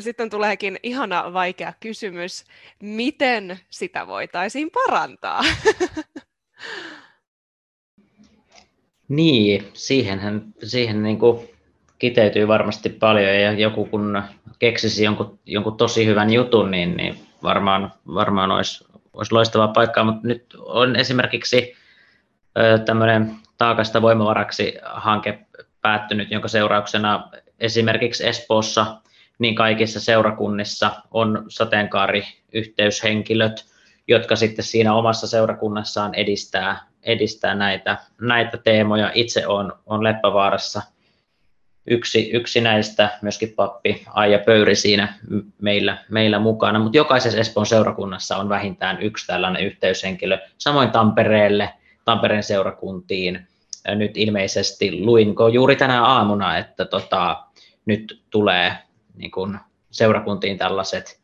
Sitten 0.00 0.30
tuleekin 0.30 0.78
ihana 0.82 1.32
vaikea 1.32 1.72
kysymys, 1.80 2.44
miten 2.82 3.58
sitä 3.70 4.06
voitaisiin 4.06 4.70
parantaa? 4.70 5.42
Niin, 9.08 9.68
siihenhän, 9.72 10.42
siihen 10.64 11.02
niin 11.02 11.18
kuin 11.18 11.48
kiteytyy 11.98 12.48
varmasti 12.48 12.88
paljon 12.88 13.34
ja 13.34 13.52
joku 13.52 13.84
kun 13.84 14.22
keksisi 14.58 15.04
jonkun, 15.04 15.38
jonkun 15.46 15.76
tosi 15.76 16.06
hyvän 16.06 16.32
jutun, 16.32 16.70
niin, 16.70 16.96
niin 16.96 17.18
varmaan, 17.42 17.92
varmaan 18.14 18.50
olisi, 18.50 18.84
olisi 19.12 19.32
loistava 19.32 19.68
paikka, 19.68 20.04
mutta 20.04 20.28
nyt 20.28 20.54
on 20.58 20.96
esimerkiksi 20.96 21.76
tämmöinen 22.84 23.36
taakasta 23.58 24.02
voimavaraksi 24.02 24.74
hanke 24.82 25.38
päättynyt, 25.82 26.30
jonka 26.30 26.48
seurauksena 26.48 27.28
esimerkiksi 27.60 28.26
Espoossa 28.26 29.00
niin 29.38 29.54
kaikissa 29.54 30.00
seurakunnissa 30.00 30.92
on 31.10 31.44
sateenkaariyhteyshenkilöt, 31.48 33.64
jotka 34.08 34.36
sitten 34.36 34.64
siinä 34.64 34.94
omassa 34.94 35.26
seurakunnassaan 35.26 36.14
edistää, 36.14 36.86
edistää 37.02 37.54
näitä, 37.54 37.98
näitä 38.20 38.58
teemoja. 38.58 39.10
Itse 39.14 39.46
on, 39.46 39.72
on 39.86 40.04
Leppävaarassa 40.04 40.82
yksi, 41.90 42.30
yksi 42.30 42.60
näistä, 42.60 43.18
myöskin 43.22 43.52
pappi 43.56 44.02
Aija 44.06 44.38
Pöyri 44.38 44.76
siinä 44.76 45.14
meillä, 45.62 45.98
meillä 46.10 46.38
mukana, 46.38 46.78
mutta 46.78 46.98
jokaisessa 46.98 47.38
Espoon 47.38 47.66
seurakunnassa 47.66 48.36
on 48.36 48.48
vähintään 48.48 49.02
yksi 49.02 49.26
tällainen 49.26 49.64
yhteyshenkilö, 49.64 50.38
samoin 50.58 50.90
Tampereelle, 50.90 51.70
Tampereen 52.04 52.42
seurakuntiin. 52.42 53.46
Nyt 53.94 54.16
ilmeisesti 54.16 55.00
luinko 55.00 55.48
juuri 55.48 55.76
tänä 55.76 56.04
aamuna, 56.04 56.58
että 56.58 56.84
tota, 56.84 57.42
nyt 57.86 58.22
tulee 58.30 58.76
niin 59.18 59.30
kuin 59.30 59.58
seurakuntiin 59.90 60.58
tällaiset 60.58 61.20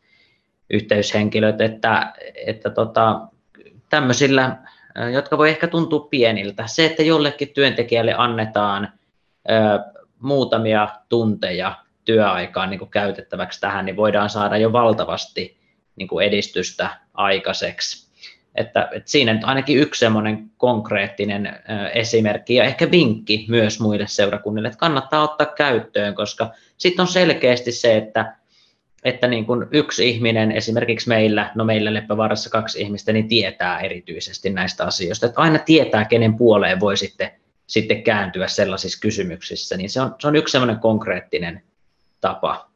yhteyshenkilöt, 0.70 1.60
että, 1.60 2.12
että 2.46 2.70
tota, 2.70 3.20
tämmöisillä, 3.90 4.56
jotka 5.12 5.38
voi 5.38 5.48
ehkä 5.48 5.68
tuntua 5.68 6.06
pieniltä, 6.10 6.66
se, 6.66 6.84
että 6.84 7.02
jollekin 7.02 7.48
työntekijälle 7.48 8.14
annetaan 8.16 8.92
ö, 9.50 9.52
muutamia 10.18 10.88
tunteja 11.08 11.74
työaikaa 12.04 12.66
niin 12.66 12.78
kuin 12.78 12.90
käytettäväksi 12.90 13.60
tähän, 13.60 13.86
niin 13.86 13.96
voidaan 13.96 14.30
saada 14.30 14.56
jo 14.56 14.72
valtavasti 14.72 15.56
niin 15.96 16.08
kuin 16.08 16.26
edistystä 16.26 16.90
aikaiseksi. 17.14 18.13
Että, 18.54 18.88
että 18.92 19.10
siinä 19.10 19.34
nyt 19.34 19.44
ainakin 19.44 19.78
yksi 19.78 19.98
semmoinen 19.98 20.50
konkreettinen 20.56 21.60
esimerkki 21.94 22.54
ja 22.54 22.64
ehkä 22.64 22.90
vinkki 22.90 23.46
myös 23.48 23.80
muille 23.80 24.06
seurakunnille, 24.06 24.68
että 24.68 24.78
kannattaa 24.78 25.22
ottaa 25.22 25.46
käyttöön, 25.46 26.14
koska 26.14 26.50
sitten 26.76 27.02
on 27.02 27.08
selkeästi 27.08 27.72
se, 27.72 27.96
että, 27.96 28.36
että 29.04 29.26
niin 29.26 29.46
kuin 29.46 29.66
yksi 29.70 30.08
ihminen, 30.08 30.52
esimerkiksi 30.52 31.08
meillä, 31.08 31.52
no 31.54 31.64
meillä 31.64 31.94
Leppävaarassa 31.94 32.50
kaksi 32.50 32.80
ihmistä, 32.80 33.12
niin 33.12 33.28
tietää 33.28 33.80
erityisesti 33.80 34.50
näistä 34.50 34.84
asioista, 34.84 35.26
että 35.26 35.40
aina 35.40 35.58
tietää, 35.58 36.04
kenen 36.04 36.36
puoleen 36.36 36.80
voi 36.80 36.96
sitten, 36.96 37.30
sitten 37.66 38.02
kääntyä 38.02 38.48
sellaisissa 38.48 39.00
kysymyksissä, 39.00 39.76
niin 39.76 39.90
se 39.90 40.00
on, 40.00 40.14
se 40.20 40.28
on 40.28 40.36
yksi 40.36 40.52
semmoinen 40.52 40.78
konkreettinen 40.78 41.62
tapa. 42.20 42.70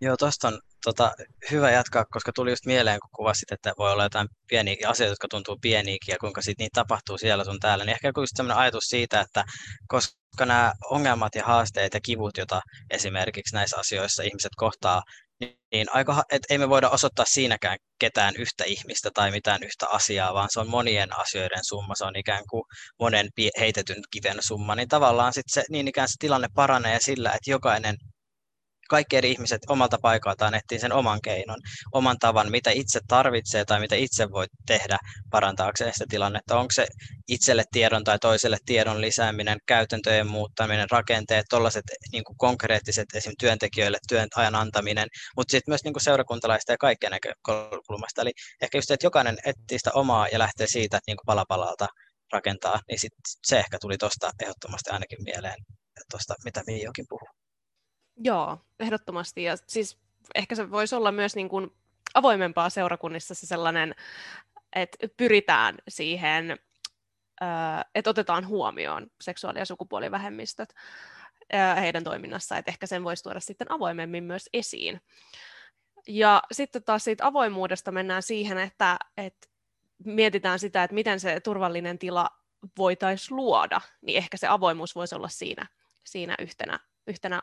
Joo, 0.00 0.16
tuosta 0.16 0.48
on 0.48 0.60
tota, 0.84 1.12
hyvä 1.50 1.70
jatkaa, 1.70 2.04
koska 2.04 2.32
tuli 2.32 2.50
just 2.50 2.66
mieleen, 2.66 3.00
kun 3.00 3.10
kuvasit, 3.16 3.52
että 3.52 3.72
voi 3.78 3.92
olla 3.92 4.02
jotain 4.02 4.28
pieniä 4.48 4.76
asioita, 4.88 5.12
jotka 5.12 5.28
tuntuu 5.28 5.58
pieniäkin 5.60 6.12
ja 6.12 6.18
kuinka 6.18 6.42
sitten 6.42 6.64
niitä 6.64 6.80
tapahtuu 6.80 7.18
siellä 7.18 7.44
sun 7.44 7.60
täällä, 7.60 7.84
niin 7.84 7.92
ehkä 7.94 8.12
just 8.16 8.32
sellainen 8.36 8.62
ajatus 8.62 8.84
siitä, 8.84 9.20
että 9.20 9.44
koska 9.88 10.46
nämä 10.46 10.72
ongelmat 10.90 11.34
ja 11.34 11.44
haasteet 11.44 11.94
ja 11.94 12.00
kivut, 12.00 12.36
joita 12.36 12.60
esimerkiksi 12.90 13.54
näissä 13.54 13.76
asioissa 13.78 14.22
ihmiset 14.22 14.52
kohtaa, 14.56 15.02
niin 15.72 15.86
aika, 15.92 16.22
et 16.32 16.42
ei 16.50 16.58
me 16.58 16.68
voida 16.68 16.90
osoittaa 16.90 17.24
siinäkään 17.28 17.78
ketään 17.98 18.34
yhtä 18.36 18.64
ihmistä 18.64 19.10
tai 19.14 19.30
mitään 19.30 19.62
yhtä 19.62 19.86
asiaa, 19.88 20.34
vaan 20.34 20.48
se 20.52 20.60
on 20.60 20.68
monien 20.68 21.18
asioiden 21.18 21.64
summa, 21.64 21.94
se 21.94 22.04
on 22.04 22.16
ikään 22.16 22.44
kuin 22.50 22.62
monen 23.00 23.28
heitetyn 23.60 24.02
kiven 24.10 24.36
summa, 24.40 24.74
niin 24.74 24.88
tavallaan 24.88 25.32
sitten 25.32 25.52
se, 25.52 25.64
niin 25.70 25.88
ikään 25.88 26.08
se 26.08 26.14
tilanne 26.18 26.48
paranee 26.54 26.98
sillä, 27.00 27.28
että 27.28 27.50
jokainen 27.50 27.96
kaikki 28.90 29.16
eri 29.16 29.30
ihmiset 29.30 29.60
omalta 29.68 29.98
paikaltaan 30.02 30.54
etsii 30.54 30.78
sen 30.78 30.92
oman 30.92 31.20
keinon, 31.22 31.58
oman 31.92 32.18
tavan, 32.18 32.50
mitä 32.50 32.70
itse 32.70 33.00
tarvitsee 33.08 33.64
tai 33.64 33.80
mitä 33.80 33.96
itse 33.96 34.30
voi 34.30 34.46
tehdä 34.66 34.98
parantaakseen 35.30 35.92
sitä 35.92 36.04
tilannetta. 36.08 36.58
Onko 36.58 36.70
se 36.72 36.86
itselle 37.28 37.64
tiedon 37.72 38.04
tai 38.04 38.18
toiselle 38.18 38.58
tiedon 38.66 39.00
lisääminen, 39.00 39.58
käytäntöjen 39.66 40.26
muuttaminen, 40.26 40.90
rakenteet, 40.90 41.46
tuollaiset 41.50 41.84
niin 42.12 42.22
konkreettiset 42.36 43.06
esim. 43.14 43.32
työntekijöille 43.38 43.98
työn 44.08 44.28
ajan 44.36 44.54
antaminen, 44.54 45.08
mutta 45.36 45.50
sitten 45.50 45.72
myös 45.72 45.84
niin 45.84 45.94
kuin 45.94 46.02
seurakuntalaista 46.02 46.72
ja 46.72 46.78
kaikkien 46.78 47.12
näkökulmasta. 47.12 48.22
Eli 48.22 48.32
ehkä 48.62 48.78
just, 48.78 48.90
että 48.90 49.06
jokainen 49.06 49.38
etsii 49.44 49.78
sitä 49.78 49.90
omaa 49.94 50.28
ja 50.28 50.38
lähtee 50.38 50.66
siitä 50.66 50.98
niin 51.06 51.16
kuin 51.16 51.26
palapalalta 51.26 51.86
rakentaa, 52.32 52.80
niin 52.88 52.98
sit 52.98 53.12
se 53.46 53.58
ehkä 53.58 53.78
tuli 53.80 53.98
tuosta 53.98 54.30
ehdottomasti 54.42 54.90
ainakin 54.90 55.24
mieleen, 55.24 55.56
tuosta 56.10 56.34
mitä 56.44 56.62
Miiokin 56.66 57.06
puhui. 57.08 57.39
Joo, 58.24 58.58
ehdottomasti. 58.80 59.42
Ja 59.42 59.56
siis 59.66 59.98
ehkä 60.34 60.54
se 60.54 60.70
voisi 60.70 60.94
olla 60.94 61.12
myös 61.12 61.36
niin 61.36 61.48
kuin 61.48 61.70
avoimempaa 62.14 62.70
seurakunnissa 62.70 63.34
se 63.34 63.46
sellainen, 63.46 63.94
että 64.76 65.08
pyritään 65.16 65.74
siihen, 65.88 66.58
että 67.94 68.10
otetaan 68.10 68.46
huomioon 68.46 69.10
seksuaali- 69.20 69.58
ja 69.58 69.64
sukupuolivähemmistöt 69.64 70.74
heidän 71.80 72.04
toiminnassa, 72.04 72.56
että 72.56 72.70
ehkä 72.70 72.86
sen 72.86 73.04
voisi 73.04 73.22
tuoda 73.22 73.40
sitten 73.40 73.72
avoimemmin 73.72 74.24
myös 74.24 74.48
esiin. 74.52 75.00
Ja 76.08 76.42
sitten 76.52 76.84
taas 76.84 77.04
siitä 77.04 77.26
avoimuudesta 77.26 77.92
mennään 77.92 78.22
siihen, 78.22 78.58
että, 78.58 78.98
että 79.16 79.48
mietitään 80.04 80.58
sitä, 80.58 80.84
että 80.84 80.94
miten 80.94 81.20
se 81.20 81.40
turvallinen 81.40 81.98
tila 81.98 82.30
voitaisiin 82.78 83.36
luoda, 83.36 83.80
niin 84.02 84.18
ehkä 84.18 84.36
se 84.36 84.46
avoimuus 84.46 84.94
voisi 84.94 85.14
olla 85.14 85.28
siinä, 85.28 85.66
siinä 86.04 86.34
yhtenä, 86.38 86.80
yhtenä 87.06 87.42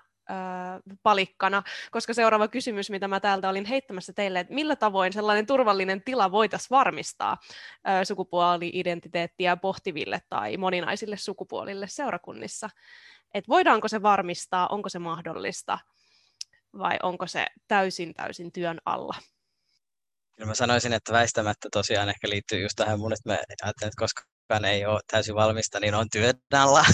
palikkana, 1.03 1.63
koska 1.91 2.13
seuraava 2.13 2.47
kysymys, 2.47 2.89
mitä 2.89 3.07
mä 3.07 3.19
täältä 3.19 3.49
olin 3.49 3.65
heittämässä 3.65 4.13
teille, 4.13 4.39
että 4.39 4.53
millä 4.53 4.75
tavoin 4.75 5.13
sellainen 5.13 5.45
turvallinen 5.45 6.01
tila 6.03 6.31
voitaisiin 6.31 6.69
varmistaa 6.69 7.37
sukupuoli-identiteettiä 8.03 9.57
pohtiville 9.57 10.21
tai 10.29 10.57
moninaisille 10.57 11.17
sukupuolille 11.17 11.87
seurakunnissa. 11.87 12.69
Et 13.33 13.47
voidaanko 13.47 13.87
se 13.87 14.01
varmistaa, 14.01 14.67
onko 14.67 14.89
se 14.89 14.99
mahdollista 14.99 15.79
vai 16.77 16.97
onko 17.03 17.27
se 17.27 17.45
täysin 17.67 18.13
täysin 18.13 18.51
työn 18.51 18.81
alla? 18.85 19.15
Kyllä 20.35 20.47
mä 20.47 20.55
sanoisin, 20.55 20.93
että 20.93 21.13
väistämättä 21.13 21.69
tosiaan 21.71 22.09
ehkä 22.09 22.29
liittyy 22.29 22.61
just 22.61 22.75
tähän 22.75 22.99
mun, 22.99 23.13
että 23.13 23.29
mä 23.29 23.33
ajattelen, 23.33 23.69
että 23.73 23.89
koska 23.95 24.23
kukaan 24.47 24.65
ei 24.65 24.85
ole 24.85 24.99
täysin 25.11 25.35
valmista, 25.35 25.79
niin 25.79 25.95
on 25.95 26.07
työn 26.11 26.33
alla. 26.53 26.85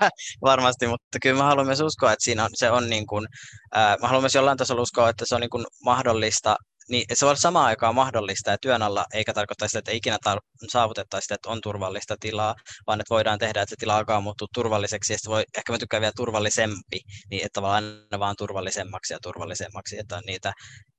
Varmasti, 0.42 0.86
mutta 0.86 1.18
kyllä 1.22 1.36
mä 1.36 1.44
haluan 1.44 1.66
myös 1.66 1.80
uskoa, 1.80 2.12
että 2.12 2.24
siinä 2.24 2.44
on, 2.44 2.50
se 2.54 2.70
on 2.70 2.90
niin 2.90 3.06
kuin, 3.06 3.26
ää, 3.74 3.96
mä 4.00 4.06
haluan 4.06 4.22
myös 4.22 4.34
jollain 4.34 4.58
tasolla 4.58 4.82
uskoa, 4.82 5.08
että 5.08 5.24
se 5.26 5.34
on 5.34 5.40
niin 5.40 5.50
kuin 5.50 5.66
mahdollista, 5.84 6.56
niin 6.88 7.04
se 7.14 7.26
voi 7.26 7.30
olla 7.30 7.40
samaan 7.40 7.66
aikaan 7.66 7.94
mahdollista 7.94 8.50
ja 8.50 8.58
työn 8.62 8.82
alla, 8.82 9.04
eikä 9.14 9.32
tarkoita 9.32 9.68
sitä, 9.68 9.78
että 9.78 9.92
ikinä 9.92 10.18
tar- 10.28 10.68
saavutettaisiin 10.72 11.24
sitä, 11.24 11.34
että 11.34 11.50
on 11.50 11.60
turvallista 11.60 12.16
tilaa, 12.20 12.54
vaan 12.86 13.00
että 13.00 13.14
voidaan 13.14 13.38
tehdä, 13.38 13.62
että 13.62 13.70
se 13.70 13.76
tila 13.78 13.96
alkaa 13.96 14.20
muuttua 14.20 14.48
turvalliseksi, 14.54 15.12
ja 15.12 15.18
sitten 15.18 15.30
voi, 15.30 15.44
ehkä 15.56 15.72
mä 15.72 15.78
tykkään 15.78 16.00
vielä 16.00 16.12
turvallisempi, 16.16 17.00
niin 17.30 17.46
että 17.46 17.52
tavallaan 17.52 17.84
aina 17.84 18.18
vaan 18.18 18.36
turvallisemmaksi 18.38 19.14
ja 19.14 19.18
turvallisemmaksi, 19.22 19.98
että 19.98 20.16
on 20.16 20.22
niitä 20.26 20.52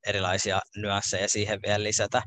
erilaisia 0.07 0.59
nyansseja 0.75 1.29
siihen 1.29 1.59
vielä 1.65 1.83
lisätä 1.83 2.21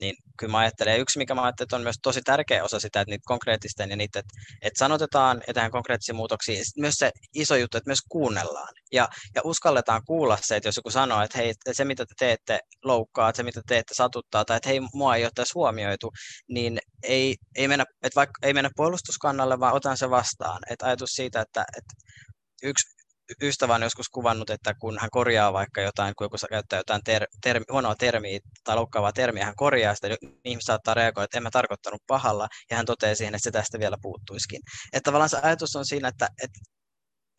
niin 0.00 0.16
kyllä 0.38 0.50
mä 0.50 0.58
ajattelen, 0.58 0.92
ja 0.92 0.98
yksi 0.98 1.18
mikä 1.18 1.34
mä 1.34 1.42
ajattelen, 1.42 1.66
että 1.66 1.76
on 1.76 1.82
myös 1.82 1.96
tosi 2.02 2.20
tärkeä 2.22 2.64
osa 2.64 2.80
sitä, 2.80 3.00
että 3.00 3.10
niitä 3.10 3.22
konkreettisten 3.26 3.90
ja 3.90 3.96
niitä, 3.96 4.18
että, 4.18 4.32
että 4.62 4.78
sanotetaan 4.78 5.42
tehdään 5.46 5.70
konkreettisia 5.70 6.14
muutoksia, 6.14 6.58
ja 6.58 6.64
myös 6.78 6.94
se 6.94 7.10
iso 7.34 7.56
juttu, 7.56 7.76
että 7.76 7.88
myös 7.88 8.02
kuunnellaan, 8.08 8.74
ja, 8.92 9.08
ja 9.34 9.40
uskalletaan 9.44 10.02
kuulla 10.06 10.38
se, 10.42 10.56
että 10.56 10.68
jos 10.68 10.76
joku 10.76 10.90
sanoo, 10.90 11.22
että 11.22 11.38
hei, 11.38 11.54
se 11.72 11.84
mitä 11.84 12.06
te 12.06 12.14
teette 12.18 12.60
loukkaa, 12.84 13.28
että 13.28 13.36
se 13.36 13.42
mitä 13.42 13.60
te 13.60 13.64
teette 13.68 13.94
satuttaa, 13.94 14.44
tai 14.44 14.56
että 14.56 14.68
hei, 14.68 14.80
mua 14.94 15.16
ei 15.16 15.24
ole 15.24 15.30
tässä 15.34 15.52
huomioitu, 15.54 16.10
niin 16.48 16.78
ei, 17.02 17.36
ei, 17.56 17.68
mennä, 17.68 17.84
että 18.02 18.16
vaikka, 18.16 18.38
ei 18.42 18.54
mennä 18.54 18.70
puolustuskannalle, 18.76 19.60
vaan 19.60 19.74
otan 19.74 19.96
se 19.96 20.10
vastaan, 20.10 20.58
että 20.70 20.86
ajatus 20.86 21.10
siitä, 21.10 21.40
että, 21.40 21.64
että 21.76 21.94
yksi, 22.62 22.99
ystävä 23.42 23.74
on 23.74 23.82
joskus 23.82 24.08
kuvannut, 24.08 24.50
että 24.50 24.74
kun 24.74 24.98
hän 25.00 25.10
korjaa 25.10 25.52
vaikka 25.52 25.80
jotain, 25.80 26.14
kun 26.18 26.24
joku 26.24 26.36
käyttää 26.50 26.78
jotain 26.78 27.00
ter, 27.04 27.26
ter, 27.42 27.60
huonoa 27.72 27.94
termiä 27.94 28.38
tai 28.64 28.76
loukkaavaa 28.76 29.12
termiä, 29.12 29.44
hän 29.44 29.54
korjaa 29.56 29.94
sitä, 29.94 30.08
niin 30.08 30.40
ihmiset 30.44 30.66
saattaa 30.66 30.94
reagoida, 30.94 31.24
että 31.24 31.38
en 31.38 31.42
mä 31.42 31.50
tarkoittanut 31.50 32.02
pahalla, 32.06 32.48
ja 32.70 32.76
hän 32.76 32.86
toteaa 32.86 33.14
siihen, 33.14 33.34
että 33.34 33.44
se 33.44 33.50
tästä 33.50 33.78
vielä 33.78 33.96
puuttuisikin. 34.02 34.60
Että 34.92 35.08
tavallaan 35.08 35.28
se 35.28 35.38
ajatus 35.42 35.76
on 35.76 35.86
siinä, 35.86 36.08
että, 36.08 36.28
että, 36.42 36.58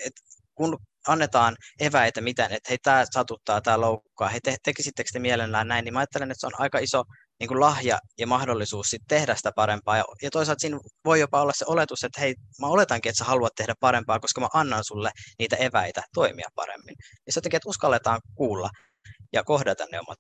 että 0.05 0.21
kun 0.55 0.77
annetaan 1.07 1.55
eväitä, 1.79 2.21
miten, 2.21 2.51
että 2.51 2.69
hei, 2.69 2.77
tämä 2.83 3.05
satuttaa, 3.11 3.61
tämä 3.61 3.81
loukkaa, 3.81 4.29
hei, 4.29 4.39
te, 4.43 4.55
tekisittekö 4.63 5.09
te 5.13 5.19
mielellään 5.19 5.67
näin, 5.67 5.85
niin 5.85 5.93
mä 5.93 5.99
ajattelen, 5.99 6.31
että 6.31 6.39
se 6.39 6.47
on 6.47 6.61
aika 6.61 6.79
iso 6.79 7.03
niin 7.41 7.47
kuin 7.47 7.59
lahja 7.59 7.99
ja 8.17 8.27
mahdollisuus 8.27 8.89
sit 8.89 9.01
tehdä 9.07 9.35
sitä 9.35 9.51
parempaa. 9.55 9.97
Ja, 9.97 10.03
ja 10.21 10.29
toisaalta 10.31 10.59
siinä 10.59 10.79
voi 11.05 11.19
jopa 11.19 11.41
olla 11.41 11.51
se 11.55 11.65
oletus, 11.67 12.03
että 12.03 12.21
hei, 12.21 12.35
mä 12.59 12.67
oletankin, 12.67 13.09
että 13.09 13.17
sä 13.17 13.25
haluat 13.25 13.55
tehdä 13.55 13.73
parempaa, 13.79 14.19
koska 14.19 14.41
mä 14.41 14.47
annan 14.53 14.83
sulle 14.83 15.11
niitä 15.39 15.55
eväitä 15.55 16.01
toimia 16.13 16.49
paremmin. 16.55 16.95
Ja 17.27 17.33
se 17.33 17.41
tekee, 17.41 17.57
että 17.57 17.69
uskalletaan 17.69 18.21
kuulla 18.35 18.69
ja 19.33 19.43
kohdata 19.43 19.85
ne 19.91 19.99
omat 19.99 20.17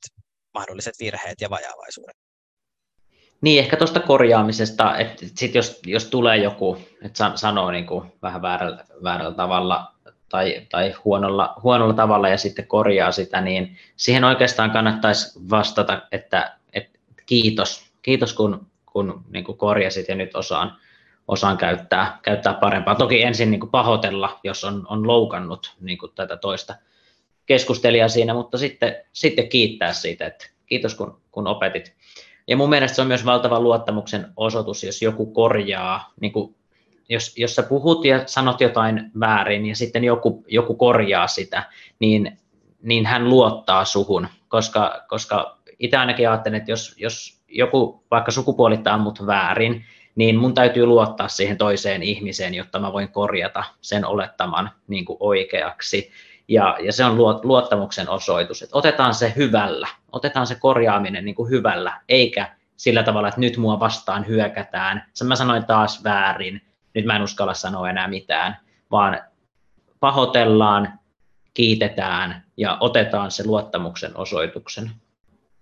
mahdolliset 0.53 0.93
virheet 0.99 1.41
ja 1.41 1.49
vajaavaisuudet. 1.49 2.15
Niin, 3.41 3.59
ehkä 3.59 3.77
tuosta 3.77 3.99
korjaamisesta, 3.99 4.97
että 4.97 5.25
sit 5.35 5.55
jos, 5.55 5.79
jos 5.85 6.05
tulee 6.05 6.37
joku, 6.37 6.77
että 7.01 7.31
sanoo 7.35 7.71
niin 7.71 7.87
kuin 7.87 8.11
vähän 8.21 8.41
väärällä, 8.41 8.85
väärällä 9.03 9.35
tavalla 9.35 9.93
tai, 10.29 10.67
tai 10.71 10.91
huonolla, 11.05 11.53
huonolla 11.63 11.93
tavalla 11.93 12.29
ja 12.29 12.37
sitten 12.37 12.67
korjaa 12.67 13.11
sitä, 13.11 13.41
niin 13.41 13.77
siihen 13.95 14.23
oikeastaan 14.23 14.71
kannattaisi 14.71 15.39
vastata, 15.49 16.01
että 16.11 16.60
kiitos, 17.31 17.91
kiitos 18.01 18.33
kun, 18.33 18.67
kun 18.85 19.23
niin 19.29 19.43
kuin 19.43 19.57
korjasit 19.57 20.07
ja 20.07 20.15
nyt 20.15 20.35
osaan, 20.35 20.77
osaan 21.27 21.57
käyttää, 21.57 22.19
käyttää 22.21 22.53
parempaa. 22.53 22.95
Toki 22.95 23.23
ensin 23.23 23.51
niin 23.51 23.59
kuin 23.59 23.69
pahoitella, 23.69 24.39
jos 24.43 24.63
on, 24.63 24.85
on 24.89 25.07
loukannut 25.07 25.75
niin 25.81 25.97
kuin 25.97 26.11
tätä 26.15 26.37
toista 26.37 26.75
keskustelijaa 27.45 28.07
siinä, 28.07 28.33
mutta 28.33 28.57
sitten, 28.57 28.95
sitten 29.13 29.49
kiittää 29.49 29.93
siitä, 29.93 30.25
että 30.25 30.47
kiitos 30.65 30.95
kun, 30.95 31.21
kun 31.31 31.47
opetit. 31.47 31.93
Ja 32.47 32.57
mun 32.57 32.69
mielestä 32.69 32.95
se 32.95 33.01
on 33.01 33.07
myös 33.07 33.25
valtava 33.25 33.59
luottamuksen 33.59 34.27
osoitus, 34.37 34.83
jos 34.83 35.01
joku 35.01 35.25
korjaa, 35.25 36.13
niin 36.21 36.31
kuin, 36.31 36.55
jos, 37.09 37.37
jos 37.37 37.55
sä 37.55 37.63
puhut 37.63 38.05
ja 38.05 38.23
sanot 38.25 38.61
jotain 38.61 39.11
väärin 39.19 39.65
ja 39.65 39.75
sitten 39.75 40.03
joku, 40.03 40.45
joku 40.47 40.75
korjaa 40.75 41.27
sitä, 41.27 41.63
niin, 41.99 42.37
niin 42.81 43.05
hän 43.05 43.29
luottaa 43.29 43.85
suhun, 43.85 44.27
koska, 44.47 45.05
koska 45.07 45.60
itse 45.81 45.97
ainakin 45.97 46.29
ajattelen, 46.29 46.57
että 46.57 46.71
jos, 46.71 46.95
jos 46.97 47.41
joku 47.47 48.03
vaikka 48.11 48.31
sukupuolittaa 48.31 48.97
mut 48.97 49.25
väärin, 49.25 49.85
niin 50.15 50.35
mun 50.35 50.53
täytyy 50.53 50.85
luottaa 50.85 51.27
siihen 51.27 51.57
toiseen 51.57 52.03
ihmiseen, 52.03 52.53
jotta 52.53 52.79
mä 52.79 52.93
voin 52.93 53.09
korjata 53.09 53.63
sen 53.81 54.05
olettaman 54.05 54.71
niin 54.87 55.05
kuin 55.05 55.17
oikeaksi. 55.19 56.11
Ja, 56.47 56.77
ja 56.81 56.93
se 56.93 57.05
on 57.05 57.17
luottamuksen 57.43 58.09
osoitus, 58.09 58.61
että 58.61 58.77
otetaan 58.77 59.13
se 59.13 59.33
hyvällä, 59.35 59.87
otetaan 60.11 60.47
se 60.47 60.55
korjaaminen 60.55 61.25
niin 61.25 61.35
kuin 61.35 61.49
hyvällä, 61.49 62.01
eikä 62.09 62.55
sillä 62.77 63.03
tavalla, 63.03 63.27
että 63.27 63.41
nyt 63.41 63.57
mua 63.57 63.79
vastaan 63.79 64.27
hyökätään. 64.27 65.05
Sen 65.13 65.27
mä 65.27 65.35
sanoin 65.35 65.65
taas 65.65 66.03
väärin, 66.03 66.61
nyt 66.93 67.05
mä 67.05 67.15
en 67.15 67.21
uskalla 67.21 67.53
sanoa 67.53 67.89
enää 67.89 68.07
mitään, 68.07 68.57
vaan 68.91 69.21
pahoitellaan, 69.99 70.99
kiitetään 71.53 72.43
ja 72.57 72.77
otetaan 72.79 73.31
se 73.31 73.45
luottamuksen 73.45 74.17
osoituksen 74.17 74.91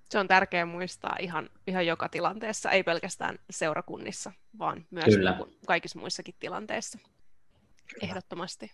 Se 0.10 0.20
on 0.20 0.28
tärkeää 0.28 0.66
muistaa 0.66 1.16
ihan, 1.20 1.50
ihan 1.68 1.88
joka 1.88 2.10
tilanteessa, 2.10 2.72
ei 2.72 2.84
pelkästään 2.84 3.40
seurakunnissa, 3.50 4.32
vaan 4.60 4.86
myös 4.92 5.06
Kyllä. 5.06 5.32
Niin 5.32 5.58
kaikissa 5.68 6.00
muissakin 6.00 6.36
tilanteissa. 6.40 6.98
Kyllä. 6.98 8.08
Ehdottomasti. 8.08 8.72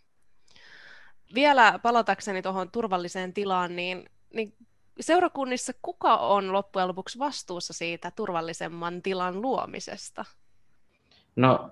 Vielä 1.36 1.80
palatakseni 1.84 2.42
tuohon 2.42 2.72
turvalliseen 2.72 3.34
tilaan, 3.34 3.76
niin, 3.76 4.10
niin 4.34 4.54
seurakunnissa 5.00 5.74
kuka 5.82 6.18
on 6.18 6.54
loppujen 6.54 6.88
lopuksi 6.88 7.20
vastuussa 7.20 7.74
siitä 7.74 8.12
turvallisemman 8.12 9.02
tilan 9.02 9.42
luomisesta? 9.42 10.26
No 11.36 11.72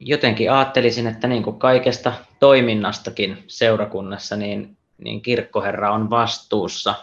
jotenkin 0.00 0.52
ajattelisin, 0.52 1.06
että 1.06 1.28
niin 1.28 1.42
kuin 1.42 1.58
kaikesta 1.58 2.12
toiminnastakin 2.40 3.44
seurakunnassa, 3.46 4.36
niin, 4.36 4.76
niin 4.98 5.22
kirkkoherra 5.22 5.92
on 5.92 6.10
vastuussa. 6.10 6.94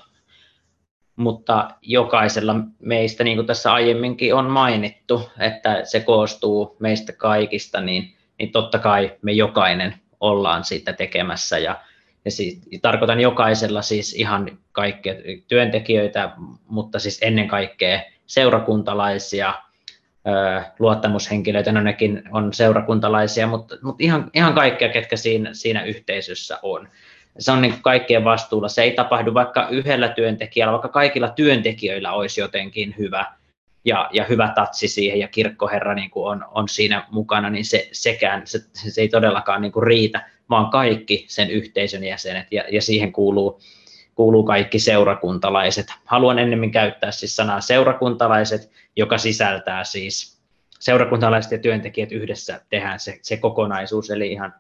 Mutta 1.16 1.70
jokaisella 1.82 2.56
meistä, 2.80 3.24
niin 3.24 3.38
kuin 3.38 3.48
tässä 3.48 3.74
aiemminkin 3.74 4.36
on 4.36 4.46
mainittu, 4.46 5.30
että 5.40 5.86
se 5.86 6.00
koostuu 6.00 6.76
meistä 6.80 7.14
kaikista, 7.14 7.82
niin, 7.82 8.14
niin 8.40 8.52
totta 8.52 8.80
kai 8.80 9.18
me 9.22 9.32
jokainen 9.32 9.96
ollaan 10.20 10.64
siitä 10.64 10.94
tekemässä. 10.94 11.58
Ja, 11.58 11.82
ja 12.26 12.32
siis, 12.32 12.62
tarkoitan 12.82 13.20
jokaisella 13.20 13.82
siis 13.82 14.14
ihan 14.14 14.58
kaikkia 14.72 15.14
työntekijöitä, 15.48 16.32
mutta 16.68 17.00
siis 17.00 17.20
ennen 17.22 17.48
kaikkea 17.48 18.02
seurakuntalaisia, 18.26 19.54
luottamushenkilöitä, 20.80 21.72
no 21.72 21.82
nekin 21.82 22.24
on 22.32 22.54
seurakuntalaisia, 22.54 23.48
mutta, 23.48 23.76
mutta 23.82 24.04
ihan, 24.04 24.32
ihan 24.34 24.54
kaikkia, 24.54 24.90
ketkä 24.90 25.18
siinä, 25.18 25.50
siinä 25.54 25.84
yhteisössä 25.84 26.60
on. 26.62 26.88
Se 27.40 27.52
on 27.52 27.62
niin 27.62 27.76
kaikkien 27.82 28.24
vastuulla. 28.24 28.68
Se 28.68 28.84
ei 28.84 28.92
tapahdu 28.92 29.34
vaikka 29.34 29.68
yhdellä 29.70 30.10
työntekijällä, 30.10 30.72
vaikka 30.72 30.88
kaikilla 30.88 31.30
työntekijöillä 31.30 32.14
olisi 32.14 32.42
jotenkin 32.42 32.96
hyvä 32.98 33.26
ja, 33.86 34.10
ja 34.14 34.26
hyvä 34.26 34.52
tatsi 34.56 34.88
siihen 34.88 35.20
ja 35.20 35.28
kirkkoherra 35.28 35.94
niin 35.94 36.10
kuin 36.10 36.32
on, 36.32 36.46
on 36.52 36.70
siinä 36.70 37.08
mukana, 37.12 37.50
niin 37.50 37.66
se, 37.66 37.90
sekään, 37.92 38.48
se, 38.48 38.60
se 38.74 39.02
ei 39.02 39.10
todellakaan 39.10 39.62
niin 39.62 39.72
kuin 39.72 39.84
riitä, 39.84 40.30
vaan 40.50 40.70
kaikki 40.70 41.26
sen 41.30 41.50
yhteisön 41.50 42.04
jäsenet 42.04 42.48
ja, 42.52 42.64
ja 42.72 42.82
siihen 42.82 43.12
kuuluu, 43.12 43.60
kuuluu 44.16 44.44
kaikki 44.44 44.80
seurakuntalaiset. 44.80 45.88
Haluan 46.06 46.40
ennemmin 46.40 46.72
käyttää 46.72 47.12
siis 47.12 47.36
sanaa 47.36 47.62
seurakuntalaiset, 47.62 48.72
joka 48.96 49.18
sisältää 49.18 49.84
siis 49.84 50.42
seurakuntalaiset 50.80 51.52
ja 51.52 51.58
työntekijät 51.58 52.12
yhdessä 52.12 52.62
tehdään 52.70 53.00
se, 53.00 53.20
se 53.22 53.38
kokonaisuus, 53.38 54.10
eli 54.10 54.32
ihan 54.32 54.54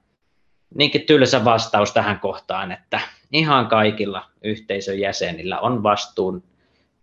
niinkin 0.75 1.05
tylsä 1.05 1.45
vastaus 1.45 1.93
tähän 1.93 2.19
kohtaan, 2.19 2.71
että 2.71 2.99
ihan 3.31 3.67
kaikilla 3.67 4.29
yhteisön 4.43 4.99
jäsenillä 4.99 5.59
on 5.59 5.83
vastuu 5.83 6.43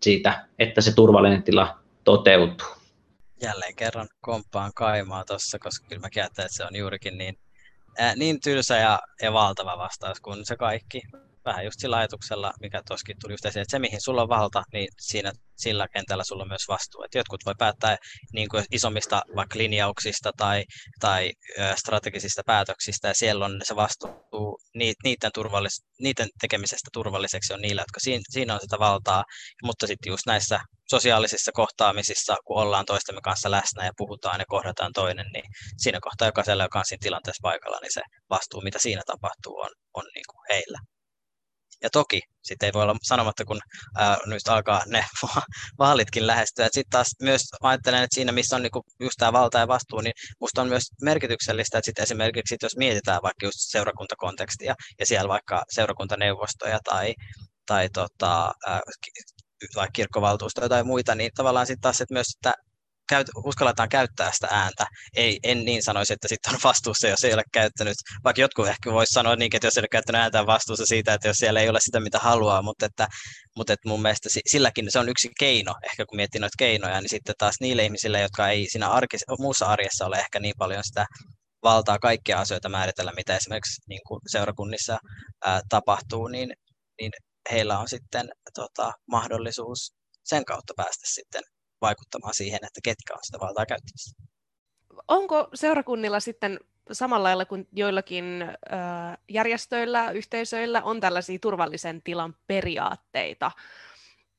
siitä, 0.01 0.45
että 0.59 0.81
se 0.81 0.95
turvallinen 0.95 1.43
tila 1.43 1.79
toteutuu. 2.03 2.67
Jälleen 3.41 3.75
kerran 3.75 4.07
komppaan 4.21 4.71
Kaimaa 4.75 5.25
tuossa, 5.25 5.59
koska 5.59 5.87
kyllä 5.89 5.99
mä 5.99 6.07
ajattelen, 6.15 6.45
että 6.45 6.57
se 6.57 6.63
on 6.63 6.75
juurikin 6.75 7.17
niin, 7.17 7.37
ää, 7.97 8.15
niin 8.15 8.41
tylsä 8.41 8.77
ja, 8.77 8.99
ja 9.21 9.33
valtava 9.33 9.77
vastaus 9.77 10.19
kuin 10.19 10.45
se 10.45 10.55
kaikki 10.55 11.01
vähän 11.45 11.65
just 11.65 11.79
sillä 11.79 11.97
ajatuksella, 11.97 12.53
mikä 12.61 12.81
tuossakin 12.87 13.15
tuli 13.21 13.33
just 13.33 13.45
esiin, 13.45 13.61
että 13.61 13.71
se 13.71 13.79
mihin 13.79 14.01
sulla 14.01 14.21
on 14.21 14.29
valta, 14.29 14.63
niin 14.73 14.87
siinä, 15.01 15.31
sillä 15.57 15.87
kentällä 15.87 16.23
sulla 16.23 16.43
on 16.43 16.49
myös 16.49 16.67
vastuu. 16.67 17.03
Että 17.03 17.17
jotkut 17.17 17.45
voi 17.45 17.55
päättää 17.57 17.97
niin 18.33 18.49
kuin 18.49 18.65
isommista 18.71 19.21
vaikka 19.35 19.57
linjauksista 19.57 20.31
tai, 20.37 20.63
tai 20.99 21.31
strategisista 21.75 22.41
päätöksistä, 22.45 23.07
ja 23.07 23.13
siellä 23.13 23.45
on 23.45 23.61
se 23.63 23.75
vastuu 23.75 24.59
niiden, 25.03 25.31
turvallis, 25.33 25.83
niiden 25.99 26.29
tekemisestä 26.41 26.89
turvalliseksi 26.93 27.53
on 27.53 27.61
niillä, 27.61 27.81
jotka 27.81 27.99
siinä, 27.99 28.21
siinä 28.29 28.53
on 28.53 28.59
sitä 28.61 28.79
valtaa, 28.79 29.23
mutta 29.63 29.87
sitten 29.87 30.11
just 30.11 30.25
näissä 30.25 30.59
sosiaalisissa 30.89 31.51
kohtaamisissa, 31.51 32.35
kun 32.45 32.61
ollaan 32.61 32.85
toistemme 32.85 33.21
kanssa 33.21 33.51
läsnä 33.51 33.85
ja 33.85 33.91
puhutaan 33.97 34.39
ja 34.39 34.45
kohdataan 34.47 34.93
toinen, 34.93 35.25
niin 35.33 35.45
siinä 35.77 35.99
kohtaa 36.01 36.27
jokaisella, 36.27 36.63
joka 36.63 36.79
on 36.79 36.85
siinä 36.85 37.03
tilanteessa 37.03 37.41
paikalla, 37.41 37.77
niin 37.81 37.93
se 37.93 38.01
vastuu, 38.29 38.61
mitä 38.61 38.79
siinä 38.79 39.01
tapahtuu, 39.05 39.55
on, 39.57 39.69
on 39.93 40.03
niin 40.15 40.25
kuin 40.29 40.45
heillä. 40.49 40.79
Ja 41.83 41.89
toki, 41.89 42.21
sitten 42.43 42.67
ei 42.67 42.73
voi 42.73 42.83
olla 42.83 42.95
sanomatta, 43.03 43.45
kun 43.45 43.61
ää, 43.97 44.17
nyt 44.25 44.47
alkaa 44.47 44.83
ne 44.87 45.05
vaalitkin 45.79 46.27
lähestyä. 46.27 46.65
Sitten 46.65 46.91
taas 46.91 47.15
myös 47.21 47.41
ajattelen, 47.61 48.03
että 48.03 48.15
siinä 48.15 48.31
missä 48.31 48.55
on 48.55 48.61
niinku 48.61 48.83
just 48.99 49.15
tämä 49.17 49.33
valta 49.33 49.59
ja 49.59 49.67
vastuu, 49.67 50.01
niin 50.01 50.13
minusta 50.39 50.61
on 50.61 50.67
myös 50.67 50.83
merkityksellistä, 51.01 51.77
että 51.77 51.85
sitten 51.85 52.03
esimerkiksi 52.03 52.57
jos 52.61 52.77
mietitään 52.77 53.21
vaikka 53.21 53.45
just 53.45 53.57
seurakuntakontekstia 53.59 54.75
ja 54.99 55.05
siellä 55.05 55.29
vaikka 55.29 55.63
seurakuntaneuvostoja 55.69 56.79
tai, 56.83 57.13
tai 57.65 57.89
tota, 57.89 58.53
ää, 58.67 58.81
vaikka 59.75 59.91
kirkkovaltuustoja 59.93 60.69
tai 60.69 60.83
muita, 60.83 61.15
niin 61.15 61.31
tavallaan 61.35 61.67
sitten 61.67 61.81
taas 61.81 62.01
että 62.01 62.13
myös 62.13 62.27
että 62.35 62.53
käyt, 63.11 63.27
uskalletaan 63.45 63.89
käyttää 63.89 64.31
sitä 64.33 64.47
ääntä. 64.51 64.85
Ei, 65.15 65.39
en 65.43 65.65
niin 65.65 65.83
sanoisi, 65.83 66.13
että 66.13 66.27
sitten 66.27 66.53
on 66.53 66.59
vastuussa, 66.63 67.07
jos 67.07 67.23
ei 67.23 67.33
ole 67.33 67.43
käyttänyt, 67.53 67.97
vaikka 68.23 68.41
jotkut 68.41 68.67
ehkä 68.67 68.91
voisi 68.91 69.13
sanoa 69.13 69.35
niin, 69.35 69.55
että 69.55 69.67
jos 69.67 69.77
ei 69.77 69.81
ole 69.81 69.87
käyttänyt 69.91 70.21
ääntä 70.21 70.45
vastuussa 70.45 70.85
siitä, 70.85 71.13
että 71.13 71.27
jos 71.27 71.37
siellä 71.37 71.61
ei 71.61 71.69
ole 71.69 71.79
sitä, 71.81 71.99
mitä 71.99 72.19
haluaa, 72.19 72.61
mutta 72.61 72.85
että, 72.85 73.07
mutta 73.57 73.73
että 73.73 73.89
mun 73.89 74.01
mielestä 74.01 74.29
silläkin 74.47 74.91
se 74.91 74.99
on 74.99 75.09
yksi 75.09 75.29
keino, 75.39 75.75
ehkä 75.83 76.05
kun 76.05 76.15
miettii 76.15 76.41
noita 76.41 76.55
keinoja, 76.59 77.01
niin 77.01 77.09
sitten 77.09 77.35
taas 77.37 77.55
niille 77.61 77.83
ihmisille, 77.83 78.21
jotka 78.21 78.49
ei 78.49 78.69
siinä 78.69 78.89
arkis, 78.89 79.21
muussa 79.39 79.65
arjessa 79.65 80.05
ole 80.05 80.17
ehkä 80.17 80.39
niin 80.39 80.55
paljon 80.57 80.83
sitä 80.83 81.05
valtaa 81.63 81.99
kaikkia 81.99 82.39
asioita 82.39 82.69
määritellä, 82.69 83.11
mitä 83.15 83.35
esimerkiksi 83.35 83.81
niin 83.89 84.01
kuin 84.07 84.19
seurakunnissa 84.27 84.99
ää, 85.45 85.61
tapahtuu, 85.69 86.27
niin, 86.27 86.53
niin 87.01 87.11
heillä 87.51 87.79
on 87.79 87.87
sitten 87.89 88.29
tota, 88.53 88.91
mahdollisuus 89.11 89.91
sen 90.23 90.45
kautta 90.45 90.73
päästä 90.77 91.03
sitten 91.05 91.43
vaikuttamaan 91.81 92.33
siihen, 92.33 92.59
että 92.63 92.79
ketkä 92.83 93.13
on 93.13 93.19
sitä 93.23 93.39
valtaa 93.39 93.65
käyttämässä. 93.65 94.15
Onko 95.07 95.49
seurakunnilla 95.53 96.19
sitten 96.19 96.59
samalla 96.91 97.23
lailla 97.23 97.45
kuin 97.45 97.67
joillakin 97.73 98.41
äh, 98.41 99.17
järjestöillä, 99.29 100.11
yhteisöillä 100.11 100.81
on 100.83 100.99
tällaisia 100.99 101.39
turvallisen 101.41 102.01
tilan 102.01 102.35
periaatteita 102.47 103.51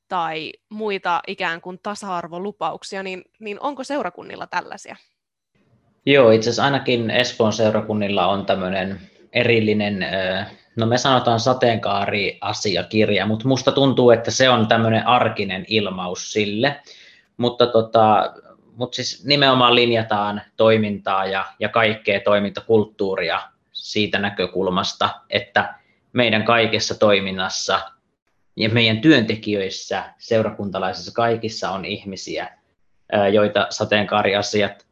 tai 0.07 0.53
muita 0.69 1.21
ikään 1.27 1.61
kuin 1.61 1.79
tasa-arvolupauksia, 1.83 3.03
niin, 3.03 3.23
niin 3.39 3.59
onko 3.59 3.83
seurakunnilla 3.83 4.47
tällaisia? 4.47 4.95
Joo, 6.05 6.31
itse 6.31 6.49
asiassa 6.49 6.63
ainakin 6.63 7.09
Espoon 7.09 7.53
seurakunnilla 7.53 8.27
on 8.27 8.45
tämmöinen 8.45 9.01
erillinen, 9.33 10.05
no 10.75 10.85
me 10.85 10.97
sanotaan 10.97 11.39
sateenkaari-asiakirja, 11.39 13.25
mutta 13.25 13.47
musta 13.47 13.71
tuntuu, 13.71 14.11
että 14.11 14.31
se 14.31 14.49
on 14.49 14.67
tämmöinen 14.67 15.07
arkinen 15.07 15.65
ilmaus 15.67 16.31
sille, 16.31 16.81
mutta 17.37 17.67
tota, 17.67 18.33
mutta 18.75 18.95
siis 18.95 19.25
nimenomaan 19.25 19.75
linjataan 19.75 20.41
toimintaa 20.57 21.25
ja, 21.25 21.45
ja 21.59 21.69
kaikkea 21.69 22.19
toimintakulttuuria 22.19 23.41
siitä 23.71 24.19
näkökulmasta, 24.19 25.09
että 25.29 25.73
meidän 26.13 26.43
kaikessa 26.43 26.99
toiminnassa 26.99 27.79
ja 28.55 28.69
meidän 28.69 29.01
työntekijöissä, 29.01 30.03
seurakuntalaisissa 30.17 31.13
kaikissa 31.13 31.71
on 31.71 31.85
ihmisiä, 31.85 32.57
joita 33.31 33.67
sateenkaariasiat, 33.69 34.85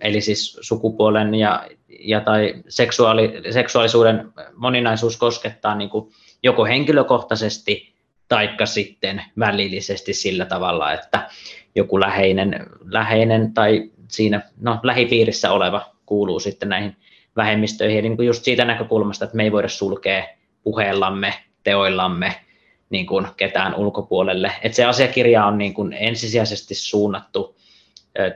eli 0.00 0.20
siis 0.20 0.58
sukupuolen 0.60 1.34
ja, 1.34 1.66
ja 1.88 2.20
tai 2.20 2.54
seksuaali, 2.68 3.32
seksuaalisuuden 3.50 4.32
moninaisuus 4.54 5.16
koskettaa 5.16 5.74
niin 5.74 5.90
kuin 5.90 6.12
joko 6.42 6.64
henkilökohtaisesti 6.64 7.94
taikka 8.28 8.66
sitten 8.66 9.22
välillisesti 9.38 10.14
sillä 10.14 10.44
tavalla, 10.44 10.92
että 10.92 11.28
joku 11.76 12.00
läheinen, 12.00 12.66
läheinen 12.84 13.54
tai 13.54 13.90
siinä 14.08 14.40
no, 14.60 14.78
lähipiirissä 14.82 15.52
oleva 15.52 15.86
kuuluu 16.06 16.40
sitten 16.40 16.68
näihin 16.68 16.96
vähemmistöihin. 17.36 17.98
Eli 17.98 18.08
niin 18.08 18.26
just 18.26 18.44
siitä 18.44 18.64
näkökulmasta, 18.64 19.24
että 19.24 19.36
me 19.36 19.42
ei 19.42 19.52
voida 19.52 19.68
sulkea 19.68 20.24
puheellamme, 20.62 21.34
teoillamme 21.64 22.34
niin 22.90 23.06
kuin 23.06 23.26
ketään 23.36 23.74
ulkopuolelle. 23.74 24.52
Et 24.62 24.74
se 24.74 24.84
asiakirja 24.84 25.44
on 25.44 25.58
niin 25.58 25.74
kuin 25.74 25.92
ensisijaisesti 25.92 26.74
suunnattu 26.74 27.56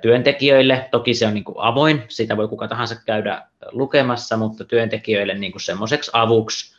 työntekijöille. 0.03 0.88
Toki 0.91 1.14
se 1.14 1.26
on 1.26 1.34
niin 1.34 1.45
kuin 1.45 1.57
avoin, 1.59 2.03
sitä 2.09 2.36
voi 2.36 2.49
kuka 2.49 2.68
tahansa 2.68 2.97
käydä 3.07 3.43
lukemassa, 3.72 4.36
mutta 4.36 4.64
työntekijöille 4.64 5.34
niin 5.34 5.53
kuin 5.53 5.62
semmoiseksi 5.62 6.11
avuksi, 6.14 6.76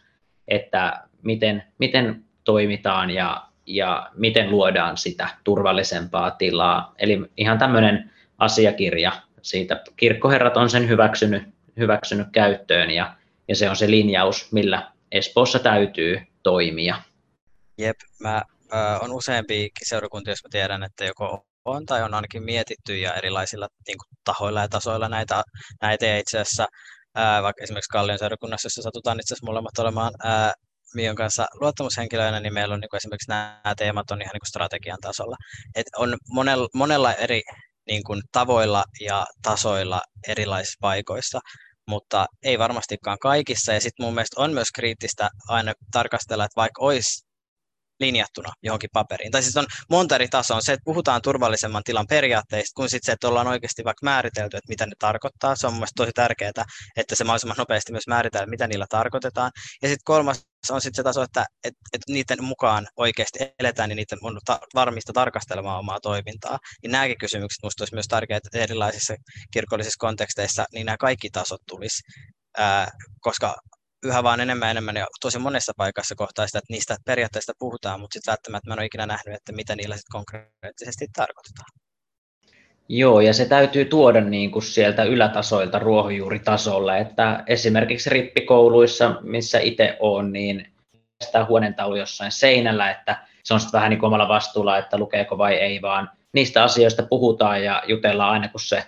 että 0.48 1.02
miten, 1.22 1.64
miten 1.78 2.24
toimitaan 2.44 3.10
ja 3.10 3.51
ja 3.76 4.10
miten 4.14 4.52
luodaan 4.52 4.98
sitä 4.98 5.30
turvallisempaa 5.44 6.32
tilaa. 6.32 6.94
Eli 6.98 7.22
ihan 7.38 7.58
tämmöinen 7.58 8.12
asiakirja 8.38 9.12
siitä. 9.42 9.84
Kirkkoherrat 9.96 10.58
on 10.58 10.70
sen 10.70 10.90
hyväksynyt, 10.90 11.44
hyväksynyt 11.78 12.28
käyttöön 12.32 12.92
ja, 12.92 13.16
ja 13.48 13.56
se 13.56 13.70
on 13.70 13.76
se 13.76 13.92
linjaus, 13.92 14.52
millä 14.52 14.92
Espoossa 15.12 15.60
täytyy 15.60 16.22
toimia. 16.44 16.96
Jep, 17.78 17.98
mä 18.20 18.42
äh, 18.74 19.04
on 19.04 19.12
useampi 19.12 19.70
seurakunta, 19.84 20.30
jos 20.30 20.44
mä 20.44 20.50
tiedän, 20.52 20.84
että 20.84 21.06
joko 21.06 21.46
on 21.66 21.86
tai 21.86 22.04
on 22.04 22.14
ainakin 22.14 22.44
mietitty 22.44 22.98
ja 22.98 23.14
erilaisilla 23.14 23.68
niin 23.88 23.98
kuin, 23.98 24.18
tahoilla 24.24 24.62
ja 24.62 24.68
tasoilla 24.68 25.10
näitä, 25.10 25.44
näitä 25.82 26.18
itse 26.18 26.40
asiassa 26.40 26.68
ää, 27.16 27.44
vaikka 27.44 27.64
esimerkiksi 27.64 27.90
Kallion 27.90 28.20
seurakunnassa, 28.20 28.66
jossa 28.66 28.82
satutaan 28.82 29.20
itse 29.20 29.34
asiassa 29.34 29.46
molemmat 29.46 29.80
olemaan 29.80 30.14
ää, 30.24 30.54
Mion 30.96 31.16
kanssa 31.16 31.48
luottamushenkilöinä, 31.54 32.40
niin 32.40 32.54
meillä 32.54 32.74
on 32.74 32.80
niin 32.80 32.90
kuin 32.90 32.98
esimerkiksi 32.98 33.30
nämä 33.30 33.74
teemat 33.78 34.12
on 34.12 34.22
ihan 34.22 34.32
niin 34.34 34.40
kuin 34.42 34.50
strategian 34.50 34.98
tasolla. 35.02 35.36
Et 35.76 35.86
on 35.98 36.18
monella, 36.30 36.68
monella 36.74 37.14
eri 37.14 37.42
niin 37.88 38.04
kuin 38.04 38.22
tavoilla 38.32 38.84
ja 39.00 39.26
tasoilla 39.42 40.02
erilaisissa 40.28 40.78
paikoissa, 40.82 41.40
mutta 41.88 42.26
ei 42.44 42.60
varmastikaan 42.60 43.18
kaikissa. 43.22 43.74
Ja 43.74 43.82
sitten 43.82 44.06
mun 44.06 44.14
mielestä 44.14 44.42
on 44.42 44.54
myös 44.54 44.72
kriittistä 44.76 45.30
aina 45.48 45.74
tarkastella, 45.92 46.46
että 46.46 46.56
vaikka 46.62 46.82
olisi 46.82 47.32
linjattuna 48.00 48.54
johonkin 48.64 48.90
paperiin. 48.94 49.32
Tai 49.32 49.44
siis 49.44 49.58
on 49.58 49.66
monta 49.90 50.16
eri 50.16 50.28
tasoa. 50.28 50.56
On 50.58 50.64
se, 50.64 50.74
että 50.74 50.84
puhutaan 50.86 51.22
turvallisemman 51.22 51.84
tilan 51.84 52.08
periaatteista, 52.10 52.72
kun 52.76 52.90
sitten 52.90 53.06
se, 53.06 53.12
että 53.12 53.28
ollaan 53.28 53.48
oikeasti 53.48 53.84
vaikka 53.84 54.04
määritelty, 54.04 54.58
että 54.58 54.70
mitä 54.70 54.86
ne 54.86 54.92
tarkoittaa. 55.00 55.56
Se 55.56 55.68
on 55.68 55.74
mun 55.74 55.88
tosi 55.96 56.12
tärkeää, 56.16 56.52
että 56.98 57.16
se 57.16 57.24
mahdollisimman 57.24 57.58
nopeasti 57.58 57.92
myös 57.92 58.08
määritellä, 58.08 58.46
mitä 58.46 58.68
niillä 58.68 58.86
tarkoitetaan. 58.90 59.52
Ja 59.82 59.88
sitten 59.88 60.04
kolmas 60.04 60.46
on 60.70 60.82
sitten 60.82 60.96
se 60.96 61.04
taso, 61.04 61.22
että, 61.22 61.46
että, 61.64 61.80
että 61.94 62.14
niiden 62.14 62.44
mukaan 62.44 62.88
oikeasti 62.98 63.40
eletään, 63.60 63.90
niin 63.90 63.96
niiden 63.96 64.20
on 64.22 64.40
ta- 64.46 64.60
varmista 64.76 65.14
tarkastelemaan 65.14 65.80
omaa 65.80 66.00
toimintaa. 66.00 66.60
Niin 66.84 66.92
nämäkin 66.92 67.18
kysymykset 67.18 67.64
minusta 67.64 67.82
olisi 67.82 67.96
myös 67.96 68.08
tärkeitä 68.08 68.50
erilaisissa 68.54 69.16
kirkollisissa 69.54 70.00
konteksteissa, 70.00 70.66
niin 70.74 70.86
nämä 70.86 70.98
kaikki 70.98 71.30
tasot 71.30 71.62
tulisi, 71.68 72.02
ää, 72.58 72.92
koska 73.20 73.56
yhä 74.04 74.24
vaan 74.24 74.40
enemmän 74.40 74.68
ja 74.68 74.72
enemmän 74.72 74.96
ja 74.96 75.08
tosi 75.22 75.40
monessa 75.40 75.74
paikassa 75.78 76.16
kohtaa 76.16 76.48
sitä, 76.48 76.58
että 76.60 76.74
niistä 76.74 76.98
periaatteista 77.06 77.54
puhutaan, 77.60 78.00
mutta 78.00 78.14
sitten 78.14 78.32
välttämättä 78.32 78.70
mä 78.70 78.74
en 78.74 78.80
ole 78.80 78.86
ikinä 78.86 79.06
nähnyt, 79.06 79.36
että 79.36 79.52
mitä 79.52 79.76
niillä 79.76 79.98
sitten 79.98 80.12
konkreettisesti 80.12 81.08
tarkoitetaan. 81.16 81.70
Joo, 82.94 83.22
ja 83.22 83.34
se 83.34 83.46
täytyy 83.46 83.86
tuoda 83.86 84.22
niin 84.22 84.52
kuin 84.52 84.64
sieltä 84.64 85.04
ylätasoilta 85.04 85.80
ruohonjuuritasolle, 85.80 86.98
että 86.98 87.44
esimerkiksi 87.48 88.10
rippikouluissa, 88.10 89.16
missä 89.22 89.60
itse 89.60 89.98
olen, 90.00 90.32
niin 90.32 90.68
sitä 91.24 91.46
huoneentaulu 91.46 91.96
jossain 91.96 92.32
seinällä, 92.32 92.92
että 92.92 93.18
se 93.44 93.54
on 93.54 93.60
sitten 93.60 93.78
vähän 93.78 93.90
niin 93.90 94.00
kuin 94.00 94.08
omalla 94.08 94.28
vastuulla, 94.28 94.78
että 94.78 94.98
lukeeko 94.98 95.38
vai 95.38 95.54
ei, 95.54 95.82
vaan 95.82 96.10
niistä 96.34 96.64
asioista 96.64 97.04
puhutaan 97.04 97.64
ja 97.64 97.84
jutellaan 97.88 98.32
aina, 98.32 98.48
kun 98.48 98.60
se 98.60 98.84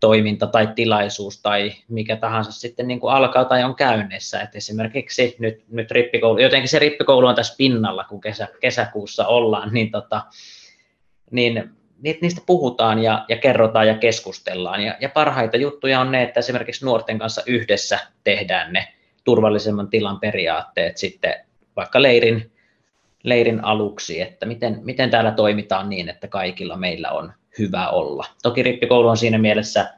toiminta 0.00 0.46
tai 0.46 0.68
tilaisuus 0.74 1.42
tai 1.42 1.72
mikä 1.88 2.16
tahansa 2.16 2.52
sitten 2.52 2.88
niin 2.88 3.00
kuin 3.00 3.12
alkaa 3.12 3.44
tai 3.44 3.64
on 3.64 3.74
käynnissä. 3.74 4.40
Et 4.40 4.56
esimerkiksi 4.56 5.36
nyt, 5.38 5.64
nyt 5.68 5.90
rippikoulu, 5.90 6.38
jotenkin 6.38 6.68
se 6.68 6.78
rippikoulu 6.78 7.26
on 7.26 7.34
tässä 7.34 7.54
pinnalla, 7.58 8.04
kun 8.04 8.20
kesä, 8.20 8.48
kesäkuussa 8.60 9.26
ollaan, 9.26 9.74
niin, 9.74 9.90
tota, 9.90 10.22
niin 11.30 11.74
niistä 12.04 12.40
puhutaan 12.46 13.02
ja, 13.02 13.24
ja 13.28 13.36
kerrotaan 13.36 13.88
ja 13.88 13.94
keskustellaan. 13.94 14.82
Ja, 14.82 14.96
ja 15.00 15.08
parhaita 15.08 15.56
juttuja 15.56 16.00
on 16.00 16.12
ne, 16.12 16.22
että 16.22 16.40
esimerkiksi 16.40 16.84
nuorten 16.84 17.18
kanssa 17.18 17.42
yhdessä 17.46 17.98
tehdään 18.24 18.72
ne 18.72 18.88
turvallisemman 19.24 19.88
tilan 19.88 20.20
periaatteet 20.20 20.96
sitten 20.96 21.34
vaikka 21.76 22.02
leirin, 22.02 22.50
leirin 23.22 23.64
aluksi, 23.64 24.20
että 24.20 24.46
miten, 24.46 24.80
miten 24.82 25.10
täällä 25.10 25.30
toimitaan 25.30 25.88
niin, 25.88 26.08
että 26.08 26.28
kaikilla 26.28 26.76
meillä 26.76 27.10
on 27.10 27.32
hyvä 27.58 27.88
olla. 27.88 28.26
Toki 28.42 28.62
rippikoulu 28.62 29.08
on 29.08 29.16
siinä 29.16 29.38
mielessä 29.38 29.94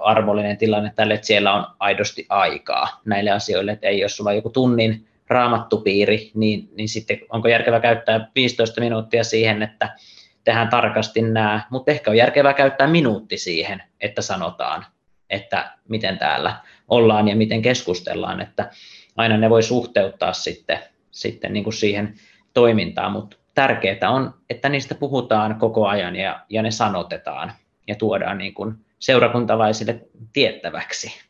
arvollinen 0.00 0.56
tilanne 0.56 0.92
tälle, 0.96 1.14
että 1.14 1.26
siellä 1.26 1.54
on 1.54 1.66
aidosti 1.78 2.26
aikaa 2.28 3.00
näille 3.04 3.30
asioille, 3.30 3.72
että 3.72 3.86
ei 3.86 4.00
jos 4.00 4.16
sulla 4.16 4.30
on 4.30 4.36
joku 4.36 4.50
tunnin 4.50 5.06
raamattupiiri, 5.28 6.30
niin, 6.34 6.68
niin 6.76 6.88
sitten 6.88 7.18
onko 7.30 7.48
järkevää 7.48 7.80
käyttää 7.80 8.30
15 8.34 8.80
minuuttia 8.80 9.24
siihen, 9.24 9.62
että 9.62 9.96
tehdään 10.44 10.68
tarkasti 10.68 11.22
nämä, 11.22 11.66
mutta 11.70 11.90
ehkä 11.90 12.10
on 12.10 12.16
järkevää 12.16 12.54
käyttää 12.54 12.86
minuutti 12.86 13.36
siihen, 13.38 13.82
että 14.00 14.22
sanotaan, 14.22 14.86
että 15.30 15.72
miten 15.88 16.18
täällä 16.18 16.56
ollaan 16.88 17.28
ja 17.28 17.36
miten 17.36 17.62
keskustellaan, 17.62 18.40
että 18.40 18.70
aina 19.16 19.36
ne 19.36 19.50
voi 19.50 19.62
suhteuttaa 19.62 20.32
sitten, 20.32 20.78
sitten 21.10 21.52
niin 21.52 21.64
kuin 21.64 21.74
siihen 21.74 22.14
toimintaan, 22.54 23.12
mutta 23.12 23.36
tärkeää 23.54 24.10
on, 24.10 24.34
että 24.50 24.68
niistä 24.68 24.94
puhutaan 24.94 25.58
koko 25.58 25.86
ajan 25.86 26.16
ja, 26.16 26.40
ja 26.48 26.62
ne 26.62 26.70
sanotetaan 26.70 27.52
ja 27.88 27.94
tuodaan 27.94 28.38
niin 28.38 28.54
kuin 28.54 28.74
seurakuntalaisille 28.98 30.00
tiettäväksi. 30.32 31.20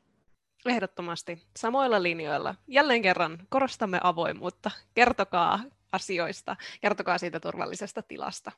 Ehdottomasti. 0.66 1.42
Samoilla 1.56 2.02
linjoilla. 2.02 2.54
Jälleen 2.68 3.02
kerran 3.02 3.38
korostamme 3.48 4.00
avoimuutta. 4.02 4.70
Kertokaa 4.94 5.60
asioista, 5.92 6.56
kertokaa 6.80 7.18
siitä 7.18 7.40
turvallisesta 7.40 8.02
tilasta 8.02 8.52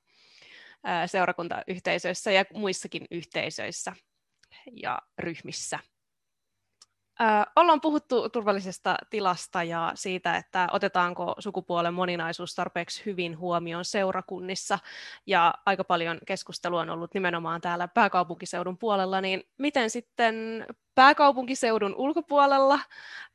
seurakuntayhteisöissä 1.06 2.32
ja 2.32 2.44
muissakin 2.54 3.06
yhteisöissä 3.10 3.92
ja 4.72 4.98
ryhmissä. 5.18 5.78
Ollaan 7.56 7.80
puhuttu 7.80 8.28
turvallisesta 8.28 8.96
tilasta 9.10 9.62
ja 9.62 9.92
siitä, 9.94 10.36
että 10.36 10.68
otetaanko 10.72 11.34
sukupuolen 11.38 11.94
moninaisuus 11.94 12.54
tarpeeksi 12.54 13.02
hyvin 13.06 13.38
huomioon 13.38 13.84
seurakunnissa. 13.84 14.78
Ja 15.26 15.54
aika 15.66 15.84
paljon 15.84 16.18
keskustelua 16.26 16.80
on 16.80 16.90
ollut 16.90 17.14
nimenomaan 17.14 17.60
täällä 17.60 17.88
pääkaupunkiseudun 17.88 18.78
puolella, 18.78 19.20
niin 19.20 19.42
miten 19.58 19.90
sitten 19.90 20.66
pääkaupunkiseudun 20.94 21.94
ulkopuolella 21.96 22.80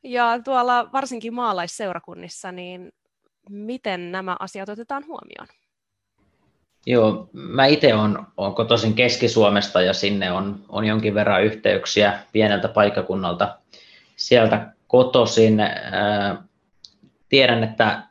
ja 0.02 0.40
tuolla 0.44 0.92
varsinkin 0.92 1.34
maalaisseurakunnissa, 1.34 2.52
niin 2.52 2.92
miten 3.50 4.12
nämä 4.12 4.36
asiat 4.38 4.68
otetaan 4.68 5.06
huomioon? 5.06 5.59
Joo, 6.86 7.28
mä 7.32 7.66
itse 7.66 7.94
olen, 7.94 8.18
olen 8.36 8.54
kotoisin 8.54 8.94
Keski-Suomesta 8.94 9.82
ja 9.82 9.92
sinne 9.92 10.32
on, 10.32 10.64
on 10.68 10.84
jonkin 10.84 11.14
verran 11.14 11.44
yhteyksiä 11.44 12.18
pieneltä 12.32 12.68
paikkakunnalta 12.68 13.58
sieltä 14.16 14.72
kotoisin. 14.86 15.62
Tiedän, 17.28 17.64
että 17.64 18.02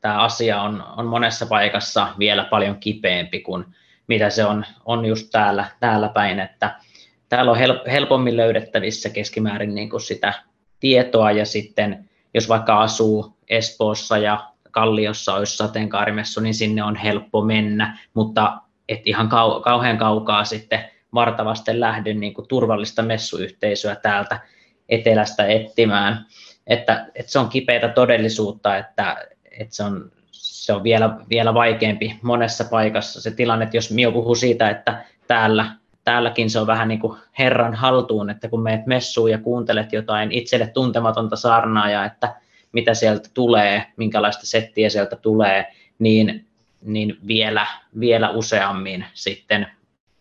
tämä 0.00 0.22
asia 0.22 0.62
on, 0.62 0.84
on 0.96 1.06
monessa 1.06 1.46
paikassa 1.46 2.08
vielä 2.18 2.44
paljon 2.44 2.76
kipeämpi 2.76 3.40
kuin 3.40 3.64
mitä 4.06 4.30
se 4.30 4.44
on, 4.44 4.64
on 4.84 5.06
just 5.06 5.28
täällä, 5.32 5.64
täällä 5.80 6.08
päin, 6.08 6.40
että 6.40 6.80
täällä 7.28 7.50
on 7.50 7.58
helpommin 7.90 8.36
löydettävissä 8.36 9.10
keskimäärin 9.10 9.74
niin 9.74 9.90
kuin 9.90 10.00
sitä 10.00 10.32
tietoa 10.80 11.30
ja 11.30 11.46
sitten 11.46 12.10
jos 12.34 12.48
vaikka 12.48 12.80
asuu 12.80 13.36
Espoossa 13.48 14.18
ja 14.18 14.53
Kalliossa 14.74 15.34
olisi 15.34 15.56
sateenkaarimessu, 15.56 16.40
niin 16.40 16.54
sinne 16.54 16.82
on 16.82 16.96
helppo 16.96 17.42
mennä, 17.42 17.98
mutta 18.14 18.58
et 18.88 19.00
ihan 19.04 19.26
kau- 19.26 19.62
kauhean 19.62 19.98
kaukaa 19.98 20.44
sitten 20.44 20.84
vartavasti 21.14 21.80
lähden 21.80 22.20
niin 22.20 22.34
kuin 22.34 22.48
turvallista 22.48 23.02
messuyhteisöä 23.02 23.96
täältä 23.96 24.40
etelästä 24.88 25.46
etsimään. 25.46 26.26
Että, 26.66 27.06
että 27.14 27.32
se 27.32 27.38
on 27.38 27.48
kipeätä 27.48 27.88
todellisuutta, 27.88 28.76
että, 28.76 29.16
että 29.60 29.74
se 29.74 29.82
on, 29.82 30.10
se 30.30 30.72
on 30.72 30.82
vielä, 30.82 31.16
vielä 31.30 31.54
vaikeampi 31.54 32.18
monessa 32.22 32.64
paikassa 32.64 33.20
se 33.20 33.30
tilanne, 33.30 33.64
että 33.64 33.76
jos 33.76 33.90
Mio 33.90 34.12
puhuu 34.12 34.34
siitä, 34.34 34.70
että 34.70 35.04
täällä, 35.26 35.66
täälläkin 36.04 36.50
se 36.50 36.60
on 36.60 36.66
vähän 36.66 36.88
niin 36.88 37.00
kuin 37.00 37.18
Herran 37.38 37.74
haltuun, 37.74 38.30
että 38.30 38.48
kun 38.48 38.62
meet 38.62 38.86
messuun 38.86 39.30
ja 39.30 39.38
kuuntelet 39.38 39.92
jotain 39.92 40.32
itselle 40.32 40.66
tuntematonta 40.66 41.36
saarnaa 41.36 42.04
että 42.04 42.43
mitä 42.74 42.94
sieltä 42.94 43.28
tulee, 43.34 43.86
minkälaista 43.96 44.46
settiä 44.46 44.88
sieltä 44.88 45.16
tulee, 45.16 45.66
niin, 45.98 46.46
niin 46.82 47.16
vielä, 47.26 47.66
vielä 48.00 48.30
useammin 48.30 49.04
sitten 49.14 49.66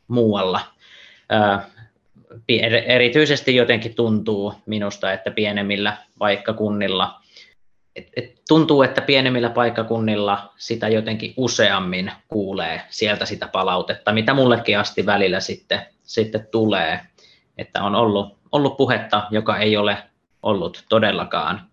muualla. 0.07 0.59
Erityisesti 2.85 3.55
jotenkin 3.55 3.95
tuntuu 3.95 4.53
minusta, 4.65 5.13
että 5.13 5.31
pienemmillä 5.31 5.97
paikkakunnilla, 6.19 7.21
et, 7.95 8.07
et 8.15 8.41
tuntuu, 8.47 8.81
että 8.81 9.01
pienemmillä 9.01 9.49
paikkakunnilla 9.49 10.53
sitä 10.57 10.87
jotenkin 10.87 11.33
useammin 11.37 12.11
kuulee 12.27 12.81
sieltä 12.89 13.25
sitä 13.25 13.47
palautetta, 13.47 14.13
mitä 14.13 14.33
mullekin 14.33 14.79
asti 14.79 15.05
välillä 15.05 15.39
sitten, 15.39 15.81
sitten 16.03 16.47
tulee, 16.51 16.99
että 17.57 17.83
on 17.83 17.95
ollut, 17.95 18.37
ollut 18.51 18.77
puhetta, 18.77 19.27
joka 19.31 19.57
ei 19.57 19.77
ole 19.77 19.97
ollut 20.43 20.85
todellakaan 20.89 21.72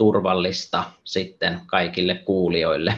turvallista 0.00 0.84
sitten 1.04 1.60
kaikille 1.66 2.14
kuulijoille. 2.14 2.94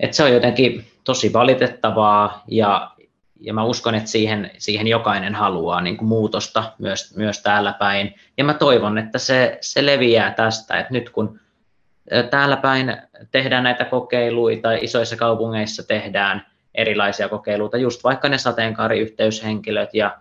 Et 0.00 0.14
se 0.14 0.22
on 0.22 0.32
jotenkin 0.32 0.84
tosi 1.04 1.32
valitettavaa 1.32 2.44
ja, 2.48 2.90
ja 3.40 3.54
mä 3.54 3.64
uskon, 3.64 3.94
että 3.94 4.10
siihen, 4.10 4.50
siihen 4.58 4.86
jokainen 4.86 5.34
haluaa 5.34 5.80
niin 5.80 5.96
kuin 5.96 6.08
muutosta 6.08 6.72
myös, 6.78 7.16
myös 7.16 7.42
täällä 7.42 7.72
päin. 7.72 8.14
Ja 8.38 8.44
mä 8.44 8.54
toivon, 8.54 8.98
että 8.98 9.18
se, 9.18 9.58
se 9.60 9.86
leviää 9.86 10.30
tästä, 10.30 10.78
että 10.80 10.92
nyt 10.92 11.10
kun 11.10 11.40
täällä 12.30 12.56
päin 12.56 12.96
tehdään 13.30 13.64
näitä 13.64 13.84
kokeiluita, 13.84 14.72
isoissa 14.72 15.16
kaupungeissa 15.16 15.82
tehdään 15.82 16.46
erilaisia 16.74 17.28
kokeiluita, 17.28 17.76
just 17.76 18.04
vaikka 18.04 18.28
ne 18.28 18.38
sateenkaariyhteyshenkilöt 18.38 19.94
ja 19.94 20.18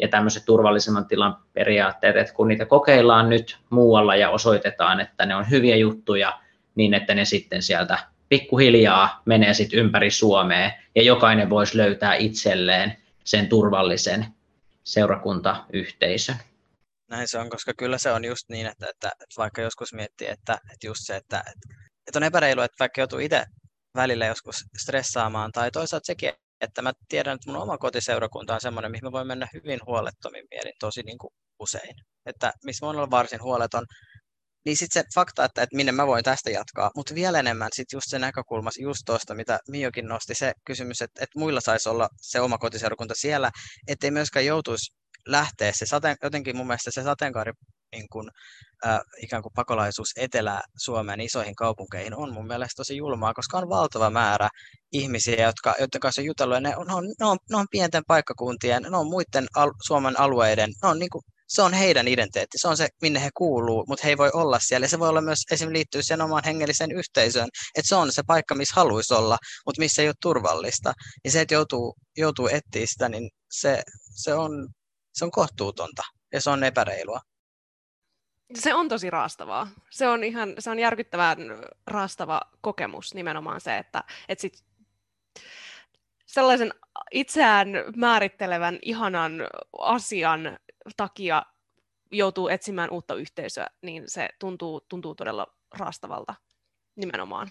ja 0.00 0.08
tämmöiset 0.08 0.44
turvallisemman 0.44 1.06
tilan 1.06 1.36
periaatteet, 1.52 2.16
että 2.16 2.34
kun 2.34 2.48
niitä 2.48 2.66
kokeillaan 2.66 3.28
nyt 3.28 3.58
muualla 3.70 4.16
ja 4.16 4.30
osoitetaan, 4.30 5.00
että 5.00 5.26
ne 5.26 5.36
on 5.36 5.50
hyviä 5.50 5.76
juttuja, 5.76 6.40
niin 6.74 6.94
että 6.94 7.14
ne 7.14 7.24
sitten 7.24 7.62
sieltä 7.62 7.98
pikkuhiljaa 8.28 9.22
menee 9.24 9.54
sitten 9.54 9.78
ympäri 9.78 10.10
Suomea 10.10 10.70
ja 10.94 11.02
jokainen 11.02 11.50
voisi 11.50 11.76
löytää 11.76 12.14
itselleen 12.14 12.96
sen 13.24 13.48
turvallisen 13.48 14.26
seurakuntayhteisön. 14.84 16.36
Näin 17.10 17.28
se 17.28 17.38
on, 17.38 17.50
koska 17.50 17.72
kyllä 17.78 17.98
se 17.98 18.12
on 18.12 18.24
just 18.24 18.48
niin, 18.48 18.66
että, 18.66 18.86
että, 18.90 19.08
että 19.08 19.34
vaikka 19.36 19.62
joskus 19.62 19.92
miettii, 19.92 20.28
että, 20.28 20.52
että 20.54 20.86
just 20.86 21.00
se, 21.02 21.16
että, 21.16 21.38
että, 21.38 21.74
että 22.06 22.18
on 22.18 22.22
epäreilu, 22.22 22.60
että 22.60 22.76
vaikka 22.80 23.00
joutuu 23.00 23.18
itse 23.18 23.44
välillä 23.94 24.26
joskus 24.26 24.64
stressaamaan, 24.78 25.52
tai 25.52 25.70
toisaalta 25.70 26.06
sekin, 26.06 26.32
että 26.60 26.82
mä 26.82 26.92
tiedän, 27.08 27.34
että 27.34 27.50
mun 27.50 27.62
oma 27.62 27.78
kotiseurakunta 27.78 28.54
on 28.54 28.60
semmoinen, 28.60 28.90
mihin 28.90 29.04
mä 29.04 29.12
voin 29.12 29.26
mennä 29.26 29.48
hyvin 29.54 29.80
huolettomin 29.86 30.44
mielin 30.50 30.74
tosi 30.80 31.02
niin 31.02 31.18
kuin 31.18 31.30
usein. 31.60 31.94
Että 32.26 32.52
missä 32.64 32.86
mä 32.86 32.92
oon 32.92 33.10
varsin 33.10 33.42
huoleton, 33.42 33.86
niin 34.64 34.76
sitten 34.76 35.02
se 35.02 35.08
fakta, 35.14 35.44
että, 35.44 35.62
että 35.62 35.76
minne 35.76 35.92
mä 35.92 36.06
voin 36.06 36.24
tästä 36.24 36.50
jatkaa, 36.50 36.90
mutta 36.96 37.14
vielä 37.14 37.38
enemmän 37.38 37.68
sitten 37.72 37.96
just 37.96 38.06
se 38.10 38.18
näkökulma 38.18 38.70
just 38.78 39.02
tuosta, 39.06 39.34
mitä 39.34 39.58
Miokin 39.68 40.08
nosti, 40.08 40.34
se 40.34 40.52
kysymys, 40.66 41.02
että, 41.02 41.24
että 41.24 41.38
muilla 41.38 41.60
saisi 41.60 41.88
olla 41.88 42.08
se 42.16 42.40
oma 42.40 42.58
kotiseurakunta 42.58 43.14
siellä, 43.16 43.50
ettei 43.88 44.10
myöskään 44.10 44.46
joutuisi 44.46 44.92
lähteä 45.26 45.72
se 45.72 45.86
sateen, 45.86 46.16
jotenkin 46.22 46.56
mun 46.56 46.66
mielestä 46.66 46.90
se 46.90 47.02
sateenkaari 47.02 47.52
niin 47.92 48.06
kuin, 48.12 48.30
äh, 48.86 49.00
ikään 49.22 49.42
kuin 49.42 49.52
pakolaisuus 49.54 50.08
Etelä-Suomen 50.16 51.20
isoihin 51.20 51.54
kaupunkeihin 51.54 52.14
on 52.14 52.34
mun 52.34 52.46
mielestä 52.46 52.76
tosi 52.76 52.96
julmaa, 52.96 53.34
koska 53.34 53.58
on 53.58 53.68
valtava 53.68 54.10
määrä 54.10 54.48
ihmisiä, 54.92 55.46
jotka, 55.46 55.74
joiden 55.78 56.00
kanssa 56.00 56.22
on 56.22 56.26
jutellut, 56.26 56.56
ja 56.56 56.60
ne 56.60 56.76
on, 56.76 56.86
ne 56.86 56.94
on, 56.94 57.04
ne 57.20 57.26
on, 57.26 57.38
ne 57.50 57.56
on 57.56 57.66
pienten 57.70 58.02
paikkakuntien, 58.06 58.82
ne 58.82 58.96
on 58.96 59.10
muiden 59.10 59.46
al, 59.56 59.70
Suomen 59.86 60.20
alueiden, 60.20 60.70
ne 60.82 60.88
on 60.88 60.98
niin 60.98 61.10
kuin, 61.10 61.22
se 61.50 61.62
on 61.62 61.72
heidän 61.72 62.08
identiteetti, 62.08 62.58
se 62.58 62.68
on 62.68 62.76
se, 62.76 62.88
minne 63.02 63.22
he 63.22 63.30
kuuluu, 63.34 63.84
mutta 63.88 64.02
he 64.04 64.10
ei 64.10 64.18
voi 64.18 64.30
olla 64.34 64.58
siellä. 64.58 64.84
Ja 64.84 64.88
se 64.88 64.98
voi 64.98 65.08
olla 65.08 65.20
myös 65.20 65.38
esimerkiksi 65.50 65.78
liittyä 65.78 66.02
sen 66.02 66.20
omaan 66.20 66.44
hengelliseen 66.44 66.92
yhteisöön, 66.92 67.48
että 67.74 67.88
se 67.88 67.94
on 67.94 68.12
se 68.12 68.22
paikka, 68.26 68.54
missä 68.54 68.74
haluaisi 68.76 69.14
olla, 69.14 69.38
mutta 69.66 69.80
missä 69.80 70.02
ei 70.02 70.08
ole 70.08 70.14
turvallista. 70.22 70.92
Ja 71.24 71.30
se, 71.30 71.40
että 71.40 71.54
joutuu, 71.54 71.96
joutuu 72.16 72.48
etsiä 72.48 72.86
sitä, 72.86 73.08
niin 73.08 73.30
se, 73.50 73.82
se, 74.14 74.34
on, 74.34 74.68
se 75.14 75.24
on 75.24 75.30
kohtuutonta 75.30 76.02
ja 76.32 76.40
se 76.40 76.50
on 76.50 76.64
epäreilua. 76.64 77.20
Se 78.54 78.74
on 78.74 78.88
tosi 78.88 79.10
raastavaa. 79.10 79.68
Se 79.90 80.08
on 80.08 80.24
ihan, 80.24 80.54
se 80.58 80.70
on 80.70 80.78
järkyttävän 80.78 81.38
raastava 81.86 82.40
kokemus 82.60 83.14
nimenomaan 83.14 83.60
se, 83.60 83.78
että, 83.78 84.04
että 84.28 84.42
sit 84.42 84.64
sellaisen 86.26 86.74
itseään 87.12 87.68
määrittelevän 87.96 88.78
ihanan 88.82 89.32
asian 89.78 90.58
takia 90.96 91.42
joutuu 92.10 92.48
etsimään 92.48 92.90
uutta 92.90 93.14
yhteisöä, 93.14 93.66
niin 93.82 94.02
se 94.06 94.28
tuntuu, 94.38 94.80
tuntuu 94.88 95.14
todella 95.14 95.46
raastavalta 95.78 96.34
nimenomaan. 96.96 97.48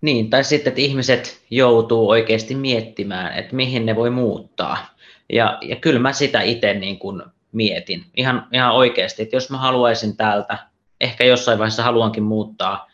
Niin, 0.00 0.30
tai 0.30 0.44
sitten, 0.44 0.70
että 0.70 0.80
ihmiset 0.80 1.42
joutuu 1.50 2.08
oikeasti 2.08 2.54
miettimään, 2.54 3.38
että 3.38 3.56
mihin 3.56 3.86
ne 3.86 3.96
voi 3.96 4.10
muuttaa. 4.10 4.86
Ja, 5.32 5.58
ja 5.62 5.76
kyllä 5.76 6.00
mä 6.00 6.12
sitä 6.12 6.40
itse 6.40 6.74
niin 6.74 6.98
kuin 6.98 7.22
mietin 7.52 8.04
ihan, 8.16 8.46
ihan 8.52 8.72
oikeasti, 8.72 9.22
että 9.22 9.36
jos 9.36 9.50
mä 9.50 9.58
haluaisin 9.58 10.16
täältä, 10.16 10.58
ehkä 11.00 11.24
jossain 11.24 11.58
vaiheessa 11.58 11.82
haluankin 11.82 12.22
muuttaa 12.22 12.90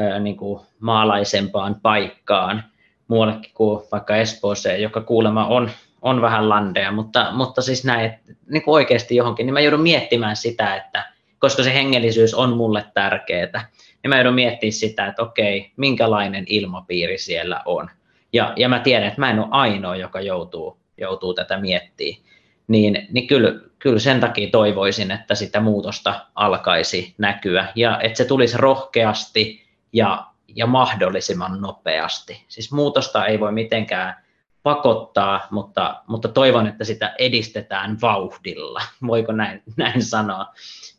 ää, 0.00 0.18
niin 0.18 0.36
kuin 0.36 0.60
maalaisempaan 0.80 1.76
paikkaan, 1.82 2.64
muuallekin 3.08 3.50
kuin 3.54 3.84
vaikka 3.92 4.16
Espooseen, 4.16 4.82
joka 4.82 5.00
kuulemma 5.00 5.46
on, 5.46 5.70
on 6.02 6.22
vähän 6.22 6.48
landeja, 6.48 6.92
mutta, 6.92 7.28
mutta 7.32 7.62
siis 7.62 7.84
näin, 7.84 8.06
että 8.06 8.32
niin 8.50 8.62
kuin 8.62 8.74
oikeasti 8.74 9.16
johonkin, 9.16 9.46
niin 9.46 9.54
mä 9.54 9.60
joudun 9.60 9.80
miettimään 9.80 10.36
sitä, 10.36 10.76
että 10.76 11.12
koska 11.38 11.62
se 11.62 11.74
hengellisyys 11.74 12.34
on 12.34 12.56
mulle 12.56 12.84
tärkeää, 12.94 13.68
niin 14.02 14.08
mä 14.08 14.16
joudun 14.16 14.34
miettimään 14.34 14.72
sitä, 14.72 15.06
että 15.06 15.22
okei, 15.22 15.72
minkälainen 15.76 16.44
ilmapiiri 16.48 17.18
siellä 17.18 17.62
on. 17.64 17.90
Ja, 18.32 18.52
ja 18.56 18.68
mä 18.68 18.78
tiedän, 18.78 19.08
että 19.08 19.20
mä 19.20 19.30
en 19.30 19.38
ole 19.38 19.48
ainoa, 19.50 19.96
joka 19.96 20.20
joutuu, 20.20 20.78
joutuu 20.98 21.34
tätä 21.34 21.58
miettimään. 21.58 22.31
Niin, 22.72 23.08
niin 23.10 23.26
kyllä, 23.26 23.52
kyllä 23.78 23.98
sen 23.98 24.20
takia 24.20 24.50
toivoisin, 24.50 25.10
että 25.10 25.34
sitä 25.34 25.60
muutosta 25.60 26.26
alkaisi 26.34 27.14
näkyä 27.18 27.68
ja 27.74 28.00
että 28.00 28.16
se 28.16 28.24
tulisi 28.24 28.56
rohkeasti 28.58 29.62
ja, 29.92 30.26
ja 30.48 30.66
mahdollisimman 30.66 31.60
nopeasti. 31.60 32.44
Siis 32.48 32.72
muutosta 32.72 33.26
ei 33.26 33.40
voi 33.40 33.52
mitenkään 33.52 34.24
pakottaa, 34.62 35.46
mutta, 35.50 36.02
mutta 36.06 36.28
toivon, 36.28 36.66
että 36.66 36.84
sitä 36.84 37.14
edistetään 37.18 38.00
vauhdilla. 38.00 38.82
Voiko 39.06 39.32
näin, 39.32 39.62
näin 39.76 40.02
sanoa, 40.02 40.46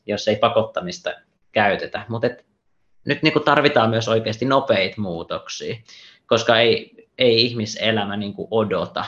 jos 0.05 0.27
ei 0.27 0.35
pakottamista 0.35 1.11
käytetä. 1.51 2.05
Mutta 2.07 2.27
nyt 3.05 3.23
niin 3.23 3.33
kuin 3.33 3.45
tarvitaan 3.45 3.89
myös 3.89 4.07
oikeasti 4.07 4.45
nopeita 4.45 5.01
muutoksia, 5.01 5.75
koska 6.25 6.59
ei, 6.59 7.07
ei 7.17 7.45
ihmiselämä 7.45 8.17
niin 8.17 8.33
kuin 8.33 8.47
odota. 8.51 9.05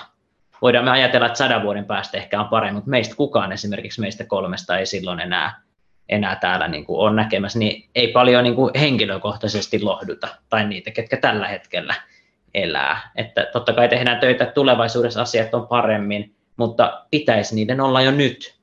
Voidaan 0.66 0.86
me 0.86 0.92
ajatella, 0.92 1.26
että 1.26 1.38
sadan 1.38 1.64
vuoden 1.64 1.86
päästä 1.86 2.18
ehkä 2.18 2.40
on 2.40 2.48
paremmin, 2.48 2.76
mutta 2.76 2.90
meistä 2.90 3.16
kukaan 3.16 3.52
esimerkiksi 3.52 4.02
meistä 4.02 4.26
kolmesta 4.26 4.78
ei 4.78 4.86
silloin 4.86 5.20
enää, 5.20 5.62
enää 6.10 6.36
täällä 6.36 6.68
niin 6.68 6.86
kuin 6.86 7.00
on 7.00 7.16
näkemässä, 7.16 7.60
niin 7.60 7.90
ei 7.96 8.08
paljon 8.08 8.44
niin 8.44 8.56
kuin 8.56 8.72
henkilökohtaisesti 8.80 9.82
lohduta, 9.82 10.28
tai 10.50 10.68
niitä, 10.68 10.92
ketkä 10.92 11.18
tällä 11.18 11.48
hetkellä 11.48 11.96
elää. 12.54 13.12
Että 13.16 13.50
totta 13.54 13.74
kai 13.74 13.90
tehdään 13.90 14.20
töitä, 14.20 14.44
että 14.44 14.54
tulevaisuudessa 14.54 15.22
asiat 15.22 15.54
on 15.54 15.68
paremmin, 15.68 16.36
mutta 16.58 17.06
pitäisi 17.12 17.56
niiden 17.56 17.82
olla 17.82 18.02
jo 18.02 18.12
nyt, 18.12 18.60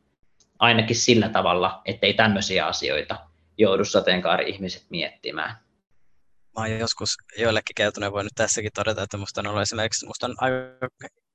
ainakin 0.59 0.97
sillä 0.97 1.29
tavalla, 1.29 1.83
ettei 1.85 2.15
tämmöisiä 2.15 2.67
asioita 2.67 3.17
joudu 3.59 3.85
sateenkaari-ihmiset 3.85 4.85
miettimään. 4.91 5.51
Mä 6.57 6.63
oon 6.63 6.79
joskus 6.79 7.17
joillekin 7.39 7.75
kertonut, 7.75 8.13
voin 8.13 8.25
nyt 8.25 8.33
tässäkin 8.35 8.71
todeta, 8.75 9.03
että 9.03 9.17
musta 9.17 9.41
on 9.41 9.47
ollut 9.47 9.63
esimerkiksi, 9.63 10.07
musta 10.07 10.27
on 10.27 10.35
aika 10.39 10.89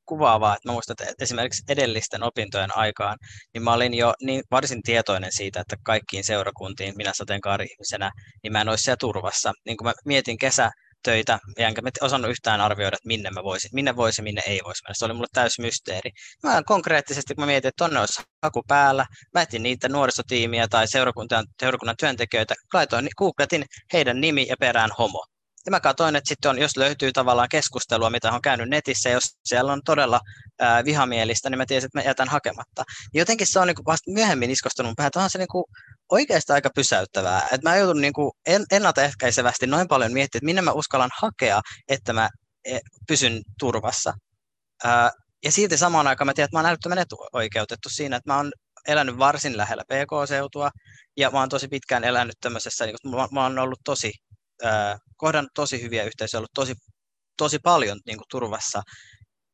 kuvaavaa, 0.08 0.55
että 0.55 0.70
mä 0.70 0.74
muistan, 0.74 0.95
että 0.99 1.24
esimerkiksi 1.24 1.64
edellisten 1.70 2.24
opintojen 2.24 2.78
aikaan, 2.78 3.18
niin 3.53 3.64
mä 3.64 3.74
olin 3.74 3.93
jo 3.93 4.14
niin 4.22 4.43
varsin 4.51 4.82
tietoinen 4.82 5.32
siitä, 5.32 5.60
että 5.60 5.76
kaikkiin 5.84 6.24
seurakuntiin 6.24 6.93
minä 6.97 7.12
sateenkaari-ihmisenä, 7.14 8.12
niin 8.43 8.51
mä 8.51 8.62
en 8.62 8.70
olisi 8.70 8.84
siellä 8.84 8.97
turvassa. 8.99 9.53
Niin 9.66 9.78
kun 9.78 9.88
mä 9.88 9.93
mietin 10.05 10.38
kesä, 10.38 10.72
töitä, 11.03 11.39
enkä 11.58 11.82
mä 11.82 11.89
osannut 12.01 12.32
yhtään 12.32 12.62
arvioida, 12.62 12.95
että 12.95 13.08
minne 13.08 13.30
mä 13.30 13.43
voisin, 13.43 13.70
minne 13.74 13.95
voisi, 13.95 14.22
minne 14.22 14.41
ei 14.47 14.60
voisi 14.64 14.84
mennä. 14.84 14.93
Se 14.97 15.05
oli 15.05 15.14
mulle 15.14 15.28
täys 15.34 15.60
mysteeri. 15.60 16.12
Mä 16.43 16.64
konkreettisesti, 16.66 17.36
kun 17.36 17.41
mä 17.41 17.45
mietin, 17.45 17.70
että 17.70 17.84
tonne 17.84 17.99
olisi 17.99 18.22
haku 18.43 18.64
päällä, 18.68 19.05
mä 19.34 19.41
etin 19.41 19.64
niitä 19.64 19.89
nuorisotiimiä 19.89 20.68
tai 20.68 20.88
seurakunnan 20.88 21.95
työntekijöitä, 21.99 22.55
laitoin, 22.74 23.10
googletin 23.18 23.66
heidän 23.93 24.22
nimi 24.22 24.47
ja 24.49 24.55
perään 24.60 24.89
homo. 24.97 25.26
Ja 25.68 25.72
mä 25.72 25.80
katsoin, 25.80 26.15
että 26.15 26.28
sitten 26.28 26.49
on, 26.49 26.59
jos 26.59 26.78
löytyy 26.78 27.11
tavallaan 27.11 27.49
keskustelua, 27.49 28.09
mitä 28.09 28.32
on 28.32 28.41
käynyt 28.41 28.70
netissä, 28.70 29.09
jos 29.09 29.24
siellä 29.43 29.74
on 29.74 29.82
todella 29.86 30.20
ää, 30.59 30.86
vihamielistä, 30.86 31.49
niin 31.49 31.57
mä 31.57 31.65
tiesin, 31.65 31.86
että 31.86 31.99
mä 31.99 32.03
jätän 32.03 32.30
hakematta. 32.30 32.84
Jotenkin 33.13 33.47
se 33.47 33.59
on 33.59 33.68
niin 33.68 33.86
vasta 33.86 34.11
myöhemmin 34.11 34.51
iskostunut 34.51 34.93
päähän, 34.97 35.07
että 35.07 35.20
on 35.20 35.30
se 35.30 35.38
niin 35.38 35.47
kuin 35.47 35.63
oikeastaan 36.11 36.55
aika 36.55 36.70
pysäyttävää. 36.76 37.41
Että 37.51 37.70
mä 37.70 37.76
joudun 37.78 38.01
niin 38.01 38.13
kuin 38.13 38.32
ennaltaehkäisevästi 38.72 39.68
noin 39.68 39.88
paljon 39.88 40.13
miettimään, 40.13 40.39
että 40.39 40.45
minne 40.45 40.61
mä 40.61 40.72
uskallan 40.72 41.09
hakea, 41.22 41.61
että 41.89 42.13
mä 42.13 42.30
e, 42.65 42.80
pysyn 43.07 43.41
turvassa. 43.59 44.13
Ää, 44.84 45.11
ja 45.45 45.51
silti 45.51 45.78
samaan 45.78 46.07
aikaan 46.07 46.26
mä 46.26 46.34
tiedän, 46.34 46.45
että 46.45 46.57
mä 46.57 46.59
oon 46.59 46.70
älyttömän 46.70 46.97
etuoikeutettu 46.97 47.89
siinä, 47.89 48.15
että 48.15 48.34
mä 48.34 48.38
oon 48.38 48.51
elänyt 48.88 49.18
varsin 49.18 49.57
lähellä 49.57 49.84
PK-seutua, 49.84 50.70
ja 51.18 51.32
mä 51.32 51.39
oon 51.39 51.49
tosi 51.49 51.68
pitkään 51.68 52.03
elänyt 52.03 52.36
tämmöisessä, 52.41 52.86
niin 52.86 52.95
kuin, 53.01 53.15
mä, 53.15 53.28
mä 53.32 53.43
oon 53.43 53.59
ollut 53.59 53.80
tosi 53.84 54.11
kohdannut 55.18 55.51
tosi 55.53 55.82
hyviä 55.82 56.03
yhteisöjä, 56.03 56.39
ollut 56.39 56.53
tosi, 56.53 56.74
tosi 57.38 57.60
paljon 57.60 57.99
niin 58.05 58.18
kuin, 58.18 58.28
turvassa, 58.30 58.84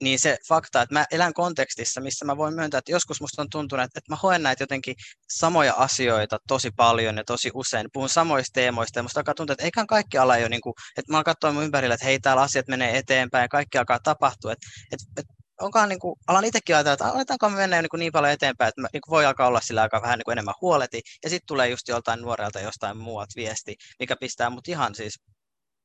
niin 0.04 0.20
se 0.20 0.38
fakta, 0.48 0.82
että 0.82 0.94
mä 0.94 1.06
elän 1.12 1.34
kontekstissa, 1.34 2.02
missä 2.02 2.26
mä 2.26 2.38
voin 2.38 2.54
myöntää, 2.54 2.78
että 2.78 2.92
joskus 2.92 3.22
musta 3.22 3.42
on 3.42 3.50
tuntunut, 3.50 3.86
että, 3.86 4.00
mä 4.10 4.18
hoen 4.24 4.44
näitä 4.44 4.64
jotenkin 4.64 4.96
samoja 5.30 5.74
asioita 5.78 6.38
tosi 6.48 6.72
paljon 6.76 7.18
ja 7.18 7.24
tosi 7.24 7.52
usein, 7.54 7.88
puhun 7.94 8.10
samoista 8.10 8.54
teemoista, 8.54 9.00
ja 9.00 9.04
musta 9.04 9.20
alkaa 9.20 9.34
tuntua, 9.34 9.54
että 9.54 9.66
eiköhän 9.66 9.88
kaikki 9.88 10.18
ala 10.18 10.38
jo, 10.38 10.48
niin 10.48 10.62
kuin, 10.62 10.74
että 10.98 11.12
mä 11.12 11.24
katsoin 11.24 11.56
mun 11.56 11.64
ympärillä, 11.64 11.96
että 11.96 12.06
hei, 12.06 12.20
täällä 12.20 12.42
asiat 12.42 12.68
menee 12.68 12.98
eteenpäin 12.98 13.44
ja 13.44 13.48
kaikki 13.48 13.78
alkaa 13.78 14.00
tapahtua, 14.04 14.52
että, 14.52 14.68
että, 14.92 15.06
että 15.22 15.34
onkohan 15.62 15.90
niin 15.90 16.00
kuin, 16.00 16.16
alan 16.28 16.46
itsekin 16.46 16.76
ajatella, 16.76 16.94
että 16.94 17.06
aletaanko 17.06 17.50
me 17.50 17.56
mennä 17.56 17.82
niin, 17.82 17.90
niin 17.98 18.12
paljon 18.12 18.34
eteenpäin, 18.34 18.70
että 18.70 18.82
niin 18.94 19.02
voi 19.10 19.26
alkaa 19.26 19.48
olla 19.48 19.62
sillä 19.62 19.82
aika 19.82 20.02
vähän 20.02 20.18
niin 20.18 20.26
kuin 20.26 20.34
enemmän 20.34 20.54
huoleti, 20.62 21.02
ja 21.24 21.30
sitten 21.30 21.48
tulee 21.48 21.70
just 21.70 21.88
joltain 21.88 22.22
nuorelta 22.22 22.60
jostain 22.60 22.98
muualta 22.98 23.34
viesti, 23.36 23.76
mikä 24.00 24.16
pistää 24.16 24.50
mut 24.50 24.68
ihan 24.68 24.96
siis 24.96 25.20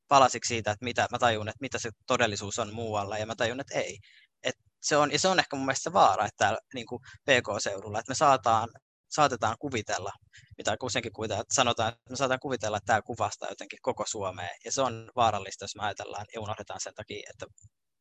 palasiksi 0.09 0.49
siitä, 0.49 0.71
että 0.71 0.85
mitä 0.85 1.09
mä 1.13 1.19
tajun, 1.19 1.49
että 1.49 1.59
mitä 1.61 1.79
se 1.79 1.91
todellisuus 2.07 2.59
on 2.59 2.75
muualla, 2.75 3.19
ja 3.19 3.27
mä 3.27 3.35
tajun, 3.37 3.61
että 3.61 3.79
ei. 3.79 3.99
Et 4.43 4.55
se 4.83 4.97
on, 4.97 5.13
ja 5.13 5.19
se 5.19 5.29
on 5.29 5.39
ehkä 5.39 5.57
mun 5.57 5.67
mielestä 5.67 5.91
se 5.91 5.93
vaara, 5.93 6.27
että 6.27 6.37
täällä 6.39 6.59
niin 6.75 6.87
kuin 6.87 7.01
PK-seudulla, 7.03 7.99
että 7.99 8.11
me 8.11 8.15
saataan, 8.15 8.69
saatetaan 9.11 9.57
kuvitella, 9.59 10.13
mitä 10.59 10.77
useinkin 10.83 11.13
kuvitellaan, 11.13 11.43
että 11.43 11.55
sanotaan, 11.55 11.89
että 11.89 12.11
me 12.11 12.17
saatetaan 12.17 12.41
kuvitella, 12.41 12.77
että 12.77 12.87
tämä 12.87 13.03
kuvastaa 13.03 13.49
jotenkin 13.49 13.79
koko 13.83 14.05
Suomea, 14.07 14.49
ja 14.65 14.73
se 14.73 14.83
on 14.83 15.11
vaarallista, 15.17 15.65
jos 15.65 15.77
me 15.77 15.83
ajatellaan 15.83 16.27
ja 16.35 16.41
unohdetaan 16.41 16.81
sen 16.81 16.95
takia, 16.95 17.31
että 17.31 17.47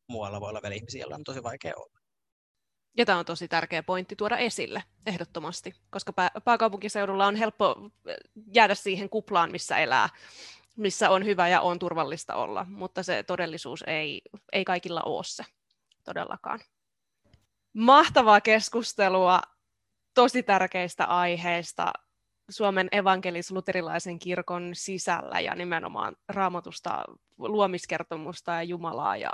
muualla 0.07 0.41
voi 0.41 0.49
olla 0.49 0.61
vielä 0.63 0.75
ihmisiä, 0.75 1.01
joilla 1.01 1.15
on 1.15 1.23
tosi 1.23 1.43
vaikea 1.43 1.73
olla. 1.75 1.99
Ja 2.97 3.05
tämä 3.05 3.19
on 3.19 3.25
tosi 3.25 3.47
tärkeä 3.47 3.83
pointti 3.83 4.15
tuoda 4.15 4.37
esille, 4.37 4.83
ehdottomasti, 5.05 5.73
koska 5.89 6.13
pääkaupunkiseudulla 6.43 7.27
on 7.27 7.35
helppo 7.35 7.75
äh, 8.09 8.15
jäädä 8.53 8.75
siihen 8.75 9.09
kuplaan, 9.09 9.51
missä 9.51 9.77
elää, 9.77 10.09
missä 10.77 11.09
on 11.09 11.25
hyvä 11.25 11.47
ja 11.47 11.61
on 11.61 11.79
turvallista 11.79 12.35
olla, 12.35 12.65
mutta 12.69 13.03
se 13.03 13.23
todellisuus 13.23 13.83
ei, 13.87 14.21
ei 14.53 14.65
kaikilla 14.65 15.01
ole 15.01 15.23
se 15.23 15.43
todellakaan. 16.03 16.59
Mahtavaa 17.73 18.41
keskustelua 18.41 19.41
tosi 20.13 20.43
tärkeistä 20.43 21.05
aiheista 21.05 21.93
Suomen 22.49 22.89
evankelis-luterilaisen 22.91 24.19
kirkon 24.19 24.71
sisällä 24.73 25.39
ja 25.39 25.55
nimenomaan 25.55 26.15
raamatusta, 26.29 27.03
luomiskertomusta 27.37 28.51
ja 28.51 28.63
Jumalaa 28.63 29.17
ja 29.17 29.31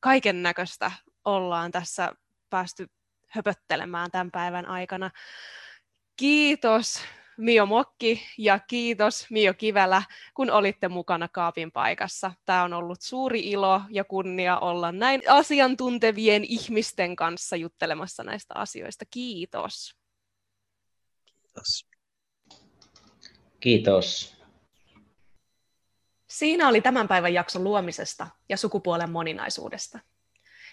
kaiken 0.00 0.42
näköistä 0.42 0.92
ollaan 1.24 1.72
tässä 1.72 2.12
päästy 2.50 2.86
höpöttelemään 3.28 4.10
tämän 4.10 4.30
päivän 4.30 4.66
aikana. 4.66 5.10
Kiitos 6.16 7.00
Mio 7.36 7.66
Mokki 7.66 8.22
ja 8.38 8.58
kiitos 8.58 9.26
Mio 9.30 9.54
Kivelä, 9.54 10.02
kun 10.34 10.50
olitte 10.50 10.88
mukana 10.88 11.28
Kaapin 11.28 11.72
paikassa. 11.72 12.32
Tämä 12.44 12.62
on 12.62 12.72
ollut 12.72 13.02
suuri 13.02 13.40
ilo 13.40 13.80
ja 13.90 14.04
kunnia 14.04 14.58
olla 14.58 14.92
näin 14.92 15.22
asiantuntevien 15.28 16.44
ihmisten 16.44 17.16
kanssa 17.16 17.56
juttelemassa 17.56 18.24
näistä 18.24 18.54
asioista. 18.54 19.04
Kiitos. 19.10 19.96
Kiitos. 21.26 21.86
Kiitos. 23.60 24.35
Siinä 26.36 26.68
oli 26.68 26.80
tämän 26.80 27.08
päivän 27.08 27.34
jakson 27.34 27.64
luomisesta 27.64 28.26
ja 28.48 28.56
sukupuolen 28.56 29.10
moninaisuudesta. 29.10 29.98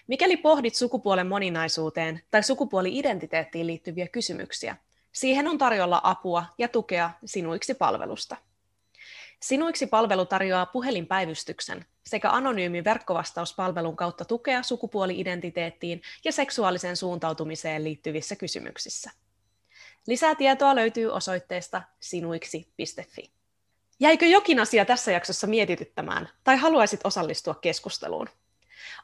Mikäli 0.06 0.36
pohdit 0.36 0.74
sukupuolen 0.74 1.26
moninaisuuteen 1.26 2.22
tai 2.30 2.42
sukupuoli-identiteettiin 2.42 3.66
liittyviä 3.66 4.08
kysymyksiä, 4.08 4.76
siihen 5.12 5.48
on 5.48 5.58
tarjolla 5.58 6.00
apua 6.02 6.44
ja 6.58 6.68
tukea 6.68 7.10
Sinuiksi 7.24 7.74
palvelusta. 7.74 8.36
Sinuiksi 9.40 9.86
palvelu 9.86 10.26
tarjoaa 10.26 10.66
puhelinpäivystyksen 10.66 11.84
sekä 12.06 12.30
anonyymin 12.30 12.84
verkkovastauspalvelun 12.84 13.96
kautta 13.96 14.24
tukea 14.24 14.62
sukupuoli-identiteettiin 14.62 16.02
ja 16.24 16.32
seksuaaliseen 16.32 16.96
suuntautumiseen 16.96 17.84
liittyvissä 17.84 18.36
kysymyksissä. 18.36 19.10
Lisää 20.06 20.34
tietoa 20.34 20.74
löytyy 20.74 21.12
osoitteesta 21.12 21.82
sinuiksi.fi. 22.00 23.43
Jäikö 24.00 24.26
jokin 24.26 24.60
asia 24.60 24.84
tässä 24.84 25.12
jaksossa 25.12 25.46
mietityttämään 25.46 26.28
tai 26.44 26.56
haluaisit 26.56 27.00
osallistua 27.04 27.54
keskusteluun? 27.54 28.28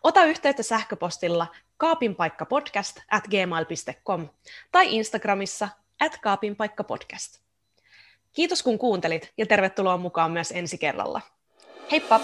Ota 0.02 0.24
yhteyttä 0.24 0.62
sähköpostilla 0.62 1.46
kaapinpaikkapodcast 1.76 3.00
at 3.10 3.24
gmail.com 3.28 4.28
tai 4.72 4.94
Instagramissa 4.96 5.68
at 6.00 6.18
kaapinpaikkapodcast. 6.18 7.40
Kiitos 8.32 8.62
kun 8.62 8.78
kuuntelit 8.78 9.32
ja 9.38 9.46
tervetuloa 9.46 9.96
mukaan 9.96 10.32
myös 10.32 10.52
ensi 10.52 10.78
kerralla. 10.78 11.20
Heippa! 11.90 12.20